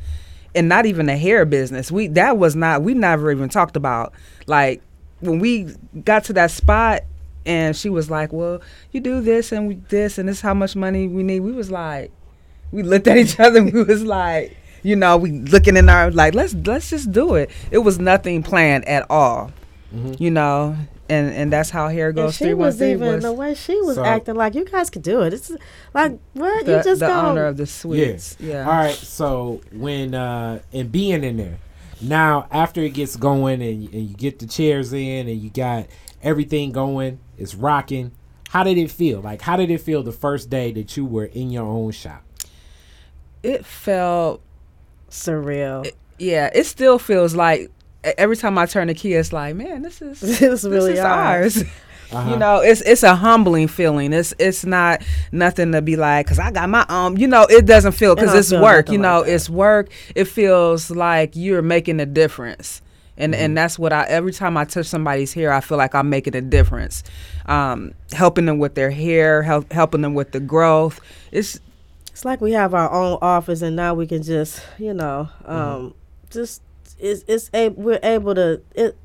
and 0.55 0.69
not 0.69 0.87
even 0.87 1.09
a 1.09 1.17
hair 1.17 1.45
business. 1.45 1.91
We 1.91 2.07
that 2.09 2.39
was 2.39 2.55
not 2.55 2.83
we 2.83 2.95
never 2.95 3.33
even 3.33 3.49
talked 3.49 3.77
about 3.77 4.13
like 4.47 4.81
when 5.19 5.41
we 5.41 5.75
got 6.05 6.23
to 6.25 6.33
that 6.35 6.53
spot 6.53 7.03
and 7.45 7.75
she 7.75 7.89
was 7.89 8.11
like 8.11 8.33
well 8.33 8.61
you 8.93 9.01
do 9.01 9.21
this 9.21 9.51
and 9.51 9.85
this 9.89 10.19
and 10.19 10.29
this 10.29 10.37
is 10.37 10.43
how 10.43 10.55
much 10.55 10.77
money 10.77 11.09
we 11.09 11.25
need. 11.25 11.41
We 11.41 11.51
was 11.51 11.73
like 11.73 12.13
we 12.73 12.83
looked 12.83 13.07
at 13.07 13.17
each 13.17 13.39
other 13.45 13.59
and 13.61 13.73
we 13.73 13.83
was 13.83 14.03
like 14.05 14.57
you 14.83 14.95
know 14.97 15.17
we 15.17 15.31
looking 15.33 15.77
in 15.77 15.89
our 15.89 16.11
like 16.11 16.35
let's 16.35 16.55
let's 16.67 16.91
just 16.91 17.11
do 17.13 17.35
it 17.35 17.51
it 17.71 17.79
was 17.79 17.99
nothing 17.99 18.43
planned 18.43 18.87
at 18.87 19.05
all 19.11 19.51
Mhm. 19.95 20.21
you 20.21 20.31
know 20.31 20.77
and 21.09 21.33
and 21.33 21.51
that's 21.51 21.71
how 21.71 21.89
hair 21.89 22.09
And 22.09 22.17
goes 22.17 22.37
she 22.37 22.53
was 22.53 22.83
even 22.83 23.15
was 23.15 23.23
the 23.25 23.33
way 23.33 23.55
she 23.55 23.81
was 23.81 23.95
So- 23.97 24.05
acting 24.05 24.35
like 24.35 24.55
you 24.55 24.67
guys 24.67 24.91
could 24.91 25.01
do 25.03 25.23
it. 25.23 25.33
It's 25.33 25.51
like 25.95 26.19
what 26.35 26.67
the, 26.67 26.77
you 26.77 26.83
just 26.83 27.01
the 27.01 27.07
go. 27.07 27.13
owner 27.15 27.47
of 27.47 27.57
the 27.57 27.65
sweets 27.67 28.37
yeah, 28.39 28.67
All 28.69 28.77
right, 28.77 28.95
so 28.95 29.63
when 29.73 30.15
uh 30.15 30.61
and 30.75 30.93
being 30.93 31.25
in 31.25 31.39
there 31.39 31.57
now 32.03 32.47
after 32.51 32.83
it 32.83 32.91
gets 32.93 33.17
going 33.17 33.63
and, 33.63 33.89
and 33.95 34.09
you 34.11 34.15
get 34.15 34.39
the 34.41 34.47
chairs 34.47 34.93
in 34.93 35.27
and 35.27 35.41
you 35.41 35.49
got 35.49 35.87
everything 36.23 36.71
going, 36.73 37.19
it's 37.39 37.55
rocking. 37.55 38.13
How 38.51 38.63
did 38.65 38.77
it 38.77 38.91
feel? 38.91 39.21
Like 39.23 39.41
how 39.41 39.57
did 39.57 39.71
it 39.71 39.81
feel 39.81 40.03
the 40.03 40.13
first 40.13 40.51
day 40.51 40.71
that 40.73 40.97
you 40.99 41.07
were 41.07 41.25
in 41.25 41.51
your 41.51 41.65
own 41.65 41.93
shop? 41.93 42.23
It 43.43 43.65
felt 43.65 44.41
surreal. 45.11 45.91
yeah 46.19 46.51
it 46.55 46.65
still 46.65 46.99
feels 46.99 47.35
like 47.35 47.71
every 48.17 48.37
time 48.37 48.59
i 48.59 48.67
turn 48.67 48.89
the 48.89 48.95
key 48.95 49.15
it's 49.15 49.33
like 49.33 49.55
man 49.57 49.83
this 49.83 50.01
is 50.03 50.23
It's 50.43 50.65
really 50.65 50.91
this 50.93 50.99
is 51.01 51.05
ours. 51.05 51.57
ours 51.59 51.65
Uh-huh. 52.11 52.31
You 52.31 52.37
know, 52.39 52.61
it's 52.63 52.81
it's 52.81 53.03
a 53.03 53.15
humbling 53.15 53.69
feeling. 53.69 54.15
It's 54.15 54.33
it's 54.39 54.65
not 54.65 55.03
nothing 55.31 55.73
to 55.73 55.83
be 55.83 55.95
like, 55.97 56.27
cause 56.27 56.39
I 56.39 56.51
got 56.51 56.71
my 56.71 56.87
um. 56.89 57.19
You 57.19 57.27
know, 57.27 57.43
it 57.51 57.67
doesn't 57.67 57.93
feel 57.93 58.15
because 58.15 58.31
don't 58.31 58.39
it's 58.39 58.49
feel 58.49 58.63
work. 58.63 58.89
You 58.89 58.97
know, 58.97 59.19
like 59.21 59.29
it's 59.29 59.51
work. 59.51 59.91
It 60.15 60.25
feels 60.25 60.91
like 60.91 61.37
you're 61.37 61.61
making 61.61 62.01
a 62.01 62.07
difference, 62.07 62.81
and 63.19 63.35
Mm-hmm. 63.35 63.43
and 63.45 63.59
that's 63.59 63.79
what 63.79 63.93
I. 63.93 64.05
Every 64.07 64.33
time 64.33 64.57
I 64.57 64.65
touch 64.65 64.87
somebody's 64.87 65.35
hair, 65.35 65.53
I 65.53 65.61
feel 65.61 65.77
like 65.77 65.95
I'm 65.95 66.09
making 66.09 66.35
a 66.35 66.41
difference, 66.41 67.05
um, 67.45 67.93
helping 68.13 68.47
them 68.47 68.59
with 68.59 68.75
their 68.75 68.91
hair, 68.91 69.43
help, 69.43 69.71
helping 69.71 70.01
them 70.01 70.15
with 70.15 70.33
the 70.33 70.41
growth. 70.41 71.01
It's 71.31 71.61
It's 72.19 72.25
like 72.25 72.41
we 72.41 72.51
have 72.51 72.75
our 72.75 72.91
own 72.93 73.17
office, 73.23 73.63
and 73.63 73.77
now 73.77 73.95
we 73.95 74.05
can 74.05 74.25
just, 74.25 74.61
you 74.77 74.93
know, 74.93 75.29
Mm-hmm. 75.45 75.53
um, 75.53 75.95
just 76.31 76.63
it's 76.99 77.23
it's 77.29 77.49
a 77.55 77.69
we're 77.69 78.01
able 78.03 78.35
to 78.35 78.61
it. 78.75 78.97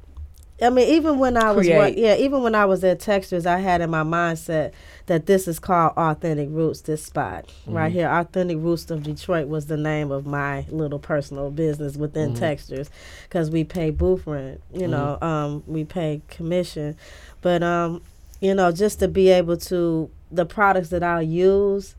I 0.60 0.72
mean, 0.72 0.90
even 0.90 1.20
when 1.20 1.38
I 1.38 1.52
was 1.52 1.68
Create. 1.68 1.96
yeah, 1.96 2.16
even 2.16 2.42
when 2.42 2.56
I 2.56 2.66
was 2.66 2.84
at 2.84 3.00
Textures, 3.00 3.46
I 3.46 3.60
had 3.60 3.82
in 3.82 3.92
my 3.92 4.02
mindset 4.02 4.72
that 5.06 5.28
this 5.28 5.48
is 5.48 5.60
called 5.60 5.94
Authentic 5.96 6.50
Roots. 6.50 6.82
This 6.82 7.04
spot 7.06 7.54
right 7.68 7.92
here, 7.92 8.08
Authentic 8.08 8.58
Roots 8.58 8.90
of 8.90 9.04
Detroit, 9.04 9.48
was 9.48 9.68
the 9.68 9.78
name 9.78 10.10
of 10.10 10.26
my 10.26 10.66
little 10.70 10.98
personal 10.98 11.52
business 11.52 11.96
within 11.96 12.34
Textures, 12.34 12.90
because 13.30 13.52
we 13.52 13.64
pay 13.64 13.92
booth 13.92 14.26
rent. 14.26 14.60
You 14.74 14.88
know, 14.88 15.20
um, 15.22 15.62
we 15.68 15.84
pay 15.84 16.24
commission, 16.30 16.98
but 17.42 17.62
um, 17.62 18.02
you 18.42 18.56
know, 18.56 18.72
just 18.72 18.98
to 19.02 19.08
be 19.08 19.30
able 19.30 19.58
to 19.58 20.10
the 20.32 20.48
products 20.48 20.90
that 20.90 21.04
I'll 21.04 21.22
use 21.22 21.94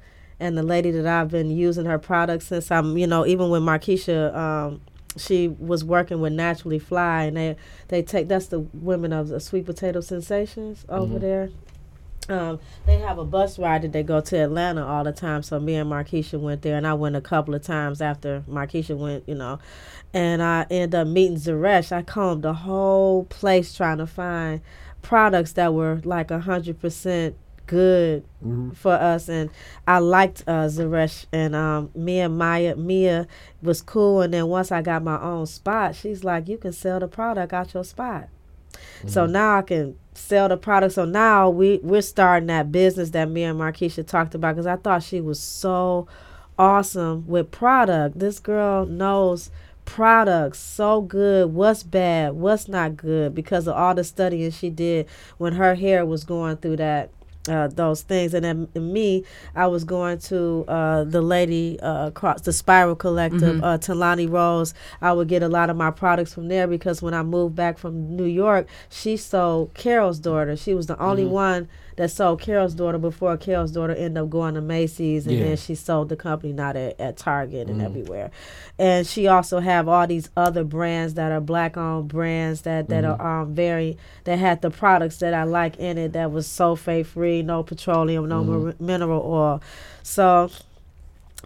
and 0.45 0.59
the 0.59 0.63
lady 0.63 0.91
that 0.91 1.07
I've 1.07 1.31
been 1.31 1.51
using 1.51 1.87
her 1.87 1.99
products 1.99 2.49
since 2.49 2.71
I'm, 2.71 2.99
you 2.99 3.07
know, 3.07 3.25
even 3.25 3.49
when 3.49 3.63
Markeisha, 3.63 4.37
um, 4.37 4.83
she 5.17 5.49
was 5.49 5.83
working 5.83 6.21
with 6.21 6.35
Naturally 6.35 6.79
Fly, 6.79 7.25
and 7.25 7.37
they 7.37 7.57
they 7.89 8.03
take 8.03 8.29
that's 8.29 8.49
the 8.49 8.61
women 8.61 9.11
of 9.15 9.29
the 9.29 9.41
Sweet 9.41 9.65
Potato 9.65 10.03
Sensations 10.03 10.85
over 10.91 11.19
there. 11.19 11.49
Um, 12.29 12.61
they 12.85 12.99
have 12.99 13.19
a 13.19 13.25
bus 13.25 13.59
ride 13.59 13.83
that 13.83 13.93
they 13.93 14.03
go 14.03 14.21
to 14.21 14.37
Atlanta 14.37 14.85
all 14.85 15.05
the 15.05 15.13
time. 15.13 15.43
So 15.43 15.59
me 15.59 15.77
and 15.77 15.91
Markeisha 15.91 16.39
went 16.39 16.61
there, 16.61 16.77
and 16.77 16.87
I 16.87 16.93
went 16.93 17.17
a 17.17 17.23
couple 17.23 17.55
of 17.55 17.63
times 17.63 18.03
after 18.03 18.45
Markeisha 18.47 18.99
went, 18.99 19.27
you 19.27 19.37
know, 19.37 19.61
and 20.13 20.43
I 20.43 20.67
ended 20.69 20.95
up 20.95 21.07
meeting 21.07 21.39
Zaresh. 21.39 21.91
I 21.91 22.03
combed 22.03 22.43
the 22.43 22.53
whole 22.53 23.25
place 23.25 23.73
trying 23.73 23.99
to 23.99 24.07
find 24.07 24.61
products 25.01 25.53
that 25.53 25.73
were 25.73 26.03
like 26.05 26.31
a 26.31 26.41
hundred 26.41 26.81
percent 26.81 27.37
good 27.67 28.25
for 28.75 28.93
us 28.93 29.29
and 29.29 29.51
I 29.87 29.99
liked 29.99 30.45
uh 30.47 30.67
Zaresh 30.67 31.27
and 31.33 31.55
um 31.55 31.91
me 31.95 32.21
and 32.21 32.37
Maya 32.37 32.77
Mia 32.77 33.27
was 33.63 33.81
cool 33.81 34.21
and 34.23 34.35
then 34.35 34.49
once 34.49 34.71
I 34.71 34.83
got 34.83 35.03
my 35.03 35.21
own 35.21 35.47
spot 35.47 35.95
she's 35.95 36.25
like 36.25 36.49
you 36.49 36.59
can 36.59 36.73
sell 36.73 37.01
the 37.01 37.09
product 37.09 37.53
out 37.53 37.75
your 37.75 37.85
spot. 37.85 38.29
So 39.07 39.27
now 39.27 39.59
I 39.59 39.63
can 39.63 39.97
sell 40.15 40.49
the 40.49 40.57
product. 40.57 40.95
So 40.95 41.05
now 41.05 41.51
we 41.51 41.79
we're 41.83 42.03
starting 42.03 42.47
that 42.49 42.73
business 42.73 43.11
that 43.11 43.29
me 43.29 43.45
and 43.45 43.59
Markeisha 43.59 44.07
talked 44.07 44.35
about 44.35 44.55
because 44.55 44.67
I 44.67 44.77
thought 44.77 45.03
she 45.03 45.21
was 45.21 45.41
so 45.41 46.07
awesome 46.59 47.27
with 47.27 47.51
product. 47.51 48.19
This 48.19 48.39
girl 48.39 48.87
knows 48.87 49.51
products 49.85 50.59
so 50.59 51.01
good. 51.03 51.53
What's 51.53 51.83
bad? 51.83 52.35
What's 52.35 52.69
not 52.69 52.97
good? 52.97 53.35
Because 53.35 53.67
of 53.67 53.75
all 53.75 53.95
the 53.95 54.05
studying 54.05 54.51
she 54.51 54.71
did 54.71 55.07
when 55.39 55.55
her 55.55 55.75
hair 55.75 56.07
was 56.07 56.25
going 56.25 56.57
through 56.59 56.77
that 56.77 57.11
uh, 57.49 57.69
those 57.69 58.03
things. 58.03 58.35
And 58.35 58.45
then 58.45 58.69
me 58.75 59.25
i 59.55 59.67
was 59.67 59.85
going 59.85 60.19
to 60.19 60.65
uh, 60.69 61.05
the 61.05 61.21
lady 61.23 61.79
uh, 61.81 62.09
across 62.09 62.43
the 62.43 62.53
spiral 62.53 62.95
collective 62.97 63.63
uh, 63.63 63.79
tulani 63.79 64.31
rose. 64.31 64.75
I 65.01 65.13
would 65.13 65.29
get 65.29 65.43
a 65.43 65.49
lot 65.49 65.71
of 65.71 65.77
my 65.77 65.91
products 65.91 66.33
from 66.35 66.49
there 66.49 66.67
because 66.67 67.03
when 67.03 67.15
i 67.15 67.23
moved 67.23 67.55
back 67.55 67.79
from 67.79 68.17
new 68.17 68.25
york 68.25 68.67
she 68.89 69.17
sold 69.17 69.75
carol's 69.75 70.19
daughter. 70.19 70.57
She 70.57 70.75
was 70.75 70.87
the 70.87 70.99
only 71.01 71.25
one 71.25 71.69
that 71.97 72.11
sold 72.11 72.41
carol's 72.41 72.75
daughter 72.75 72.99
before 72.99 73.37
carol's 73.37 73.73
daughter 73.73 73.95
ended 73.95 74.23
up 74.23 74.31
going 74.31 74.55
to 74.55 74.61
macy's 74.61 75.27
and 75.27 75.37
Yeah. 75.37 75.45
then 75.45 75.57
she 75.57 75.75
sold 75.75 76.09
the 76.09 76.17
company 76.17 76.53
not 76.53 76.77
at, 76.77 76.99
at 77.01 77.17
target 77.17 77.69
and 77.69 77.81
mm. 77.81 77.85
everywhere 77.85 78.31
and 78.79 79.07
she 79.07 79.27
also 79.29 79.61
have 79.61 79.89
all 79.89 80.07
these 80.07 80.31
other 80.37 80.65
brands 80.65 81.15
that 81.15 81.33
are 81.33 81.41
black 81.41 81.77
owned 81.77 82.09
brands 82.09 82.63
that 82.63 82.89
that 82.89 83.05
mm-hmm. 83.05 83.21
are 83.21 83.43
um 83.43 83.55
very 83.55 83.97
that 84.25 84.39
had 84.39 84.63
the 84.63 84.71
products 84.71 85.19
that 85.19 85.35
I 85.35 85.45
like 85.45 85.77
in 85.79 85.99
it 85.99 86.13
that 86.13 86.33
was 86.33 86.47
sulfate 86.47 87.07
free, 87.07 87.43
no 87.43 87.63
petroleum, 87.63 88.29
no 88.29 88.45
mar- 88.45 88.75
mineral 88.79 89.23
oil. 89.23 89.63
So 90.03 90.51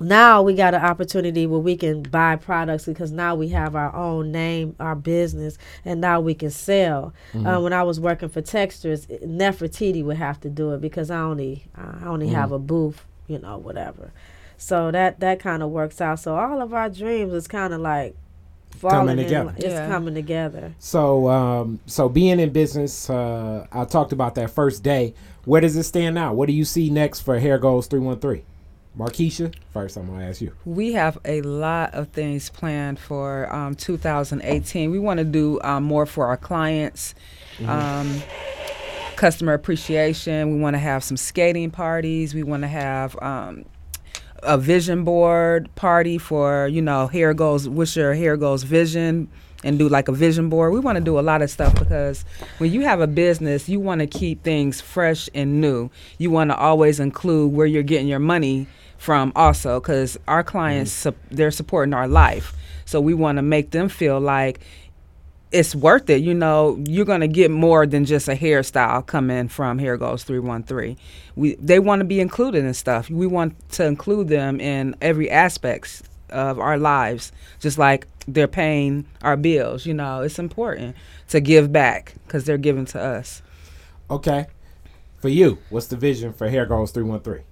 now 0.00 0.42
we 0.42 0.54
got 0.54 0.74
an 0.74 0.82
opportunity 0.82 1.46
where 1.46 1.60
we 1.60 1.76
can 1.76 2.02
buy 2.02 2.36
products 2.36 2.84
because 2.86 3.10
now 3.12 3.34
we 3.34 3.48
have 3.48 3.74
our 3.76 3.94
own 3.94 4.30
name, 4.32 4.76
our 4.78 4.94
business, 4.94 5.58
and 5.84 6.00
now 6.00 6.20
we 6.20 6.34
can 6.34 6.50
sell. 6.50 7.12
Uh, 7.34 7.60
when 7.60 7.72
I 7.72 7.82
was 7.82 7.98
working 8.00 8.28
for 8.28 8.40
Textures, 8.40 9.06
Nefertiti 9.06 10.04
would 10.04 10.16
have 10.16 10.40
to 10.40 10.50
do 10.50 10.72
it 10.72 10.80
because 10.80 11.10
I 11.10 11.20
only 11.20 11.64
I 11.76 12.06
only 12.06 12.28
have 12.28 12.52
a 12.52 12.58
booth, 12.58 13.04
you 13.26 13.38
know, 13.38 13.58
whatever. 13.58 14.12
So 14.56 14.90
that 14.90 15.20
that 15.20 15.38
kind 15.40 15.62
of 15.62 15.70
works 15.70 16.00
out. 16.00 16.18
So 16.20 16.36
all 16.36 16.60
of 16.60 16.74
our 16.74 16.88
dreams 16.90 17.32
is 17.32 17.46
kind 17.46 17.72
of 17.72 17.80
like 17.80 18.16
falling 18.70 19.08
Coming 19.08 19.24
together. 19.24 19.48
li- 19.50 19.54
It's 19.64 19.64
Yeah. 19.74 19.86
coming 19.88 20.14
together. 20.14 20.74
So 20.78 21.28
um 21.28 21.80
so 21.86 22.08
being 22.08 22.38
in 22.40 22.50
business, 22.50 23.08
uh 23.10 23.66
I 23.72 23.84
talked 23.84 24.12
about 24.12 24.34
that 24.36 24.50
first 24.50 24.82
day. 24.82 25.14
Where 25.44 25.60
does 25.60 25.76
it 25.76 25.84
stand 25.84 26.14
now? 26.14 26.32
What 26.34 26.46
do 26.46 26.52
you 26.52 26.64
see 26.64 26.90
next 26.90 27.20
for 27.20 27.38
Hair 27.38 27.58
Goals 27.58 27.86
three 27.86 28.00
one 28.00 28.18
three? 28.18 28.42
Markeisha, 28.98 29.54
first 29.72 29.96
I'm 29.96 30.08
gonna 30.08 30.26
ask 30.26 30.40
you. 30.40 30.52
We 30.64 30.92
have 30.94 31.18
a 31.24 31.40
lot 31.42 31.94
of 31.94 32.08
things 32.08 32.50
planned 32.50 32.98
for 32.98 33.52
um, 33.54 33.76
2018. 33.76 34.90
We 34.90 34.98
want 34.98 35.18
to 35.18 35.24
do 35.24 35.60
um, 35.62 35.84
more 35.84 36.04
for 36.04 36.26
our 36.26 36.36
clients, 36.36 37.14
um, 37.64 38.20
customer 39.14 39.52
appreciation. 39.52 40.52
We 40.52 40.60
want 40.60 40.74
to 40.74 40.80
have 40.80 41.04
some 41.04 41.16
skating 41.16 41.70
parties. 41.70 42.34
We 42.34 42.42
want 42.42 42.64
to 42.64 42.68
have 42.68 43.16
um, 43.22 43.66
a 44.42 44.58
vision 44.58 45.04
board 45.04 45.72
party 45.76 46.18
for 46.18 46.66
you 46.66 46.82
know 46.82 47.06
here 47.06 47.32
goes. 47.34 47.68
What's 47.68 47.94
your 47.94 48.14
hair 48.14 48.36
goals 48.36 48.64
vision? 48.64 49.28
and 49.64 49.76
do 49.76 49.88
like 49.88 50.06
a 50.06 50.12
vision 50.12 50.48
board. 50.48 50.72
We 50.72 50.78
want 50.78 50.98
to 50.98 51.04
do 51.04 51.18
a 51.18 51.20
lot 51.20 51.42
of 51.42 51.50
stuff 51.50 51.74
because 51.76 52.24
when 52.58 52.70
you 52.72 52.82
have 52.82 53.00
a 53.00 53.08
business, 53.08 53.68
you 53.68 53.80
want 53.80 54.00
to 54.00 54.06
keep 54.06 54.44
things 54.44 54.80
fresh 54.80 55.28
and 55.34 55.60
new. 55.60 55.90
You 56.18 56.30
want 56.30 56.50
to 56.50 56.56
always 56.56 57.00
include 57.00 57.52
where 57.52 57.66
you're 57.66 57.82
getting 57.82 58.06
your 58.06 58.20
money 58.20 58.68
from 58.98 59.32
also 59.34 59.80
because 59.80 60.18
our 60.28 60.44
clients 60.44 60.92
mm-hmm. 60.92 61.10
su- 61.10 61.34
they're 61.34 61.50
supporting 61.50 61.94
our 61.94 62.08
life. 62.08 62.54
So 62.84 63.00
we 63.00 63.14
want 63.14 63.36
to 63.36 63.42
make 63.42 63.70
them 63.70 63.88
feel 63.88 64.20
like 64.20 64.60
it's 65.50 65.74
worth 65.74 66.10
it. 66.10 66.22
You 66.22 66.34
know, 66.34 66.82
you're 66.86 67.04
going 67.06 67.20
to 67.20 67.28
get 67.28 67.50
more 67.50 67.86
than 67.86 68.04
just 68.04 68.28
a 68.28 68.34
hairstyle 68.34 69.06
coming 69.06 69.48
from 69.48 69.78
Hair 69.78 69.96
Goals 69.96 70.24
313. 70.24 70.96
We 71.36 71.54
they 71.54 71.78
want 71.78 72.00
to 72.00 72.04
be 72.04 72.20
included 72.20 72.64
in 72.64 72.74
stuff. 72.74 73.08
We 73.08 73.26
want 73.26 73.56
to 73.72 73.86
include 73.86 74.28
them 74.28 74.60
in 74.60 74.94
every 75.00 75.30
aspects 75.30 76.02
of 76.30 76.58
our 76.58 76.76
lives, 76.76 77.32
just 77.60 77.78
like 77.78 78.06
they're 78.26 78.48
paying 78.48 79.06
our 79.22 79.36
bills. 79.36 79.86
You 79.86 79.94
know, 79.94 80.20
it's 80.20 80.38
important 80.38 80.96
to 81.28 81.40
give 81.40 81.72
back 81.72 82.14
because 82.26 82.44
they're 82.44 82.58
giving 82.58 82.84
to 82.86 83.00
us. 83.00 83.42
Okay. 84.10 84.46
For 85.18 85.28
you, 85.28 85.58
what's 85.70 85.86
the 85.86 85.96
vision 85.96 86.32
for 86.32 86.48
Hair 86.48 86.66
Goals 86.66 86.92
313? 86.92 87.44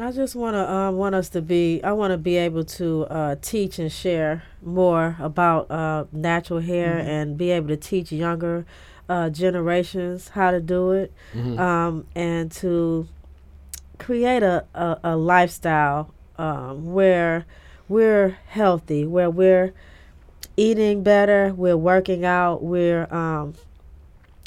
I 0.00 0.12
just 0.12 0.36
want 0.36 0.54
to 0.54 0.70
uh, 0.70 0.90
want 0.92 1.14
us 1.14 1.28
to 1.30 1.42
be. 1.42 1.80
I 1.82 1.92
want 1.92 2.12
to 2.12 2.18
be 2.18 2.36
able 2.36 2.64
to 2.64 3.04
uh, 3.06 3.36
teach 3.42 3.78
and 3.78 3.90
share 3.90 4.44
more 4.62 5.16
about 5.18 5.70
uh, 5.70 6.04
natural 6.12 6.60
hair 6.60 6.98
Mm-hmm. 6.98 7.08
and 7.08 7.38
be 7.38 7.50
able 7.50 7.68
to 7.68 7.76
teach 7.76 8.12
younger 8.12 8.64
uh, 9.08 9.30
generations 9.30 10.28
how 10.28 10.50
to 10.52 10.60
do 10.60 10.92
it, 10.92 11.12
Mhm. 11.34 11.58
um, 11.58 12.06
and 12.14 12.52
to 12.52 13.08
create 13.98 14.42
a, 14.42 14.64
a, 14.74 15.00
a 15.02 15.16
lifestyle 15.16 16.14
um, 16.38 16.92
where 16.92 17.44
we're 17.88 18.36
healthy, 18.48 19.04
where 19.06 19.30
we're 19.30 19.72
eating 20.56 21.02
better, 21.02 21.52
we're 21.56 21.76
working 21.76 22.24
out, 22.24 22.62
we're 22.62 23.12
um, 23.12 23.54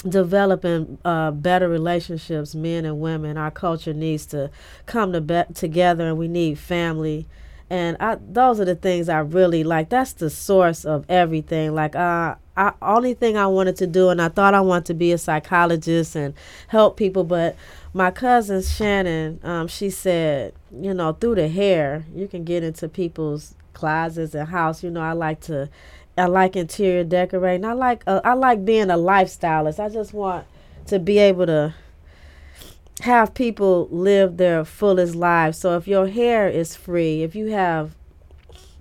developing 0.07 0.97
uh, 1.05 1.31
better 1.31 1.69
relationships, 1.69 2.55
men 2.55 2.85
and 2.85 2.99
women. 2.99 3.37
Our 3.37 3.51
culture 3.51 3.93
needs 3.93 4.25
to 4.27 4.49
come 4.85 5.13
to 5.13 5.21
be- 5.21 5.53
together, 5.53 6.07
and 6.07 6.17
we 6.17 6.27
need 6.27 6.57
family. 6.59 7.27
And 7.69 7.95
I, 7.99 8.17
those 8.19 8.59
are 8.59 8.65
the 8.65 8.75
things 8.75 9.07
I 9.07 9.19
really 9.19 9.63
like. 9.63 9.89
That's 9.89 10.13
the 10.13 10.29
source 10.29 10.83
of 10.83 11.05
everything. 11.07 11.73
Like, 11.73 11.95
uh, 11.95 12.35
I 12.57 12.73
only 12.81 13.13
thing 13.13 13.37
I 13.37 13.47
wanted 13.47 13.77
to 13.77 13.87
do, 13.87 14.09
and 14.09 14.21
I 14.21 14.27
thought 14.27 14.53
I 14.53 14.61
wanted 14.61 14.87
to 14.87 14.93
be 14.93 15.11
a 15.13 15.17
psychologist 15.17 16.15
and 16.15 16.33
help 16.67 16.97
people, 16.97 17.23
but 17.23 17.55
my 17.93 18.11
cousin 18.11 18.61
Shannon, 18.61 19.39
um, 19.43 19.67
she 19.67 19.89
said, 19.89 20.53
you 20.71 20.93
know, 20.93 21.13
through 21.13 21.35
the 21.35 21.47
hair, 21.47 22.05
you 22.13 22.27
can 22.27 22.43
get 22.43 22.63
into 22.63 22.87
people's 22.89 23.55
closets 23.73 24.33
and 24.33 24.49
house. 24.49 24.83
You 24.83 24.91
know, 24.91 25.01
I 25.01 25.13
like 25.13 25.41
to, 25.41 25.69
I 26.21 26.25
like 26.27 26.55
interior 26.55 27.03
decorating. 27.03 27.65
I 27.65 27.73
like, 27.73 28.03
uh, 28.05 28.21
I 28.23 28.33
like 28.33 28.63
being 28.63 28.89
a 28.89 28.95
lifestylist. 28.95 29.79
I 29.79 29.89
just 29.89 30.13
want 30.13 30.45
to 30.85 30.99
be 30.99 31.17
able 31.17 31.47
to 31.47 31.73
have 33.01 33.33
people 33.33 33.87
live 33.91 34.37
their 34.37 34.63
fullest 34.63 35.15
lives. 35.15 35.57
So 35.57 35.75
if 35.75 35.87
your 35.87 36.07
hair 36.07 36.47
is 36.47 36.75
free, 36.75 37.23
if 37.23 37.35
you 37.35 37.47
have 37.47 37.95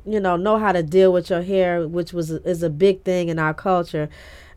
you 0.06 0.18
know 0.18 0.36
know 0.36 0.58
how 0.58 0.72
to 0.72 0.82
deal 0.82 1.12
with 1.12 1.28
your 1.28 1.42
hair 1.42 1.86
which 1.86 2.12
was 2.14 2.30
is 2.30 2.62
a 2.62 2.70
big 2.70 3.02
thing 3.02 3.28
in 3.28 3.38
our 3.38 3.52
culture 3.52 4.08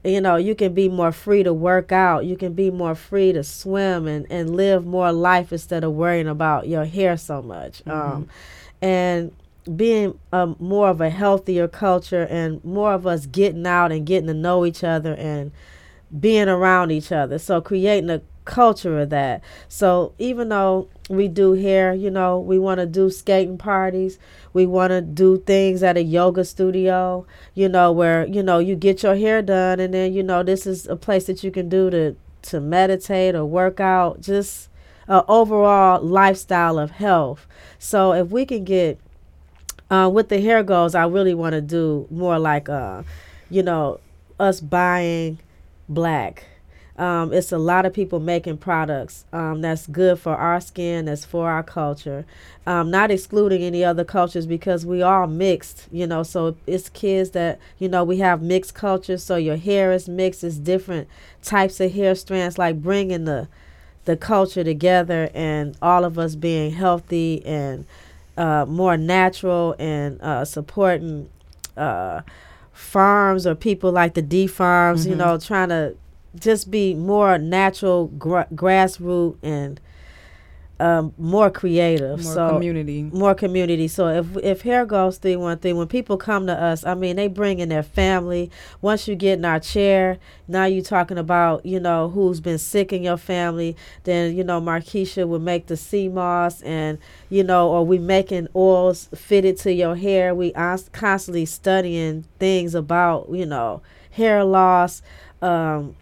you 0.04 0.22
know 0.22 0.38
you 0.38 0.56
can 0.56 0.74
be 0.74 0.88
more 0.88 1.12
free 1.12 1.44
to 1.44 1.54
work 1.54 1.92
out 1.92 2.26
you 2.26 2.38
can 2.38 2.54
be 2.54 2.72
more 2.72 2.96
free 2.96 3.34
to 3.34 3.44
swim 3.44 4.08
and 4.08 4.26
and 4.30 4.56
live 4.56 4.86
more 4.86 5.12
life 5.12 5.52
instead 5.52 5.84
of 5.84 5.92
worrying 5.92 6.28
about 6.28 6.68
your 6.68 6.86
hair 6.86 7.18
so 7.18 7.42
much 7.42 7.86
um 7.88 8.28
and 8.82 9.34
being 9.76 10.20
um, 10.32 10.56
more 10.60 10.90
of 10.90 11.02
a 11.02 11.10
healthier 11.10 11.68
culture 11.68 12.28
and 12.30 12.64
more 12.64 12.94
of 12.94 13.08
us 13.08 13.26
getting 13.26 13.66
out 13.66 13.92
and 13.92 14.06
getting 14.06 14.28
to 14.28 14.34
know 14.34 14.66
each 14.66 14.84
other 14.84 15.14
and 15.16 15.52
being 16.20 16.50
around 16.50 16.92
each 16.92 17.12
other. 17.12 17.40
So 17.40 17.62
creating 17.62 18.10
a 18.10 18.22
culture 18.46 19.00
of 19.00 19.10
that. 19.10 19.42
So 19.68 20.14
even 20.18 20.50
though 20.50 20.90
we 21.10 21.28
do 21.28 21.54
here, 21.54 21.94
you 21.94 22.12
know, 22.12 22.40
we 22.40 22.60
want 22.60 22.80
to 22.80 22.86
do 22.86 23.10
skating 23.10 23.58
parties. 23.58 24.20
We 24.54 24.66
want 24.66 24.92
to 24.92 25.02
do 25.02 25.40
things 25.40 25.84
at 25.84 25.98
a 25.98 26.04
yoga 26.04 26.46
studio, 26.46 27.26
you 27.54 27.70
know, 27.70 27.92
where, 27.92 28.26
you 28.26 28.44
know, 28.44 28.60
you 28.60 28.76
get 28.76 29.04
your 29.04 29.16
hair 29.16 29.42
done 29.42 29.80
and 29.80 29.94
then, 29.94 30.14
you 30.14 30.24
know, 30.24 30.44
this 30.44 30.66
is 30.68 30.88
a 30.88 30.96
place 30.96 31.26
that 31.26 31.44
you 31.44 31.52
can 31.52 31.70
do 31.70 31.90
to 31.90 32.16
to 32.44 32.60
meditate 32.60 33.36
or 33.36 33.46
work 33.46 33.80
out, 33.80 34.20
just 34.20 34.68
a 35.08 35.24
overall 35.28 36.02
lifestyle 36.02 36.78
of 36.78 36.92
health. 36.92 37.48
So 37.80 38.14
if 38.14 38.30
we 38.30 38.46
can 38.46 38.66
get 38.66 39.00
uh, 39.90 40.10
with 40.12 40.30
the 40.30 40.42
hair 40.42 40.64
goals, 40.64 40.96
I 40.96 41.06
really 41.06 41.34
want 41.34 41.54
to 41.54 41.62
do 41.62 42.08
more 42.10 42.40
like, 42.40 42.70
uh, 42.70 43.04
you 43.50 43.64
know, 43.64 44.00
us 44.40 44.62
buying 44.62 45.40
black. 45.88 46.46
Um, 46.96 47.34
it's 47.34 47.52
a 47.52 47.58
lot 47.58 47.88
of 47.88 47.94
people 47.94 48.20
making 48.20 48.58
products 48.58 49.26
um, 49.34 49.62
that's 49.62 49.88
good 49.88 50.20
for 50.20 50.36
our 50.36 50.62
skin, 50.62 51.06
that's 51.06 51.26
for 51.26 51.50
our 51.50 51.64
culture. 51.64 52.24
Um, 52.68 52.92
not 52.92 53.10
excluding 53.10 53.64
any 53.64 53.84
other 53.84 54.04
cultures 54.04 54.46
because 54.46 54.86
we 54.86 55.02
are 55.02 55.26
mixed, 55.26 55.88
you 55.92 56.06
know. 56.06 56.22
So 56.22 56.56
it's 56.68 56.90
kids 56.90 57.32
that 57.32 57.60
you 57.80 57.90
know 57.90 58.04
we 58.04 58.18
have 58.18 58.44
mixed 58.44 58.76
cultures. 58.76 59.24
So 59.24 59.38
your 59.38 59.58
hair 59.58 59.92
is 59.92 60.08
mixed. 60.08 60.44
It's 60.44 60.58
different 60.58 61.08
types 61.42 61.80
of 61.80 61.94
hair 61.94 62.14
strands, 62.14 62.60
like 62.60 62.82
bringing 62.82 63.26
the 63.26 63.48
the 64.06 64.16
culture 64.16 64.64
together 64.64 65.30
and 65.34 65.76
all 65.82 66.04
of 66.04 66.20
us 66.20 66.36
being 66.36 66.72
healthy 66.72 67.44
and 67.46 67.86
uh, 68.38 68.66
more 68.68 68.98
natural 68.98 69.76
and 69.80 70.20
uh, 70.22 70.44
supporting 70.46 71.30
uh, 71.78 72.22
farms 72.72 73.46
or 73.48 73.56
people 73.56 73.92
like 73.92 74.14
the 74.14 74.22
D 74.22 74.48
farms, 74.48 75.06
you 75.06 75.14
Mhm. 75.14 75.18
know, 75.18 75.38
trying 75.38 75.70
to 75.70 75.96
just 76.40 76.72
be 76.72 76.94
more 76.96 77.38
natural, 77.38 78.08
gra- 78.08 78.48
grassroots, 78.56 79.38
and 79.44 79.80
um, 80.80 81.14
more 81.18 81.52
creative. 81.52 82.24
More 82.24 82.34
so 82.34 82.50
community. 82.50 83.04
more 83.04 83.36
community. 83.36 83.88
So 83.88 84.08
if 84.08 84.38
if 84.38 84.62
hair 84.62 84.86
goes 84.86 85.18
through 85.18 85.40
one 85.40 85.60
thing, 85.60 85.78
when 85.78 85.88
people 85.88 86.18
come 86.18 86.48
to 86.48 86.54
us, 86.54 86.84
I 86.84 86.96
mean, 86.96 87.16
they 87.16 87.28
bring 87.28 87.60
in 87.60 87.70
their 87.70 87.84
family. 87.84 88.50
Once 88.82 89.08
you 89.08 89.16
get 89.16 89.38
in 89.38 89.46
our 89.46 89.60
chair, 89.60 90.18
now 90.48 90.66
you're 90.66 90.84
talking 90.84 91.18
about 91.18 91.66
you 91.66 91.80
know 91.80 92.10
who's 92.10 92.40
been 92.40 92.58
sick 92.58 92.92
in 92.92 93.04
your 93.04 93.18
family. 93.18 93.78
Then 94.04 94.36
you 94.36 94.44
know 94.44 94.60
Markeisha 94.60 95.28
would 95.28 95.44
make 95.44 95.68
the 95.68 95.78
sea 95.78 96.10
moss, 96.10 96.62
and 96.64 96.98
you 97.30 97.44
know, 97.44 97.70
or 97.70 97.86
we 97.86 98.00
making 98.00 98.48
oils 98.56 99.10
fitted 99.16 99.58
to 99.60 99.72
your 99.72 99.96
hair. 99.96 100.34
We 100.34 100.54
are 100.54 100.80
constantly 100.92 101.46
studying 101.46 102.26
things 102.40 102.74
about 102.74 103.30
you 103.32 103.46
know 103.46 103.82
hair 104.12 104.44
loss. 104.44 105.02
Um, 105.42 105.96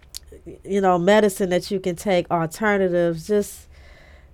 you 0.64 0.82
know, 0.82 0.98
medicine 0.98 1.50
that 1.50 1.70
you 1.70 1.80
can 1.80 1.96
take, 1.96 2.30
alternatives, 2.32 3.28
just 3.28 3.68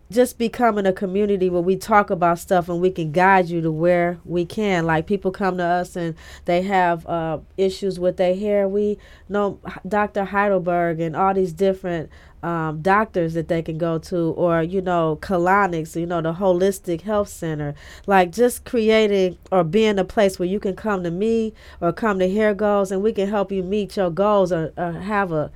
just 0.09 0.37
becoming 0.37 0.85
a 0.85 0.93
community 0.93 1.49
where 1.49 1.61
we 1.61 1.75
talk 1.75 2.09
about 2.09 2.39
stuff 2.39 2.69
and 2.69 2.79
we 2.79 2.89
can 2.89 3.11
guide 3.11 3.49
you 3.49 3.59
to 3.61 3.71
where 3.71 4.19
we 4.23 4.45
can. 4.45 4.85
Like 4.85 5.05
people 5.05 5.31
come 5.31 5.57
to 5.57 5.65
us 5.65 5.95
and 5.95 6.15
they 6.45 6.61
have 6.61 7.05
uh, 7.07 7.39
issues 7.57 7.99
with 7.99 8.17
their 8.17 8.35
hair. 8.35 8.67
We 8.67 8.97
know 9.27 9.59
Dr. 9.87 10.25
Heidelberg 10.25 11.01
and 11.01 11.15
all 11.15 11.33
these 11.33 11.51
different 11.51 12.09
um, 12.41 12.81
doctors 12.81 13.33
that 13.33 13.49
they 13.49 13.61
can 13.61 13.77
go 13.77 13.97
to, 13.97 14.15
or 14.15 14.61
you 14.61 14.79
know, 14.79 15.17
colonics, 15.21 15.99
you 15.99 16.05
know, 16.05 16.21
the 16.21 16.33
holistic 16.33 17.01
health 17.01 17.27
center. 17.27 17.75
Like 18.05 18.31
just 18.31 18.63
creating 18.63 19.37
or 19.51 19.65
being 19.65 19.99
a 19.99 20.05
place 20.05 20.39
where 20.39 20.47
you 20.47 20.59
can 20.59 20.75
come 20.75 21.03
to 21.03 21.11
me 21.11 21.53
or 21.81 21.91
come 21.91 22.19
to 22.19 22.31
Hair 22.31 22.53
Goals 22.53 22.91
and 22.91 23.01
we 23.01 23.11
can 23.11 23.27
help 23.27 23.51
you 23.51 23.63
meet 23.63 23.97
your 23.97 24.11
goals 24.11 24.53
or, 24.53 24.71
or 24.77 24.93
have 24.93 25.31
a 25.31 25.51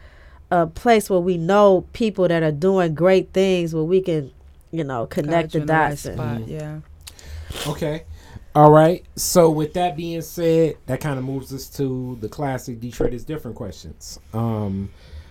a 0.53 0.67
place 0.67 1.09
where 1.09 1.21
we 1.21 1.37
know 1.37 1.85
people 1.93 2.27
that 2.27 2.43
are 2.43 2.51
doing 2.51 2.93
great 2.93 3.31
things 3.31 3.73
where 3.73 3.85
we 3.85 4.01
can 4.01 4.29
you 4.71 4.83
know 4.83 5.05
connect 5.07 5.51
Got 5.51 5.51
the 5.51 5.57
in 5.61 5.67
right 5.67 5.89
dots 5.89 6.05
and- 6.05 6.15
spot. 6.17 6.47
Yeah. 6.47 6.79
Okay. 7.67 8.03
All 8.53 8.71
right. 8.71 9.05
So 9.15 9.49
with 9.49 9.73
that 9.75 9.95
being 9.95 10.21
said, 10.21 10.75
that 10.85 10.99
kind 10.99 11.17
of 11.17 11.23
moves 11.25 11.53
us 11.53 11.67
to 11.77 12.17
the 12.19 12.27
classic 12.27 12.79
Detroit 12.81 13.13
is 13.13 13.23
different 13.23 13.55
questions. 13.55 14.19
Um, 14.33 14.89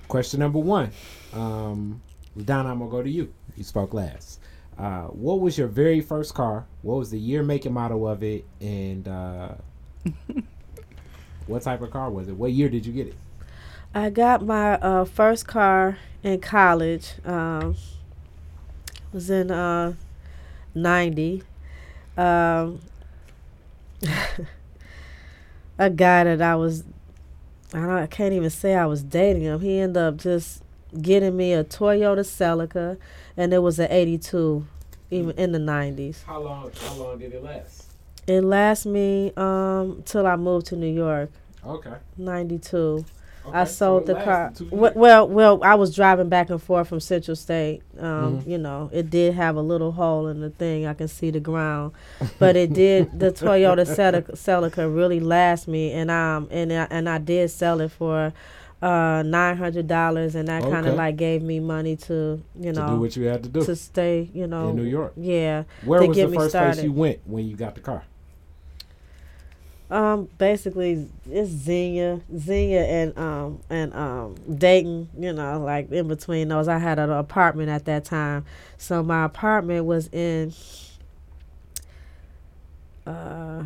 question 0.09 0.41
number 0.41 0.59
one. 0.59 0.91
Um, 1.35 2.01
Donna, 2.45 2.71
I'm 2.71 2.79
gonna 2.79 2.91
go 2.91 3.03
to 3.03 3.11
you. 3.11 3.33
You 3.57 3.65
spoke 3.65 3.93
last. 3.95 4.41
Uh, 4.79 5.05
what 5.09 5.41
was 5.41 5.59
your 5.59 5.67
very 5.69 6.01
first 6.01 6.33
car? 6.35 6.67
What 6.81 6.95
was 6.95 7.11
the 7.11 7.19
year, 7.19 7.43
make, 7.43 7.67
and 7.67 7.75
model 7.75 8.09
of 8.09 8.23
it? 8.23 8.47
And 8.61 9.07
uh, 9.07 9.51
what 11.47 11.63
type 11.63 11.83
of 11.83 11.91
car 11.91 12.11
was 12.11 12.29
it? 12.29 12.37
What 12.37 12.53
year 12.53 12.69
did 12.69 12.87
you 12.87 12.93
get 12.93 13.09
it? 13.09 13.17
I 13.95 14.09
got 14.11 14.45
my 14.47 14.75
uh, 14.75 15.05
first 15.05 15.47
car 15.47 15.99
in 16.23 16.41
college. 16.41 17.15
Um, 17.25 17.77
was 19.13 19.31
in 19.31 19.51
uh, 19.51 19.95
ninety. 20.75 21.43
Um, 22.17 22.81
a 25.79 25.91
guy 25.91 26.25
that 26.25 26.43
I 26.43 26.57
was, 26.57 26.85
I 27.73 27.79
don't, 27.81 27.91
I 27.91 28.07
can't 28.07 28.33
even 28.35 28.51
say 28.51 28.75
I 28.75 28.87
was 28.87 29.03
dating 29.03 29.43
him. 29.43 29.61
He 29.61 29.79
ended 29.79 30.03
up 30.03 30.17
just 30.17 30.63
getting 31.01 31.37
me 31.37 31.53
a 31.53 31.65
Toyota 31.65 32.21
Celica, 32.21 32.99
and 33.37 33.53
it 33.53 33.59
was 33.59 33.79
an 33.79 33.89
'82, 33.91 34.67
even 35.11 35.31
in 35.39 35.53
the 35.53 35.59
'90s. 35.59 36.25
How 36.25 36.41
long? 36.41 36.71
How 36.81 36.95
long 36.95 37.19
did 37.19 37.33
it 37.33 37.43
last? 37.43 37.87
It 38.27 38.43
lasted 38.43 38.91
me 38.91 39.33
um 39.37 40.03
till 40.05 40.27
I 40.27 40.37
moved 40.37 40.67
to 40.67 40.77
New 40.77 40.93
York. 40.93 41.31
Okay. 41.65 41.95
ninety 42.17 42.59
two. 42.59 43.05
Okay. 43.51 43.59
I 43.61 43.65
sold 43.65 44.03
it 44.03 44.07
the 44.07 44.15
car. 44.25 44.53
Well, 44.71 45.29
well, 45.29 45.61
I 45.63 45.75
was 45.75 45.95
driving 45.95 46.29
back 46.29 46.51
and 46.51 46.61
forth 46.63 46.89
from 46.89 47.01
Central 47.01 47.37
State. 47.37 47.83
Um, 47.99 48.41
Mhm. 48.41 48.47
You 48.47 48.59
know, 48.59 48.91
it 48.93 49.11
did 49.11 49.35
have 49.35 49.57
a 49.57 49.61
little 49.63 49.93
hole 49.93 50.27
in 50.29 50.41
the 50.41 50.51
thing. 50.51 50.87
I 50.87 50.95
can 50.95 51.09
see 51.09 51.31
the 51.31 51.41
ground, 51.41 51.93
but 52.39 52.57
it 52.57 52.73
did. 52.73 53.19
The 53.19 53.31
Toyota 53.33 53.85
Celica, 54.35 54.95
really 54.95 55.21
last 55.21 55.69
me, 55.69 55.93
and 55.93 56.11
um, 56.11 56.49
and 56.51 56.73
I, 56.73 56.87
and 56.91 57.09
I 57.09 57.19
did 57.19 57.51
sell 57.51 57.81
it 57.81 57.91
for 57.91 58.33
uh 58.83 59.23
nine 59.27 59.59
hundred 59.59 59.87
dollars, 59.87 60.35
and 60.35 60.49
that 60.49 60.63
kind 60.63 60.87
of 60.87 60.95
like 60.95 61.17
gave 61.17 61.43
me 61.43 61.61
money 61.61 61.97
to 61.97 62.41
you 62.59 62.73
know 62.73 62.87
to 62.87 62.93
do 62.95 63.01
what 63.01 63.15
you 63.17 63.25
had 63.27 63.43
to 63.43 63.49
do 63.51 63.63
to 63.65 63.77
stay. 63.77 64.31
You 64.33 64.47
know, 64.47 64.71
in 64.71 64.77
New 64.77 64.85
York. 64.85 65.13
Yeah. 65.17 65.65
Where 65.85 66.03
was 66.03 66.17
the 66.17 66.29
first 66.29 66.55
place 66.55 66.83
you 66.83 66.93
went 66.93 67.19
when 67.27 67.47
you 67.47 67.57
got 67.57 67.75
the 67.75 67.83
car? 67.83 68.05
Um, 69.91 70.29
basically, 70.39 71.09
it's 71.29 71.51
Xenia, 71.51 72.21
Xenia, 72.37 72.85
and 72.85 73.19
um 73.19 73.61
and 73.69 73.93
um 73.95 74.37
Dayton. 74.57 75.09
You 75.19 75.33
know, 75.33 75.61
like 75.61 75.91
in 75.91 76.07
between 76.07 76.49
those, 76.49 76.69
I 76.69 76.79
had 76.79 76.99
an 76.99 77.11
apartment 77.11 77.71
at 77.71 77.85
that 77.87 78.05
time. 78.05 78.45
So 78.79 79.03
my 79.03 79.25
apartment 79.25 79.87
was 79.87 80.09
in. 80.13 80.53
Uh, 83.07 83.65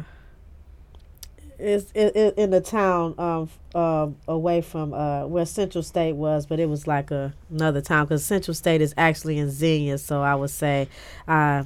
it's 1.59 1.91
it, 1.95 2.16
it, 2.16 2.35
in 2.37 2.51
the 2.51 2.61
town 2.61 3.14
um 3.18 4.16
away 4.27 4.61
from 4.61 4.93
uh 4.95 5.27
where 5.27 5.45
Central 5.47 5.83
State 5.83 6.14
was, 6.14 6.47
but 6.47 6.59
it 6.59 6.68
was 6.68 6.87
like 6.87 7.11
a, 7.11 7.35
another 7.51 7.81
town 7.83 8.07
because 8.07 8.25
Central 8.25 8.55
State 8.55 8.81
is 8.81 8.95
actually 8.97 9.39
in 9.39 9.51
Xenia. 9.51 9.99
So 9.99 10.22
I 10.22 10.35
would 10.35 10.51
say, 10.51 10.89
uh, 11.29 11.64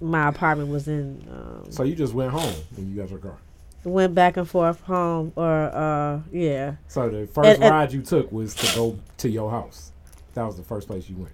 my 0.00 0.28
apartment 0.28 0.70
was 0.70 0.88
in. 0.88 1.24
Um, 1.30 1.70
So 1.70 1.84
you 1.84 1.94
just 1.94 2.14
went 2.14 2.32
home 2.32 2.54
when 2.74 2.90
you 2.90 2.96
got 2.96 3.08
your 3.10 3.20
car. 3.20 3.36
Went 3.84 4.14
back 4.14 4.36
and 4.36 4.48
forth 4.48 4.80
home 4.82 5.32
or 5.36 5.64
uh 5.74 6.20
yeah 6.30 6.74
So 6.88 7.08
the 7.08 7.26
first 7.26 7.48
And- 7.48 7.62
and- 7.64 7.70
ride 7.72 7.92
you 7.92 8.02
took 8.02 8.30
was 8.32 8.54
to 8.54 8.74
go 8.76 8.98
to 9.18 9.28
your 9.28 9.50
house. 9.50 9.90
That 10.34 10.44
was 10.44 10.56
the 10.56 10.62
first 10.62 10.86
place 10.86 11.08
you 11.10 11.16
went. 11.16 11.32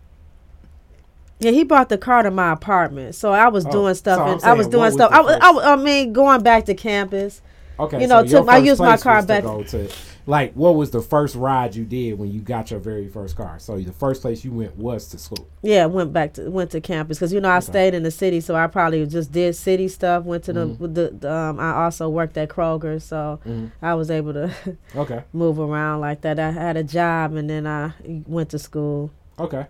yeah 1.41 1.51
he 1.53 1.63
brought 1.65 1.89
the 1.89 1.99
car 1.99 2.23
to 2.23 2.31
my 2.31 2.53
apartment 2.53 3.15
so 3.15 3.31
i 3.33 3.47
was 3.49 3.65
Oh, 3.67 3.71
doing 3.71 3.95
stuff 3.95 4.19
so 4.19 4.33
and 4.33 4.45
i 4.45 4.53
was 4.55 4.67
doing 4.67 4.85
was 4.85 4.95
stuff 4.95 5.11
I, 5.13 5.21
I, 5.21 5.73
I 5.73 5.77
mean 5.77 6.13
going 6.13 6.43
back 6.43 6.65
to 6.67 6.75
campus 6.75 7.41
Okay, 7.81 8.01
You 8.01 8.09
know, 8.09 8.27
so 8.27 8.41
took- 8.41 8.49
I 8.49 8.57
used 8.59 8.81
my 8.81 8.97
car 8.97 9.21
to 9.21 9.27
back- 9.29 9.45
go 9.45 9.63
to, 9.63 9.89
like, 10.29 10.53
what 10.53 10.77
was 10.77 10.91
the 10.91 11.01
first 11.01 11.35
ride 11.35 11.75
you 11.75 11.85
did 11.87 12.19
when 12.19 12.31
you 12.31 12.41
got 12.41 12.71
your 12.71 12.81
very 12.81 13.09
first 13.09 13.35
car? 13.35 13.59
So 13.59 13.79
the 13.81 13.93
first 13.93 14.21
place 14.21 14.45
you 14.45 14.53
went 14.53 14.77
was 14.77 15.09
to 15.09 15.19
school. 15.19 15.49
yeah 15.63 15.87
went 15.87 16.13
back 16.13 16.35
to 16.35 16.49
went 16.51 16.71
to 16.73 16.81
campus 16.81 17.19
because 17.19 17.33
you 17.33 17.41
know 17.41 17.49
i 17.49 17.57
Okay. 17.57 17.65
stayed 17.73 17.95
in 17.95 18.03
the 18.05 18.11
city 18.13 18.41
so 18.41 18.55
i 18.55 18.67
probably 18.69 19.05
just 19.07 19.33
did 19.33 19.57
city 19.57 19.89
stuff 19.89 20.23
went 20.25 20.45
to 20.45 20.53
the, 20.53 20.67
Mhm. 20.67 20.95
the, 20.95 21.05
the 21.19 21.33
um 21.33 21.59
i 21.59 21.73
also 21.85 22.09
worked 22.09 22.37
at 22.37 22.49
kroger 22.49 23.01
so 23.03 23.41
Mhm. 23.45 23.73
i 23.83 23.93
was 23.95 24.09
able 24.11 24.33
to 24.35 24.47
Okay, 25.03 25.25
move 25.33 25.59
around 25.59 26.01
like 26.01 26.21
that 26.21 26.39
i 26.39 26.51
had 26.53 26.77
a 26.77 26.85
job 26.85 27.35
and 27.35 27.49
then 27.51 27.67
i 27.67 27.93
went 28.27 28.51
to 28.51 28.59
school 28.59 29.11
okay. 29.39 29.67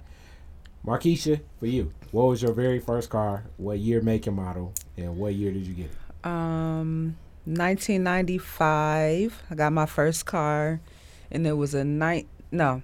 Markeisha, 0.86 1.40
for 1.58 1.66
you, 1.66 1.92
what 2.12 2.24
was 2.28 2.40
your 2.42 2.52
very 2.52 2.78
first 2.80 3.10
car? 3.10 3.44
What 3.58 3.78
year, 3.78 4.00
make, 4.00 4.26
and 4.26 4.36
model, 4.36 4.72
and 4.96 5.18
what 5.18 5.34
year 5.34 5.52
did 5.52 5.66
you 5.66 5.74
get 5.74 5.86
it? 5.86 6.26
Um, 6.26 7.16
1995. 7.48 9.42
I 9.50 9.54
got 9.54 9.72
my 9.72 9.86
first 9.86 10.26
car, 10.26 10.80
and 11.30 11.46
it 11.46 11.52
was 11.52 11.74
a 11.74 11.84
night. 11.84 12.26
No, 12.50 12.82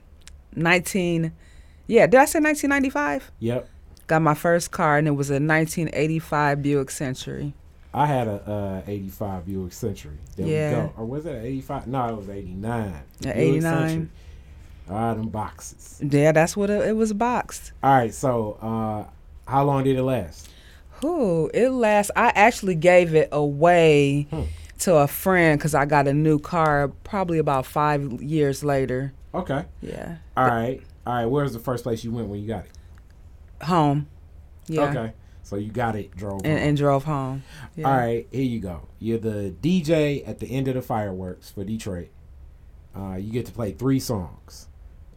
19. 0.57 1.33
Yeah, 1.87 2.07
did 2.07 2.21
I 2.21 2.25
say 2.25 2.41
1995? 2.41 3.31
Yep, 3.41 3.69
Got 4.07 4.21
my 4.23 4.35
first 4.35 4.71
car, 4.71 4.99
and 4.99 5.09
it 5.09 5.12
was 5.12 5.31
a 5.31 5.35
1985 5.41 6.62
Buick 6.62 6.91
Century. 6.91 7.55
I 7.95 8.07
had 8.07 8.27
a 8.27 8.83
uh, 8.87 8.91
'85 8.91 9.47
Buick 9.47 9.73
Century. 9.73 10.19
There 10.37 10.47
Yeah. 10.47 10.69
we 10.69 10.75
go. 10.89 10.93
Or 10.99 11.05
was 11.07 11.27
it 11.27 11.37
'85? 11.43 11.87
No, 11.87 12.09
it 12.09 12.17
was 12.17 12.29
'89. 12.29 12.95
Yeah, 13.21 13.33
89. 13.35 14.11
Ah, 14.91 15.15
them 15.15 15.29
boxes. 15.29 16.01
Yeah, 16.03 16.33
that's 16.33 16.55
what 16.57 16.69
it, 16.71 16.89
it 16.89 16.97
was 16.97 17.12
boxed. 17.15 17.73
All 17.83 17.95
right, 17.95 18.12
so 18.12 18.59
uh, 18.61 19.05
how 19.51 19.65
long 19.65 19.85
did 19.85 19.97
it 19.97 20.03
last? 20.03 20.51
Who 21.05 21.51
it 21.53 21.69
lasts. 21.69 22.11
I 22.17 22.29
actually 22.35 22.77
gave 22.77 23.15
it 23.15 23.29
away 23.31 24.27
Hmm. 24.31 24.43
to 24.81 24.97
a 24.97 25.07
friend 25.07 25.59
because 25.59 25.75
I 25.75 25.85
got 25.85 26.09
a 26.09 26.15
new 26.15 26.39
car 26.39 26.89
probably 27.05 27.39
about 27.39 27.67
five 27.67 28.23
years 28.23 28.65
later. 28.65 29.13
Okay. 29.35 29.67
Yeah, 29.83 30.17
All 30.37 30.47
right. 30.47 30.81
All 31.07 31.13
right. 31.15 31.27
Where's 31.27 31.53
the 31.53 31.59
first 31.59 31.83
place 31.85 32.05
you 32.05 32.13
went 32.13 32.29
when 32.29 32.41
you 32.41 32.49
got 32.49 32.65
it? 32.65 33.65
home. 33.65 34.07
Yeah, 34.67 34.83
Okay. 34.91 35.13
So 35.43 35.57
you 35.57 35.71
got 35.71 35.95
it, 35.95 36.17
drove. 36.17 36.41
and, 36.45 36.59
home. 36.59 36.69
and 36.69 36.77
drove 36.77 37.05
home. 37.05 37.43
Yeah. 37.77 37.87
All 37.91 37.97
right. 37.99 38.27
Here 38.33 38.43
you 38.43 38.61
go. 38.61 38.89
You're 38.99 39.19
the 39.19 39.55
DJ 39.61 40.27
at 40.27 40.39
the 40.41 40.47
end 40.47 40.69
of 40.69 40.75
the 40.75 40.81
fireworks 40.83 41.51
for 41.51 41.65
Detroit. 41.65 42.09
Uh, 42.97 43.17
you 43.17 43.31
get 43.31 43.45
to 43.47 43.53
play 43.53 43.73
three 43.73 44.01
songs. 44.01 44.69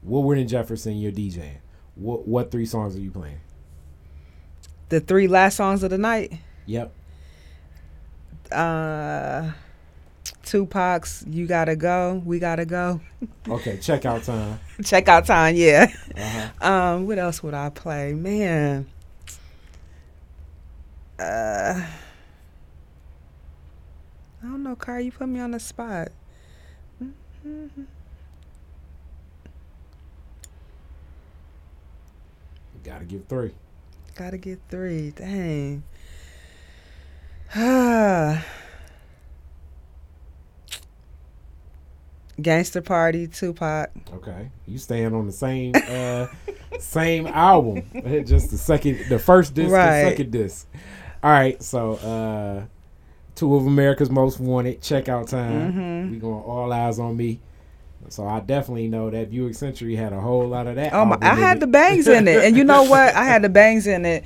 Woodward 0.04 0.38
and 0.38 0.50
Jefferson, 0.50 0.98
you're 0.98 1.12
DJing. 1.14 1.60
What 1.96 2.28
what 2.28 2.52
three 2.52 2.66
songs 2.66 2.96
are 2.98 3.00
you 3.00 3.12
playing? 3.12 3.40
The 4.90 5.00
three 5.00 5.28
last 5.28 5.56
songs 5.58 5.84
of 5.84 5.90
the 5.90 5.98
night. 5.98 6.34
Yep. 6.66 6.94
Uh, 8.52 9.52
Tupac's 10.44 11.26
"You 11.28 11.46
Gotta 11.48 11.76
Go," 11.76 12.22
"We 12.26 12.40
Gotta 12.40 12.66
Go." 12.66 13.02
Okay. 13.50 13.78
Check 13.78 14.06
out 14.06 14.24
time. 14.24 14.60
Check 14.84 15.08
out 15.10 15.26
time. 15.26 15.56
Yeah. 15.56 15.92
Uh-huh. 16.16 16.66
Um, 16.66 17.08
what 17.08 17.18
else 17.20 17.44
would 17.44 17.54
I 17.54 17.70
play? 17.70 18.14
Man. 18.14 18.88
Uh, 21.20 21.82
I 24.42 24.46
don't 24.46 24.64
know, 24.64 24.76
Car. 24.76 25.02
You 25.02 25.12
put 25.12 25.28
me 25.28 25.40
on 25.42 25.52
the 25.52 25.60
spot. 25.60 26.10
Mhm. 27.46 27.70
Got 32.84 33.00
to 33.00 33.06
give 33.06 33.26
three. 33.28 33.52
Gotta 34.18 34.38
get 34.38 34.60
three. 34.70 35.12
Dang. 35.12 35.84
Ah. 37.56 38.44
Gangster 42.42 42.82
Party, 42.82 43.28
Tupac. 43.28 43.90
Okay. 44.14 44.52
You 44.68 44.78
staying 44.78 45.14
on 45.16 45.26
the 45.26 45.32
same 45.32 45.74
uh 45.76 46.28
same 46.80 47.26
album. 47.28 47.84
Just 48.26 48.52
the 48.52 48.58
second 48.58 49.00
the 49.10 49.18
first 49.20 49.54
disc 49.56 49.72
Right. 49.72 50.04
the 50.04 50.10
second 50.12 50.32
disc. 50.32 50.68
All 51.24 51.32
right, 51.32 51.62
so 51.64 51.94
uh 51.96 52.66
two 53.36 53.56
of 53.56 53.66
America's 53.66 54.10
most 54.12 54.40
wanted, 54.40 54.82
checkout 54.82 55.30
time. 55.30 55.74
Mhm. 55.74 56.12
We 56.12 56.18
going 56.18 56.44
all 56.44 56.72
eyes 56.72 57.00
on 57.00 57.18
me. 57.18 57.40
So 58.10 58.28
I 58.28 58.40
definitely 58.40 58.88
know 58.88 59.10
that 59.10 59.32
Buick 59.32 59.56
Century 59.56 59.96
had 59.96 60.14
a 60.14 60.20
whole 60.20 60.48
lot 60.48 60.68
of 60.68 60.76
that. 60.76 60.94
Oh 60.94 61.06
my! 61.06 61.18
I 61.22 61.36
had 61.36 61.58
it. 61.58 61.60
the 61.62 61.68
bangs 61.68 62.08
in 62.08 62.28
it, 62.28 62.44
and 62.44 62.58
you 62.58 62.64
know 62.64 62.84
what? 62.84 63.14
I 63.16 63.24
had 63.24 63.42
the 63.42 63.50
bangs 63.50 63.88
in 63.88 64.06
it. 64.06 64.24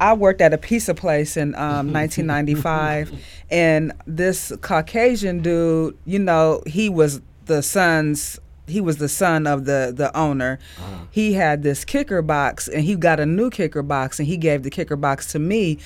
I 0.00 0.12
worked 0.12 0.40
at 0.40 0.52
a 0.52 0.58
pizza 0.58 0.94
place 0.94 1.36
in 1.36 1.54
um, 1.54 1.92
1995, 1.92 3.12
and 3.50 3.92
this 4.06 4.52
Caucasian 4.60 5.40
dude, 5.40 5.96
you 6.04 6.18
know, 6.18 6.62
he 6.66 6.88
was 6.88 7.20
the 7.46 7.62
son's. 7.62 8.40
He 8.68 8.80
was 8.80 8.96
the 8.96 9.08
son 9.08 9.46
of 9.46 9.64
the 9.64 9.92
the 9.94 10.14
owner. 10.16 10.58
Uh-huh. 10.78 11.04
He 11.12 11.34
had 11.34 11.62
this 11.62 11.84
kicker 11.84 12.20
box, 12.20 12.66
and 12.66 12.82
he 12.82 12.96
got 12.96 13.20
a 13.20 13.26
new 13.26 13.48
kicker 13.48 13.82
box, 13.82 14.18
and 14.18 14.26
he 14.26 14.36
gave 14.36 14.64
the 14.64 14.70
kicker 14.70 14.96
box 14.96 15.30
to 15.32 15.38
me. 15.38 15.78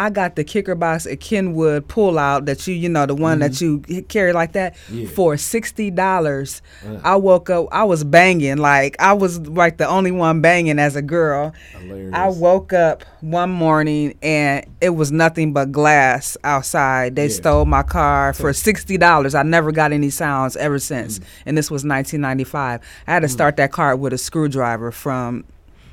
I 0.00 0.08
got 0.08 0.34
the 0.34 0.44
kicker 0.44 0.74
box 0.74 1.04
at 1.06 1.20
Kenwood 1.20 1.86
pull 1.86 2.18
out 2.18 2.46
that 2.46 2.66
you 2.66 2.72
you 2.74 2.88
know 2.88 3.04
the 3.04 3.14
one 3.14 3.38
that 3.40 3.60
you 3.60 3.80
carry 4.08 4.32
like 4.32 4.52
that 4.52 4.74
Yeah. 4.90 5.06
for 5.08 5.36
sixty 5.36 5.90
dollars. 5.90 6.62
Uh. 6.86 6.98
I 7.04 7.16
woke 7.16 7.50
up, 7.50 7.68
I 7.70 7.84
was 7.84 8.02
banging 8.02 8.56
like 8.56 8.96
I 8.98 9.12
was 9.12 9.40
like 9.46 9.76
the 9.76 9.86
only 9.86 10.10
one 10.10 10.40
banging 10.40 10.78
as 10.78 10.96
a 10.96 11.02
girl. 11.02 11.52
Hilarious. 11.78 12.14
I 12.14 12.28
woke 12.28 12.72
up 12.72 13.04
one 13.20 13.50
morning 13.50 14.16
and 14.22 14.64
it 14.80 14.90
was 14.90 15.12
nothing 15.12 15.52
but 15.52 15.70
glass 15.70 16.36
outside. 16.44 17.14
They 17.14 17.24
Yeah. 17.26 17.34
stole 17.34 17.64
my 17.66 17.82
car 17.82 18.32
for 18.32 18.54
sixty 18.54 18.96
dollars. 18.96 19.34
I 19.34 19.42
never 19.42 19.70
got 19.70 19.92
any 19.92 20.08
sounds 20.08 20.56
ever 20.56 20.78
since, 20.78 21.18
Mm. 21.18 21.24
and 21.44 21.58
this 21.58 21.70
was 21.70 21.84
1995. 21.84 22.80
I 23.06 23.12
had 23.12 23.20
to 23.20 23.28
start 23.28 23.56
that 23.58 23.70
car 23.70 23.94
with 23.96 24.14
a 24.14 24.18
screwdriver 24.18 24.92
from 24.92 25.44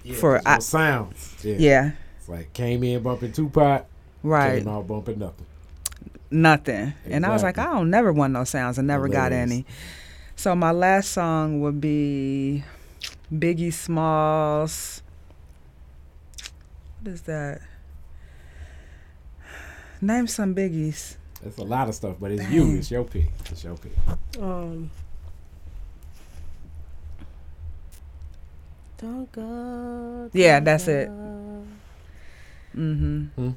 yeah, 0.04 0.16
for- 0.16 0.42
I- 0.46 0.60
sounds. 0.60 1.36
Yeah. 1.44 1.56
yeah, 1.60 1.92
It's 2.20 2.30
like 2.30 2.54
came 2.54 2.84
in 2.86 3.04
bumping 3.04 3.34
Tupac, 3.34 3.86
right, 4.24 4.60
came 4.60 4.68
out 4.68 4.88
bumping 4.88 5.20
nothing. 5.20 5.46
nothing. 6.32 6.94
And 7.06 7.26
I 7.26 7.30
was 7.30 7.44
like, 7.44 7.58
I 7.58 7.66
don't 7.66 7.90
never 7.90 8.12
want 8.14 8.34
no 8.34 8.44
sounds. 8.44 8.78
I 8.80 8.82
never 8.82 9.08
got 9.08 9.32
any. 9.32 9.66
So 10.36 10.56
my 10.56 10.72
last 10.72 11.12
song 11.12 11.62
would 11.62 11.82
be 11.82 12.64
Biggie 13.34 13.74
Smalls. 13.74 15.02
What 17.02 17.14
is 17.14 17.22
that? 17.24 17.62
Name 20.00 20.28
some 20.28 20.54
biggies. 20.54 21.16
It's 21.44 21.58
a 21.58 21.64
lot 21.64 21.88
of 21.90 21.96
stuff, 21.96 22.18
but 22.20 22.32
it's 22.32 22.48
you. 22.50 22.76
It's 22.78 22.92
your 22.92 23.04
pick. 23.04 23.32
It's 23.50 23.64
your 23.64 23.76
pick. 23.78 23.92
Um, 24.40 24.92
don't 28.98 29.32
go. 29.32 30.30
Yeah, 30.34 30.60
don't 30.60 30.66
that's 30.66 30.88
it. 30.88 31.08
go. 31.08 31.64
Mm-hmm. 32.76 33.50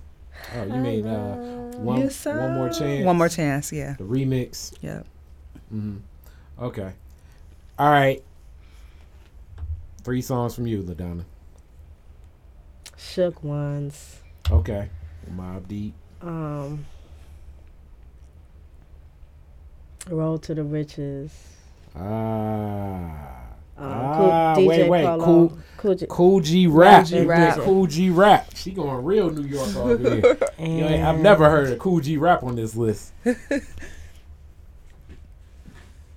Oh, 0.57 0.65
you 0.65 0.75
mean 0.75 1.07
uh, 1.07 1.37
one, 1.79 2.01
Yes, 2.01 2.25
one 2.25 2.55
more 2.55 2.69
chance? 2.71 3.05
One 3.07 3.17
more 3.17 3.29
chance. 3.29 3.73
Yeah. 3.73 3.95
The 3.99 4.05
remix. 4.05 4.73
Yep. 4.81 5.07
hmm 5.71 5.97
Okay. 6.59 6.93
All 7.79 7.91
right. 7.91 8.23
Three 10.03 10.23
songs 10.23 10.55
from 10.55 10.67
you, 10.67 10.83
Ladonna. 10.83 11.25
Shook 12.97 13.43
ones. 13.43 14.21
Okay. 14.51 14.89
Mobb 15.35 15.69
Deep. 15.69 15.95
Um, 16.21 16.85
Road 20.09 20.43
to 20.43 20.55
the 20.55 20.65
Riches. 20.65 21.33
Ah. 21.97 23.50
Um, 23.81 23.87
Ah, 23.89 24.55
Cool- 24.55 24.65
DJ 24.65 24.69
wait, 24.69 24.89
wait. 24.91 25.21
Cool- 25.21 25.59
Cool 25.79 25.95
J- 25.95 26.07
Kool 26.11 26.41
G 26.41 26.67
Rap. 26.67 27.07
G 27.07 27.25
Rap. 27.25 27.59
Kool 27.61 27.87
G 27.87 28.11
Rap. 28.11 28.51
She 28.55 28.71
going 28.73 29.03
real 29.03 29.31
New 29.31 29.45
York 29.49 29.75
over 29.77 29.97
here. 29.97 30.37
You 30.59 30.81
know, 30.83 31.09
I've 31.09 31.21
never 31.21 31.49
heard 31.49 31.71
of 31.73 31.79
Kool 31.79 32.01
G 32.01 32.19
Rap 32.19 32.43
on 32.43 32.55
this 32.57 32.77
list. 32.77 33.13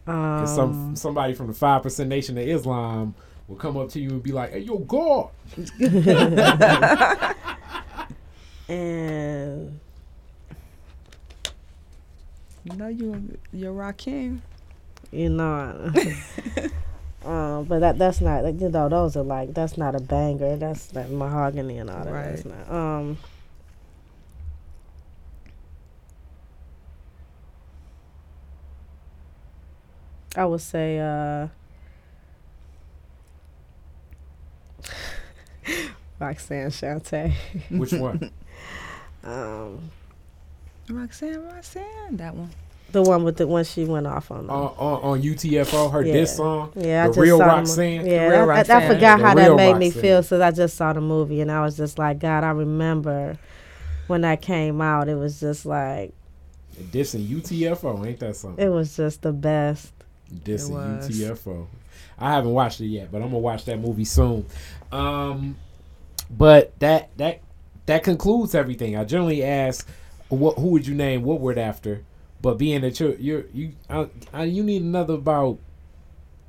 Um, 0.05 0.39
'Cause 0.41 0.53
some 0.53 0.95
somebody 0.97 1.33
from 1.33 1.47
the 1.47 1.53
five 1.53 1.81
percent 1.81 2.09
Nation 2.09 2.37
of 2.37 2.45
Islam 2.45 3.15
will 3.47 3.55
come 3.55 3.77
up 3.77 3.87
to 3.91 4.01
you 4.01 4.09
and 4.09 4.21
be 4.21 4.33
like, 4.33 4.51
"Hey, 4.51 4.59
yo, 4.59 4.79
God." 4.79 5.29
and 8.67 9.79
You 12.65 12.75
know 12.75 12.87
you 12.89 13.37
you're 13.53 13.73
Rakim. 13.73 14.39
you 15.11 15.29
know, 15.29 15.93
um, 17.25 17.63
but 17.65 17.79
that 17.79 17.97
that's 17.97 18.19
not 18.21 18.43
like 18.43 18.59
you 18.59 18.69
know 18.69 18.89
those 18.89 19.15
are 19.15 19.23
like 19.23 19.53
that's 19.53 19.77
not 19.77 19.95
a 19.95 19.99
banger. 19.99 20.55
That's 20.57 20.93
like 20.93 21.09
mahogany 21.09 21.77
and 21.77 21.89
all 21.89 22.03
that. 22.03 22.11
That's 22.11 22.45
Right. 22.45 22.67
not. 22.69 22.71
Um, 22.75 23.17
I 30.35 30.45
would 30.45 30.61
say 30.61 30.99
uh 30.99 31.47
Roxanne 36.19 36.69
Shante. 36.69 37.33
Which 37.69 37.93
one? 37.93 38.31
Um 39.23 39.89
Roxanne, 40.89 41.45
Roxanne, 41.45 42.17
that 42.17 42.35
one. 42.35 42.49
The 42.93 43.01
one 43.03 43.23
with 43.25 43.35
the 43.37 43.45
one 43.47 43.63
she 43.65 43.83
went 43.85 44.07
off 44.07 44.31
on 44.31 44.49
on, 44.49 44.67
on, 44.77 45.01
on 45.03 45.21
UTFO, 45.21 45.91
her 45.91 46.01
Yeah. 46.03 46.13
diss 46.13 46.37
song. 46.37 46.71
Yeah, 46.75 47.03
I 47.03 47.07
The 47.07 47.13
just 47.13 47.19
real 47.19 47.37
saw 47.39 47.45
Roxanne? 47.45 48.03
The, 48.03 48.09
mo- 48.09 48.11
yeah, 48.15 48.29
The 48.29 48.31
real 48.37 48.49
I- 48.51 48.55
I, 48.55 48.59
I, 48.59 48.87
forgot 48.87 49.17
The 49.19 49.25
how 49.25 49.35
that 49.35 49.45
real 49.47 49.55
made 49.55 49.77
me 49.77 49.85
Roxanne. 49.87 50.01
feel 50.01 50.23
since 50.23 50.41
I 50.41 50.51
just 50.51 50.77
saw 50.77 50.93
the 50.93 51.01
movie 51.01 51.41
and 51.41 51.51
I 51.51 51.61
was 51.61 51.75
just 51.75 51.99
like, 51.99 52.19
God, 52.19 52.43
I 52.43 52.51
remember 52.51 53.37
when 54.07 54.21
that 54.21 54.41
came 54.41 54.79
out. 54.81 55.09
It 55.09 55.15
was 55.15 55.39
just 55.39 55.65
like 55.65 56.13
Dissing 56.91 57.27
UTFO, 57.27 58.05
ain't 58.07 58.19
that 58.19 58.35
something? 58.35 58.65
it 58.65 58.69
was 58.69 58.95
just 58.95 59.21
the 59.21 59.33
best. 59.33 59.91
Dissing 60.33 60.71
was. 60.71 61.09
UTFO. 61.09 61.67
I 62.17 62.31
haven't 62.31 62.51
watched 62.51 62.79
it 62.81 62.87
yet, 62.87 63.11
but 63.11 63.17
I'm 63.21 63.27
gonna 63.27 63.39
watch 63.39 63.65
that 63.65 63.79
movie 63.79 64.05
soon. 64.05 64.45
Um, 64.91 65.57
but 66.29 66.77
that 66.79 67.09
that 67.17 67.41
that 67.85 68.03
concludes 68.03 68.55
everything. 68.55 68.95
I 68.95 69.03
generally 69.03 69.43
ask, 69.43 69.87
what 70.29 70.57
who 70.57 70.69
would 70.69 70.87
you 70.87 70.95
name 70.95 71.23
What 71.23 71.39
word 71.41 71.57
after? 71.57 72.01
But 72.43 72.57
being 72.57 72.81
that 72.81 72.99
you're 72.99 73.15
you're 73.15 73.45
you 73.53 73.71
uh, 73.89 74.05
uh, 74.33 74.41
you 74.41 74.63
need 74.63 74.81
another 74.83 75.13
about 75.13 75.59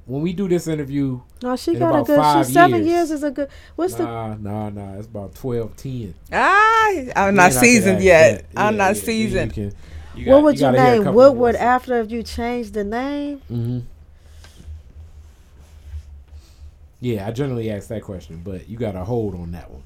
when 0.06 0.22
we 0.22 0.32
do 0.32 0.48
this 0.48 0.66
interview. 0.66 1.20
No, 1.40 1.54
she 1.54 1.74
In 1.74 1.78
got 1.78 2.00
a 2.00 2.02
good. 2.02 2.16
five 2.18 2.46
She 2.46 2.52
seven 2.52 2.84
years. 2.84 2.88
years 2.88 3.10
is 3.12 3.22
a 3.22 3.30
good. 3.30 3.48
What's 3.76 3.94
the? 3.94 4.02
Nah, 4.04 4.34
nah, 4.34 4.70
nah. 4.70 4.98
It's 4.98 5.06
about 5.06 5.34
12, 5.36 5.76
10. 5.76 6.14
Ah, 6.32 6.90
I'm 7.14 7.36
not 7.36 7.52
after 7.52 7.60
seasoned 7.60 7.98
that, 7.98 8.04
yet. 8.04 8.44
yeah, 8.52 8.60
I'm 8.66 8.74
yeah, 8.74 8.78
not 8.78 8.84
yeah, 8.86 8.92
then 8.92 8.94
seasoned. 9.04 9.56
You 9.56 9.70
can, 9.70 9.76
you 10.16 10.30
what 10.32 10.42
would 10.42 10.56
you, 10.56 10.60
gotta 10.62 10.78
hear 10.82 10.86
a 10.86 10.94
name 10.94 11.04
couple 11.04 11.14
Woodward 11.14 11.54
voices. 11.54 11.60
after 11.60 12.00
if 12.00 12.10
you 12.10 12.22
changed 12.24 12.74
the 12.74 12.84
name? 12.84 13.38
Mm-hmm. 13.50 13.78
Yeah, 17.00 17.26
I 17.26 17.30
generally 17.32 17.70
ask 17.70 17.88
that 17.88 18.02
question, 18.02 18.40
but 18.44 18.68
you 18.68 18.78
got 18.78 18.92
to 18.92 19.04
hold 19.04 19.34
on 19.34 19.52
that 19.52 19.70
one. 19.70 19.82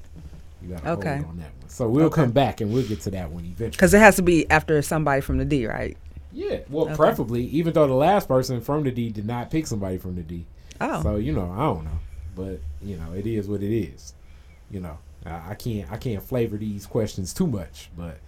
You 0.61 0.69
got 0.69 0.83
to 0.83 0.89
Okay. 0.91 1.17
hold 1.17 1.29
on 1.29 1.37
that 1.37 1.51
one. 1.59 1.69
So 1.69 1.87
we'll 1.87 2.05
Okay. 2.07 2.21
come 2.23 2.31
back 2.31 2.61
and 2.61 2.73
we'll 2.73 2.83
get 2.87 3.01
to 3.01 3.11
that 3.11 3.31
one 3.31 3.43
eventually. 3.45 3.71
Because 3.71 3.93
it 3.93 3.99
has 3.99 4.15
to 4.17 4.21
be 4.21 4.49
after 4.49 4.81
somebody 4.81 5.21
from 5.21 5.37
the 5.37 5.45
D, 5.45 5.65
right? 5.67 5.95
Yeah, 6.31 6.59
well, 6.69 6.85
Okay. 6.85 6.95
preferably, 6.95 7.43
even 7.45 7.73
though 7.73 7.87
the 7.87 7.93
last 7.93 8.27
person 8.27 8.61
from 8.61 8.83
the 8.83 8.91
D 8.91 9.09
did 9.09 9.25
not 9.25 9.49
pick 9.49 9.65
somebody 9.67 9.97
from 9.97 10.15
the 10.15 10.21
D. 10.21 10.45
Oh, 10.81 11.01
So 11.01 11.15
you 11.15 11.31
know, 11.33 11.51
I 11.51 11.57
don't 11.63 11.85
know, 11.85 11.99
but 12.35 12.59
you 12.81 12.97
know, 12.97 13.13
it 13.13 13.25
is 13.25 13.47
what 13.47 13.63
it 13.63 13.75
is. 13.75 14.13
You 14.69 14.79
know, 14.81 14.97
I, 15.25 15.51
I 15.51 15.55
can't 15.55 15.91
I 15.91 15.97
can't 15.97 16.21
flavor 16.21 16.57
these 16.57 16.85
questions 16.85 17.33
too 17.33 17.47
much, 17.47 17.89
but 17.97 18.19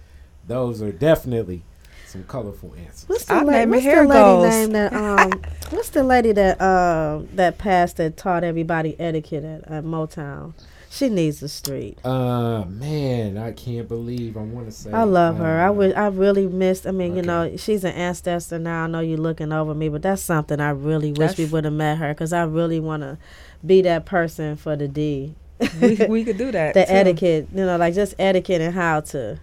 those 0.48 0.82
are 0.82 0.92
definitely 0.92 1.62
some 2.06 2.24
colorful 2.24 2.74
answers. 2.76 3.08
What's 3.08 3.26
the, 3.26 3.36
I 3.36 3.44
la- 3.44 3.66
what's 3.66 3.86
the 3.86 4.04
lady 4.04 4.08
goals. 4.08 4.44
name 4.44 4.72
that 4.72 4.94
um? 5.32 5.42
what's 5.70 5.90
the 5.90 6.04
lady 6.04 6.32
that 6.34 6.60
um 6.62 7.30
that 7.36 7.58
passed 7.60 7.98
that 7.98 8.18
taught 8.18 8.44
everybody 8.44 9.00
etiquette 9.00 9.44
at, 9.44 9.68
at 9.72 9.84
Motown? 9.86 10.54
She 10.94 11.08
needs 11.08 11.42
a 11.42 11.48
street. 11.48 12.06
Uh, 12.06 12.66
man, 12.68 13.38
I 13.38 13.54
can't 13.54 13.88
believe 13.88 14.36
I 14.36 14.42
want 14.42 14.66
to 14.66 14.74
say. 14.74 14.92
I 14.92 15.04
love 15.04 15.38
her. 15.38 15.62
I 15.62 15.68
uh, 15.68 15.72
would. 15.72 15.94
I 15.96 16.08
really 16.08 16.48
missed. 16.48 16.86
I 16.86 16.92
mean, 16.92 17.16
you 17.16 17.22
know, 17.22 17.56
she's 17.56 17.86
an 17.86 17.94
ancestor 17.94 18.60
now. 18.60 18.84
I 18.84 18.88
know 18.88 19.00
you're 19.00 19.18
looking 19.18 19.54
over 19.54 19.74
me, 19.74 19.88
but 19.88 20.02
that's 20.02 20.22
something 20.22 20.60
I 20.60 20.72
really 20.72 21.14
wish 21.14 21.38
we 21.38 21.46
would 21.46 21.64
have 21.64 21.74
met 21.74 21.98
her 22.00 22.14
because 22.14 22.34
I 22.34 22.44
really 22.44 22.82
want 22.82 23.04
to 23.04 23.18
be 23.66 23.82
that 23.84 24.06
person 24.06 24.58
for 24.58 24.76
the 24.76 24.89
D. 24.89 25.34
we, 25.82 25.96
we 26.10 26.26
could 26.26 26.38
do 26.38 26.52
that. 26.52 26.74
the 26.74 26.84
too. 26.84 26.92
etiquette, 26.92 27.48
you 27.54 27.66
know, 27.66 27.78
like 27.78 27.94
just 27.94 28.14
etiquette 28.20 28.60
and 28.60 28.76
how 28.76 29.00
to 29.00 29.39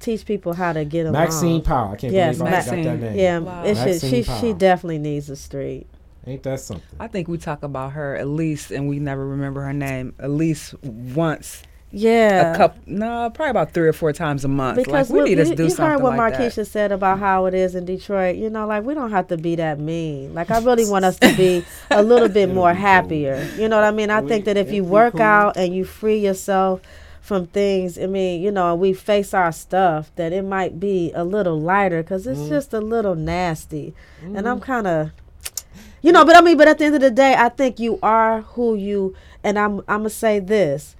teach 0.00 0.26
people 0.26 0.54
how 0.54 0.72
to 0.72 0.84
get 0.84 1.02
along. 1.06 1.12
Maxine 1.12 1.62
Powell. 1.62 1.92
I 1.92 1.96
can't 1.98 2.12
Yes, 2.12 2.38
believe 2.38 2.52
I 2.52 2.56
got 2.56 2.64
that 2.64 2.76
name. 3.00 3.16
Yeah, 3.16 3.38
Wow. 3.38 3.62
it 3.62 3.76
should, 3.76 3.86
Maxine 3.86 4.24
she 4.24 4.40
she 4.40 4.52
definitely 4.54 4.98
needs 4.98 5.30
a 5.30 5.36
street. 5.36 5.86
Ain't 6.26 6.42
that 6.42 6.60
something? 6.60 6.84
I 7.00 7.06
think 7.06 7.28
we 7.28 7.38
talk 7.38 7.62
about 7.62 7.92
her 7.92 8.14
at 8.16 8.28
least, 8.28 8.70
and 8.70 8.88
we 8.88 8.98
never 8.98 9.26
remember 9.26 9.62
her 9.62 9.72
name 9.72 10.14
at 10.18 10.30
least 10.30 10.74
once. 10.82 11.62
Yeah, 11.92 12.52
A 12.52 12.56
couple, 12.56 12.80
no, 12.86 13.30
probably 13.34 13.50
about 13.50 13.72
three 13.72 13.88
or 13.88 13.92
four 13.92 14.12
times 14.12 14.44
a 14.44 14.48
month. 14.48 14.76
because 14.76 15.10
like, 15.10 15.12
we 15.12 15.22
what- 15.22 15.28
need 15.28 15.34
to 15.36 15.48
you, 15.48 15.56
do 15.56 15.62
you 15.64 15.70
something 15.70 15.86
heard 15.94 16.02
what 16.02 16.16
like 16.16 16.34
Markeisha 16.34 16.54
that. 16.56 16.64
said 16.66 16.92
about 16.92 17.18
how 17.18 17.46
it 17.46 17.54
is 17.54 17.74
in 17.74 17.84
Detroit. 17.84 18.36
You 18.36 18.48
know, 18.48 18.64
like 18.66 18.84
we 18.84 18.94
don't 18.94 19.10
have 19.10 19.26
to 19.28 19.36
be 19.36 19.56
that 19.56 19.80
mean. 19.80 20.32
Like 20.32 20.52
I 20.52 20.60
really 20.60 20.88
want 20.88 21.04
us 21.04 21.18
to 21.18 21.34
be 21.36 21.64
a 21.90 22.00
little 22.02 22.28
bit 22.28 22.48
more 22.54 22.72
happier. 22.74 23.44
You 23.58 23.68
know 23.68 23.74
what 23.76 23.84
I 23.86 23.90
mean? 23.90 24.08
I 24.10 24.20
We- 24.20 24.28
think 24.28 24.44
that 24.44 24.56
if 24.56 24.70
you 24.70 24.84
work 24.84 25.14
cool. 25.14 25.22
out 25.22 25.56
and 25.56 25.74
you 25.74 25.84
free 25.84 26.18
yourself 26.18 26.80
from 27.22 27.46
things, 27.48 27.98
I 27.98 28.06
mean, 28.06 28.40
you 28.40 28.52
know, 28.52 28.76
we 28.76 28.92
face 28.92 29.34
our 29.34 29.50
stuff, 29.50 30.12
that 30.14 30.32
it 30.32 30.42
might 30.44 30.78
be 30.78 31.10
a 31.16 31.24
little 31.24 31.60
lighter 31.60 32.04
because 32.04 32.24
it's 32.24 32.38
Mhm. 32.40 32.48
just 32.50 32.72
a 32.72 32.80
little 32.80 33.16
nasty. 33.16 33.94
And 34.22 34.36
Mm-hmm. 34.36 34.46
I'm 34.46 34.60
kind 34.60 34.86
of, 34.86 35.10
you 36.02 36.12
know, 36.12 36.24
but 36.24 36.36
I 36.36 36.40
mean, 36.40 36.56
but 36.56 36.68
at 36.68 36.78
the 36.78 36.84
end 36.86 36.94
of 36.94 37.00
the 37.00 37.10
day, 37.10 37.34
I 37.36 37.48
think 37.48 37.78
you 37.78 37.98
are 38.02 38.42
who 38.42 38.74
you. 38.74 39.14
And 39.44 39.58
I'm 39.58 39.78
I'm 39.80 40.00
gonna 40.00 40.10
say 40.10 40.38
this. 40.40 40.96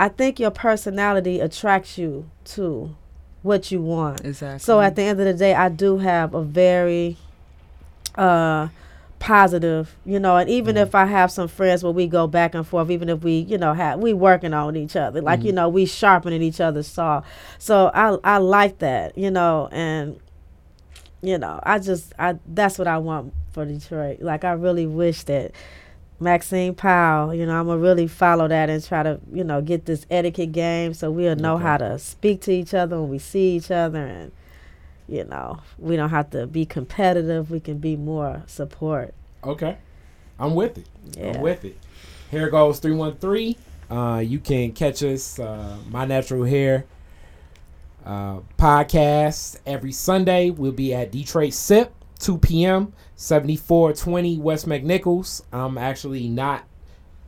I 0.00 0.08
think 0.08 0.38
your 0.38 0.50
personality 0.52 1.40
attracts 1.40 1.98
you 1.98 2.30
to 2.46 2.94
what 3.42 3.70
you 3.72 3.80
want. 3.82 4.24
Exactly. 4.24 4.58
So 4.60 4.80
at 4.80 4.94
the 4.96 5.02
end 5.02 5.18
of 5.20 5.26
the 5.26 5.34
day, 5.34 5.54
I 5.54 5.68
do 5.68 5.98
have 5.98 6.34
a 6.34 6.42
very 6.42 7.16
uh 8.16 8.68
positive, 9.18 9.96
you 10.06 10.20
know, 10.20 10.36
and 10.36 10.48
even 10.48 10.76
Mhm. 10.76 10.82
if 10.82 10.94
I 10.94 11.06
have 11.06 11.32
some 11.32 11.48
friends 11.48 11.82
where 11.82 11.92
we 11.92 12.06
go 12.06 12.28
back 12.28 12.54
and 12.54 12.64
forth, 12.64 12.88
even 12.90 13.08
if 13.08 13.24
we, 13.24 13.38
you 13.40 13.58
know, 13.58 13.72
have 13.74 13.98
we 13.98 14.12
working 14.12 14.54
on 14.54 14.76
each 14.76 14.94
other, 14.94 15.20
like 15.20 15.42
you 15.42 15.50
Mhm. 15.50 15.56
know, 15.56 15.68
we 15.68 15.86
sharpening 15.86 16.40
each 16.40 16.60
other's 16.60 16.86
saw. 16.86 17.22
So 17.58 17.90
I 17.94 18.16
I 18.22 18.38
like 18.38 18.78
that, 18.78 19.18
you 19.18 19.30
know, 19.32 19.68
and 19.72 20.16
you 21.20 21.36
know, 21.36 21.58
I 21.64 21.80
just 21.80 22.12
I 22.18 22.36
that's 22.46 22.78
what 22.78 22.86
I 22.86 22.98
want 22.98 23.32
for 23.58 23.64
Detroit. 23.66 24.20
Like 24.22 24.44
I 24.44 24.52
really 24.52 24.86
wish 24.86 25.24
that 25.24 25.50
Maxine 26.20 26.74
Powell, 26.74 27.34
you 27.34 27.44
know, 27.44 27.58
I'm 27.58 27.66
gonna 27.66 27.78
really 27.80 28.06
follow 28.06 28.46
that 28.46 28.70
and 28.70 28.84
try 28.84 29.02
to, 29.02 29.20
you 29.32 29.42
know, 29.42 29.60
get 29.60 29.84
this 29.84 30.06
etiquette 30.10 30.52
game 30.52 30.94
so 30.94 31.10
we'll 31.10 31.34
know 31.34 31.54
Okay. 31.54 31.62
how 31.64 31.76
to 31.78 31.98
speak 31.98 32.40
to 32.42 32.52
each 32.52 32.72
other 32.72 33.00
when 33.00 33.08
we 33.10 33.18
see 33.18 33.56
each 33.56 33.70
other 33.72 33.98
and 34.04 34.32
you 35.08 35.24
know, 35.24 35.58
we 35.78 35.96
don't 35.96 36.10
have 36.10 36.28
to 36.30 36.46
be 36.46 36.66
competitive, 36.66 37.50
we 37.50 37.58
can 37.60 37.78
be 37.78 37.96
more 37.96 38.42
support. 38.46 39.14
Okay, 39.42 39.78
I'm 40.38 40.54
with 40.54 40.76
it. 40.78 40.86
Yeah. 41.16 41.32
I'm 41.34 41.40
with 41.40 41.64
it. 41.64 41.76
Hair 42.30 42.50
Goals 42.50 42.78
313. 42.78 43.56
Uh, 43.90 44.18
you 44.18 44.38
can 44.38 44.70
catch 44.72 45.02
us, 45.02 45.38
uh, 45.38 45.78
My 45.90 46.04
Natural 46.04 46.44
Hair 46.44 46.84
uh, 48.04 48.40
podcast 48.58 49.56
every 49.64 49.92
Sunday. 49.92 50.50
We'll 50.50 50.72
be 50.72 50.92
at 50.92 51.10
Detroit 51.10 51.54
SIP, 51.54 51.90
2 52.18 52.38
p.m., 52.38 52.92
7420 53.16 54.38
West 54.38 54.68
McNichols. 54.68 55.42
I'm 55.52 55.78
actually 55.78 56.28
not 56.28 56.64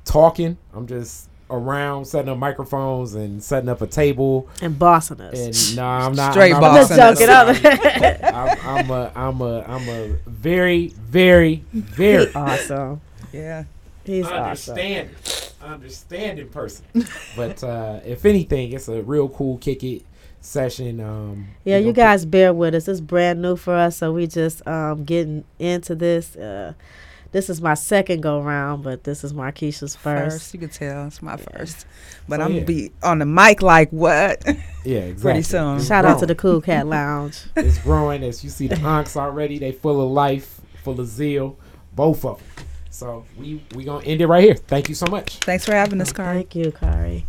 talking, 0.05 0.57
I'm 0.74 0.86
just 0.86 1.28
around 1.51 2.05
setting 2.05 2.28
up 2.28 2.38
microphones 2.38 3.14
and 3.14 3.43
setting 3.43 3.68
up 3.68 3.82
a 3.82 3.86
table. 3.86 4.49
And 4.62 4.78
bossing 4.78 5.20
us. 5.20 5.70
And 5.70 5.76
no, 5.76 5.84
I'm 5.84 6.14
not. 6.14 6.32
Straight 6.32 6.55
I'm 6.55 6.61
not 6.61 6.70
I'm 6.70 6.76
just 6.76 6.97
bossing 6.97 7.28
us. 7.28 7.61
joking. 7.61 8.24
I'm, 8.24 8.49
I'm, 8.49 8.61
I'm 8.62 8.91
a, 8.91 9.12
I'm 9.16 9.41
a, 9.41 9.62
I'm 9.62 9.88
a 9.88 10.09
very, 10.26 10.88
very, 10.88 11.64
very 11.72 12.32
awesome. 12.34 13.01
yeah. 13.32 13.64
He's 14.05 14.24
awesome. 14.26 14.74
understanding, 14.74 15.16
understanding 15.62 16.49
person. 16.49 16.84
but 17.36 17.62
uh, 17.62 18.01
if 18.05 18.24
anything, 18.24 18.72
it's 18.72 18.88
a 18.88 19.03
real 19.03 19.28
cool 19.28 19.59
kick 19.59 19.84
it 19.84 20.05
session. 20.41 21.01
Um, 21.01 21.49
Yeah, 21.64 21.78
we 21.78 21.86
you 21.86 21.93
gonna 21.93 22.09
guys 22.09 22.24
bear 22.24 22.53
with 22.53 22.74
us. 22.74 22.88
It's 22.88 23.01
brand 23.01 23.41
new 23.43 23.57
for 23.57 23.74
us, 23.74 23.97
so 23.99 24.12
we 24.12 24.26
just 24.26 24.66
um 24.66 25.05
getting 25.05 25.45
into 25.59 25.95
this. 25.95 26.36
Uh, 26.36 26.74
this 27.32 27.49
is 27.49 27.62
my 27.62 27.74
second 27.74 28.22
go 28.22 28.41
round, 28.43 28.82
but 28.82 29.05
this 29.05 29.22
is 29.22 29.32
Markeisha's 29.32 29.95
First, 29.95 30.34
first. 30.36 30.55
you 30.55 30.59
can 30.61 30.68
tell 30.68 31.07
it's 31.07 31.22
my 31.22 31.32
Yeah. 31.32 31.59
first. 31.59 31.86
But 32.28 32.41
So, 32.41 32.45
I'm 32.45 32.51
yeah. 32.53 32.57
gonna 32.59 32.66
be 32.66 32.93
on 33.05 33.18
the 33.20 33.26
mic 33.26 33.62
like 33.62 33.91
what? 33.91 34.43
Yeah, 34.84 35.01
exactly. 35.01 35.43
soon. 35.43 35.76
It's 35.76 35.86
Shout 35.86 36.07
out 36.07 36.18
to 36.20 36.26
the 36.26 36.34
Cool 36.34 36.61
Cat 36.62 36.86
Lounge. 36.97 37.38
it's 37.55 37.76
growing 37.78 38.24
as 38.24 38.43
you 38.43 38.49
see 38.51 38.66
the 38.66 38.76
honks 38.80 39.14
already. 39.16 39.59
They 39.59 39.72
full 39.72 40.01
of 40.05 40.11
life, 40.11 40.61
full 40.82 40.99
of 40.99 41.07
zeal, 41.07 41.57
both 41.95 42.24
of 42.24 42.38
them. 42.38 42.47
So 42.88 43.24
we 43.38 43.62
we 43.74 43.84
gonna 43.84 44.05
end 44.07 44.20
it 44.22 44.26
right 44.26 44.43
here. 44.43 44.55
Thank 44.57 44.88
you 44.88 44.95
so 44.95 45.07
much. 45.07 45.36
Thanks 45.41 45.64
for 45.66 45.72
having 45.72 46.01
us, 46.01 46.12
Kari. 46.12 46.38
Thank 46.38 46.57
you, 46.57 46.72
Kari. 46.72 47.26